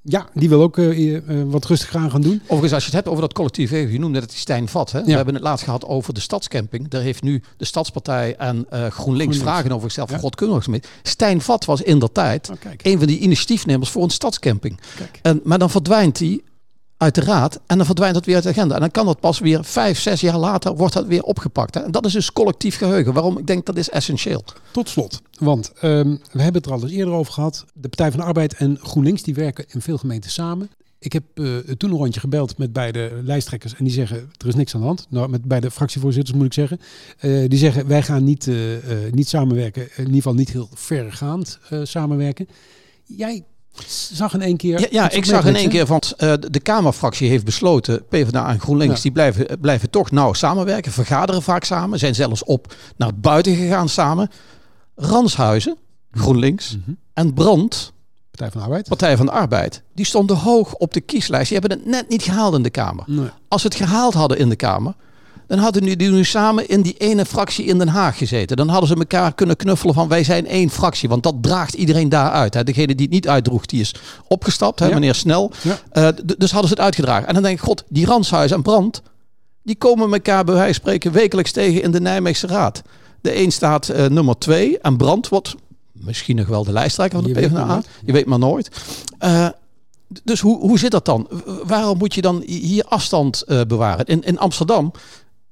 Ja, 0.03 0.29
die 0.35 0.49
wil 0.49 0.63
ook 0.63 0.79
eh, 0.79 1.17
eh, 1.17 1.23
wat 1.47 1.65
rustig 1.65 1.95
aan 1.95 2.11
gaan 2.11 2.21
doen. 2.21 2.41
Overigens, 2.43 2.73
als 2.73 2.81
je 2.83 2.89
het 2.89 2.95
hebt 2.99 3.09
over 3.09 3.21
dat 3.21 3.33
collectief 3.33 3.71
je 3.71 3.99
noemde 3.99 4.21
het 4.21 4.33
Stijn 4.33 4.69
Vat. 4.69 4.93
Hè? 4.93 5.05
We 5.05 5.11
hebben 5.13 5.35
het 5.35 5.43
laatst 5.43 5.65
gehad 5.65 5.85
over 5.85 6.15
de 6.15 6.21
stadscamping. 6.21 6.89
Daar 6.89 7.03
heeft 7.03 7.23
nu 7.23 7.43
de 7.57 7.65
Stadspartij 7.65 8.37
en 8.37 8.57
eh, 8.57 8.57
GroenLinks, 8.57 8.95
GroenLinks. 8.97 9.39
vragen 9.39 9.73
over. 9.73 9.91
Van 9.91 10.07
Ja. 10.11 10.19
God, 10.19 10.35
kunnen 10.35 10.61
we? 10.71 10.81
Stijn 11.03 11.41
Vat 11.41 11.65
was 11.65 11.83
in 11.83 11.99
der 11.99 12.13
tijd 12.13 12.51
Oh, 12.51 12.57
een 12.83 12.99
van 12.99 13.07
die 13.07 13.19
initiatiefnemers 13.19 13.91
voor 13.91 14.03
een 14.03 14.11
stadscamping. 14.11 14.81
kijk. 14.97 15.19
En, 15.23 15.41
maar 15.45 15.59
dan 15.59 15.71
verdwijnt 15.71 16.19
hij 16.19 16.41
uit 17.01 17.15
de 17.15 17.21
raad 17.21 17.61
en 17.67 17.77
dan 17.77 17.87
verdwijnt 17.87 18.15
dat 18.15 18.25
weer 18.25 18.35
uit 18.35 18.45
de 18.45 18.51
agenda. 18.51 18.75
En 18.75 18.81
dan 18.81 18.91
kan 18.91 19.07
dat 19.07 19.21
pas 19.21 19.39
weer 19.39 19.65
vijf, 19.65 20.01
zes 20.01 20.21
jaar 20.21 20.39
later 20.39 20.77
wordt 20.77 20.95
dat 20.95 21.07
weer 21.07 21.23
opgepakt. 21.23 21.77
En 21.77 21.91
dat 21.91 22.07
is 22.07 22.13
dus 22.13 22.33
collectief 22.33 22.77
geheugen. 22.77 23.13
Waarom? 23.13 23.39
Ik 23.39 23.47
denk 23.47 23.67
dat 23.67 23.77
is 23.77 23.91
essentieel. 23.91 24.45
Tot 24.71 24.89
slot, 24.89 25.23
want 25.39 25.73
ehm, 25.73 26.17
we 26.33 26.43
hebben 26.43 26.63
het 26.63 26.67
er 26.67 26.73
al 26.73 26.83
eens 26.83 26.93
eerder 26.93 27.15
over 27.15 27.33
gehad. 27.33 27.65
De 27.75 27.89
Partij 27.89 28.11
van 28.11 28.21
de 28.21 28.27
Arbeid 28.27 28.55
en 28.55 28.79
GroenLinks 28.83 29.23
die 29.23 29.35
werken 29.35 29.65
in 29.69 29.81
veel 29.81 29.99
gemeenten 29.99 30.31
samen. 30.31 30.71
Ik 30.99 31.13
heb 31.13 31.23
eh, 31.35 31.57
toen 31.57 31.91
een 31.91 31.97
rondje 31.97 32.21
gebeld 32.21 32.59
met 32.59 32.73
beide 32.73 33.21
lijsttrekkers 33.23 33.75
en 33.75 33.85
die 33.85 33.93
zeggen 33.93 34.31
er 34.39 34.49
is 34.49 34.55
niks 34.55 34.75
aan 34.75 34.81
de 34.81 34.87
hand. 34.87 35.07
Nou, 35.11 35.29
met 35.29 35.45
beide 35.45 35.71
fractievoorzitters 35.71 36.37
moet 36.37 36.47
ik 36.47 36.53
zeggen. 36.53 36.81
Eh, 37.19 37.49
die 37.49 37.59
zeggen 37.59 37.87
wij 37.87 38.03
gaan 38.03 38.25
niet, 38.25 38.49
eh, 38.49 38.55
niet 39.11 39.29
samenwerken, 39.29 39.83
in 39.83 39.99
ieder 39.99 40.15
geval 40.15 40.35
niet 40.35 40.51
heel 40.51 40.69
verregaand 40.75 41.59
eh, 41.69 41.81
samenwerken. 41.83 42.49
Jij 43.05 43.45
zag 44.13 44.35
in 44.35 44.43
één 44.43 44.57
keer. 44.57 44.93
Ja, 44.93 45.11
ik 45.11 45.25
zag 45.25 45.45
in 45.47 45.57
één 45.57 45.69
keer, 45.69 45.87
want 45.87 46.13
eh, 46.17 46.33
de- 46.51 46.61
Kamerfractie 46.61 47.29
heeft 47.29 47.45
besloten, 47.45 48.05
PvdA 48.09 48.49
en 48.49 48.61
GroenLinks, 48.61 48.97
Ja. 48.97 49.03
die 49.03 49.13
blijven, 49.13 49.47
blijven 49.61 49.91
toch 49.91 50.11
nauw 50.11 50.33
samenwerken, 50.33 50.93
vergaderen 50.93 51.43
vaak 51.43 51.65
samen, 51.65 51.99
zijn 51.99 52.15
zelfs 52.15 52.45
op 52.45 52.75
naar 52.97 53.15
buiten 53.15 53.55
gegaan 53.55 53.89
samen. 53.89 54.31
Ranshuizen, 54.97 55.77
GroenLinks, 56.13 56.77
Mhm. 56.77 56.91
en 57.15 57.35
Brand, 57.35 57.93
Partij 58.31 58.51
van 58.51 58.61
de 58.61 58.67
Arbeid. 58.67 58.89
Partij 58.89 59.17
van 59.17 59.27
de 59.27 59.33
Arbeid, 59.33 59.83
die 59.95 60.05
stonden 60.05 60.37
hoog 60.37 60.75
op 60.75 60.93
de 60.95 61.01
kieslijst. 61.01 61.49
Die 61.51 61.59
hebben 61.59 61.79
het 61.79 61.87
net 61.87 62.09
niet 62.09 62.23
gehaald 62.23 62.55
in 62.55 62.63
de 62.63 62.71
Kamer. 62.71 63.05
Nee. 63.07 63.29
Als 63.49 63.61
ze 63.61 63.67
het 63.67 63.77
gehaald 63.77 64.15
hadden 64.15 64.39
in 64.39 64.49
de 64.49 64.57
Kamer, 64.57 64.95
dan 65.51 65.59
hadden 65.59 65.85
nu, 65.85 65.97
die 65.97 66.11
nu 66.11 66.25
samen 66.25 66.69
in 66.69 66.83
die 66.83 66.95
ene 66.99 67.25
fractie 67.25 67.65
in 67.65 67.79
Den 67.79 67.89
Haag 67.89 68.19
gezeten. 68.19 68.57
Dan 68.57 68.69
hadden 68.69 68.89
ze 68.89 68.95
elkaar 68.95 69.35
kunnen 69.35 69.57
knuffelen 69.57 69.95
van 69.95 70.09
wij 70.09 70.25
zijn 70.25 70.47
één 70.47 70.71
fractie. 70.71 71.09
Want 71.09 71.23
dat 71.23 71.35
draagt 71.41 71.75
iedereen 71.75 72.09
daar 72.09 72.31
uit. 72.31 72.55
Hè. 72.55 72.65
Degene 72.65 72.95
die 72.95 73.05
het 73.07 73.15
niet 73.15 73.29
uitdroeg, 73.29 73.67
die 73.67 73.81
is 73.81 73.95
opgestapt, 74.29 74.79
hè, 74.79 74.87
Ja. 74.87 74.95
meneer 74.95 75.15
Snel. 75.15 75.51
Ja. 75.63 75.79
Eh, 75.93 76.09
dus 76.37 76.51
hadden 76.51 76.69
ze 76.69 76.75
het 76.75 76.85
uitgedragen. 76.85 77.29
En 77.29 77.35
dan 77.35 77.43
denk 77.43 77.59
ik, 77.59 77.65
god, 77.65 77.85
die 77.89 78.07
Ranshuis 78.07 78.51
en 78.51 78.63
Brand, 78.63 79.03
die 79.63 79.75
komen 79.77 80.13
elkaar 80.13 80.45
bij 80.45 80.55
wijze 80.55 80.73
van 80.75 80.83
spreken 80.83 81.13
wekelijks 81.13 81.53
tegen 81.53 81.83
in 81.83 81.91
de 81.91 82.01
Nijmeegse 82.01 82.47
Raad. 82.47 82.83
De 83.21 83.37
een 83.43 83.53
staat 83.53 83.89
eh, 83.89 84.07
nummer 84.07 84.39
twee 84.39 84.79
en 84.79 84.97
Brand 84.97 85.29
wordt 85.29 85.55
misschien 85.93 86.37
nog 86.37 86.47
wel 86.47 86.65
de 86.65 86.73
lijsttrekker 86.73 87.23
van 87.23 87.33
de 87.33 87.41
Je 87.41 87.47
PvdA. 87.47 87.83
Je 88.05 88.13
weet 88.13 88.27
maar 88.27 88.39
nooit. 88.39 88.71
Eh, 89.19 89.49
dus 90.25 90.41
hoe, 90.41 90.59
hoe 90.61 90.79
zit 90.79 90.91
dat 90.91 91.05
dan? 91.05 91.29
Waarom 91.67 91.99
moet 91.99 92.15
je 92.15 92.21
dan 92.23 92.43
hier 92.47 92.85
afstand 92.85 93.45
bewaren? 93.67 94.07
In, 94.07 94.23
in 94.23 94.39
Amsterdam 94.39 94.93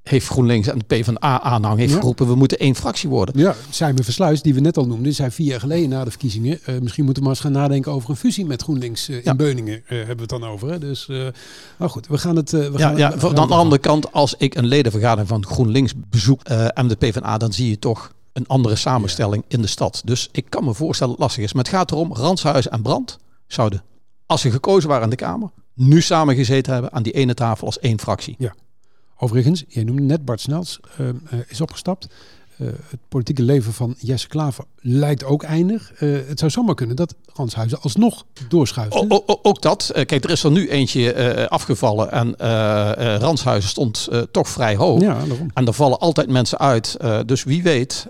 heeft 0.09 0.27
GroenLinks 0.27 0.67
en 0.67 0.77
de 0.79 0.85
PvdA-aanhang 0.85 1.77
heeft 1.79 1.91
Ja. 1.93 1.99
geroepen... 1.99 2.27
we 2.27 2.35
moeten 2.35 2.57
één 2.59 2.75
fractie 2.75 3.09
worden. 3.09 3.39
Ja, 3.39 3.55
Simon 3.69 4.03
Versluis, 4.03 4.41
die 4.41 4.53
we 4.53 4.59
net 4.59 4.77
al 4.77 4.87
noemden, 4.87 5.13
zei 5.13 5.31
vier 5.31 5.45
jaar 5.47 5.59
geleden 5.59 5.89
na 5.89 6.03
de 6.03 6.09
verkiezingen. 6.09 6.59
eh, 6.65 6.79
misschien 6.79 7.03
moeten 7.05 7.23
we 7.23 7.29
maar 7.29 7.37
eens 7.37 7.45
gaan 7.47 7.55
nadenken 7.61 7.91
over 7.91 8.09
een 8.09 8.15
fusie 8.15 8.45
met 8.45 8.61
GroenLinks 8.61 9.09
eh, 9.09 9.23
Ja. 9.23 9.31
in 9.31 9.37
Beuningen. 9.37 9.73
eh, 9.87 9.97
hebben 9.97 10.15
we 10.15 10.21
het 10.21 10.29
dan 10.29 10.43
over. 10.45 10.69
Hè? 10.71 10.79
Dus, 10.79 11.07
maar 11.77 11.89
goed, 11.89 12.07
we 12.07 12.17
gaan 12.17 12.35
het. 12.35 12.51
we 12.51 12.71
Ja, 12.75 12.87
gaan, 12.87 12.97
ja, 12.97 13.13
aan 13.13 13.47
de 13.47 13.53
andere 13.55 13.81
kant, 13.81 14.11
als 14.13 14.33
ik 14.37 14.55
een 14.55 14.65
ledenvergadering 14.67 15.27
van 15.29 15.45
GroenLinks 15.45 15.93
bezoek 16.09 16.43
en 16.43 16.87
de 16.87 16.95
PvdA... 16.95 17.37
dan 17.37 17.53
zie 17.53 17.69
je 17.69 17.79
toch 17.79 18.13
een 18.33 18.47
andere 18.47 18.75
samenstelling 18.75 19.43
in 19.47 19.61
de 19.61 19.67
stad. 19.67 20.01
Dus 20.05 20.29
ik 20.31 20.45
kan 20.49 20.63
me 20.63 20.73
voorstellen 20.73 21.13
dat 21.13 21.21
het 21.21 21.27
lastig 21.27 21.43
is. 21.43 21.53
Maar 21.53 21.63
het 21.63 21.73
gaat 21.73 21.91
erom, 21.91 22.13
Ranshuis 22.13 22.67
en 22.69 22.81
Brand 22.81 23.17
zouden, 23.47 23.83
als 24.25 24.41
ze 24.41 24.51
gekozen 24.51 24.89
waren 24.89 25.03
in 25.03 25.09
de 25.09 25.15
Kamer... 25.15 25.49
nu 25.73 26.01
samen 26.01 26.35
gezeten 26.35 26.73
hebben 26.73 26.91
aan 26.93 27.03
die 27.03 27.13
ene 27.13 27.33
tafel 27.33 27.65
als 27.65 27.79
één 27.79 27.99
fractie. 27.99 28.35
Overigens, 29.21 29.63
jij 29.67 29.83
noemde 29.83 30.01
net 30.01 30.25
Bart 30.25 30.41
Snels, 30.41 30.79
eh, 30.97 31.09
eh, 31.09 31.15
is 31.47 31.61
opgestapt. 31.61 32.07
Eh, 32.57 32.67
het 32.67 32.99
politieke 33.09 33.43
leven 33.43 33.73
van 33.73 33.95
Jesse 33.97 34.27
Klaver 34.27 34.63
lijkt 34.79 35.23
ook 35.23 35.43
eindig. 35.43 35.91
Eh, 35.93 36.09
het 36.27 36.39
zou 36.39 36.51
zomaar 36.51 36.75
kunnen 36.75 36.95
dat 36.95 37.15
Ranshuizen 37.33 37.81
alsnog 37.81 38.25
doorschuift. 38.49 38.93
O- 38.93 39.05
o- 39.25 39.39
ook 39.41 39.61
dat. 39.61 39.91
Kijk, 39.93 40.23
er 40.23 40.29
is 40.29 40.43
er 40.43 40.51
nu 40.51 40.69
eentje 40.69 41.49
afgevallen 41.49 42.11
en 42.11 42.35
Ranshuizen 43.19 43.69
stond 43.69 44.07
toch 44.31 44.47
vrij 44.49 44.75
hoog. 44.75 45.01
Ja. 45.01 45.17
En 45.53 45.65
er 45.67 45.73
vallen 45.73 45.99
altijd 45.99 46.29
mensen 46.29 46.59
uit. 46.59 46.97
Dus 47.25 47.43
wie 47.43 47.63
weet 47.63 48.07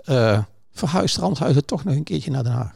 verhuist 0.72 1.16
Ranshuizen 1.16 1.64
toch 1.64 1.84
nog 1.84 1.94
een 1.94 2.02
keertje 2.04 2.30
naar 2.30 2.42
Den 2.42 2.52
Haag. 2.52 2.72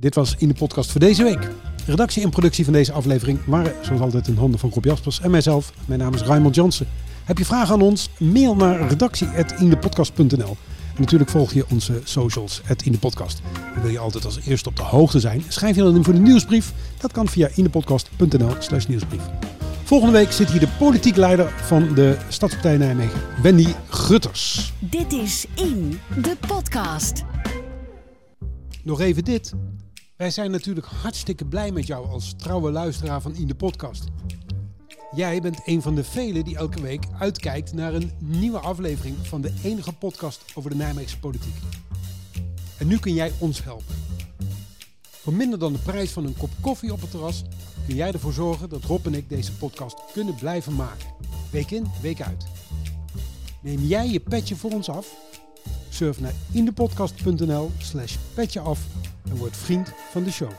Dit 0.00 0.14
was 0.14 0.34
in 0.38 0.48
de 0.48 0.54
podcast 0.54 0.90
voor 0.90 1.00
deze 1.00 1.22
week. 1.22 1.50
Redactie 1.86 2.22
en 2.22 2.30
productie 2.30 2.64
van 2.64 2.72
deze 2.72 2.92
aflevering 2.92 3.38
waren 3.46 3.74
zoals 3.82 4.00
altijd 4.00 4.28
in 4.28 4.36
handen 4.36 4.60
van 4.60 4.70
Rob 4.70 4.84
Jaspers 4.84 5.20
en 5.20 5.30
mijzelf. 5.30 5.72
Mijn 5.86 6.00
naam 6.00 6.14
is 6.14 6.22
Raymond 6.22 6.54
Jansen. 6.54 6.86
Heb 7.24 7.38
je 7.38 7.44
vragen 7.44 7.74
aan 7.74 7.82
ons? 7.82 8.10
Mail 8.18 8.56
naar 8.56 8.88
redactie.indepodcast.nl 8.88 10.56
En 10.94 11.00
natuurlijk 11.00 11.30
volg 11.30 11.52
je 11.52 11.64
onze 11.70 12.00
socials, 12.04 12.62
in 12.84 12.92
de 12.92 12.98
podcast. 12.98 13.42
En 13.74 13.82
wil 13.82 13.90
je 13.90 13.98
altijd 13.98 14.24
als 14.24 14.40
eerste 14.40 14.68
op 14.68 14.76
de 14.76 14.82
hoogte 14.82 15.20
zijn? 15.20 15.42
Schrijf 15.48 15.76
je 15.76 15.82
dan 15.82 15.96
in 15.96 16.04
voor 16.04 16.14
de 16.14 16.20
nieuwsbrief. 16.20 16.72
Dat 16.98 17.12
kan 17.12 17.28
via 17.28 17.48
indepodcast.nl 17.54 18.54
slash 18.58 18.86
nieuwsbrief. 18.86 19.22
Volgende 19.84 20.12
week 20.12 20.32
zit 20.32 20.50
hier 20.50 20.60
de 20.60 20.68
politiek 20.78 21.16
leider 21.16 21.48
van 21.48 21.94
de 21.94 22.16
Stadspartij 22.28 22.76
Nijmegen, 22.76 23.20
Wendy 23.42 23.74
Gutters. 23.88 24.72
Dit 24.78 25.12
is 25.12 25.46
In, 25.54 26.00
de 26.22 26.36
podcast. 26.46 27.24
Nog 28.82 29.00
even 29.00 29.24
dit. 29.24 29.54
Wij 30.20 30.30
zijn 30.30 30.50
natuurlijk 30.50 30.86
hartstikke 30.86 31.44
blij 31.44 31.72
met 31.72 31.86
jou 31.86 32.08
als 32.08 32.34
trouwe 32.36 32.70
luisteraar 32.70 33.20
van 33.20 33.34
In 33.34 33.46
de 33.46 33.54
Podcast. 33.54 34.04
Jij 35.14 35.40
bent 35.40 35.60
een 35.64 35.82
van 35.82 35.94
de 35.94 36.04
velen 36.04 36.44
die 36.44 36.56
elke 36.56 36.80
week 36.80 37.04
uitkijkt 37.18 37.72
naar 37.72 37.94
een 37.94 38.12
nieuwe 38.18 38.58
aflevering 38.58 39.16
van 39.22 39.40
de 39.40 39.52
enige 39.62 39.92
podcast 39.92 40.44
over 40.54 40.70
de 40.70 40.76
Nijmeegse 40.76 41.18
politiek. 41.18 41.54
En 42.78 42.86
nu 42.86 42.98
kun 42.98 43.14
jij 43.14 43.32
ons 43.38 43.64
helpen. 43.64 43.94
Voor 45.00 45.32
minder 45.32 45.58
dan 45.58 45.72
de 45.72 45.78
prijs 45.78 46.10
van 46.10 46.24
een 46.24 46.36
kop 46.36 46.50
koffie 46.60 46.92
op 46.92 47.00
het 47.00 47.10
terras 47.10 47.44
kun 47.86 47.94
jij 47.94 48.12
ervoor 48.12 48.32
zorgen 48.32 48.68
dat 48.68 48.84
Rob 48.84 49.06
en 49.06 49.14
ik 49.14 49.28
deze 49.28 49.52
podcast 49.52 49.96
kunnen 50.12 50.34
blijven 50.34 50.74
maken. 50.74 51.06
Week 51.50 51.70
in, 51.70 51.86
week 52.02 52.22
uit. 52.22 52.46
Neem 53.62 53.80
jij 53.80 54.08
je 54.08 54.20
petje 54.20 54.56
voor 54.56 54.70
ons 54.70 54.88
af? 54.88 55.14
Surf 55.88 56.20
naar 56.20 56.34
indepodcast.nl 56.52 57.70
slash 57.78 58.16
en 59.30 59.36
word 59.36 59.56
vriend 59.56 59.92
van 60.10 60.24
de 60.24 60.30
show. 60.30 60.50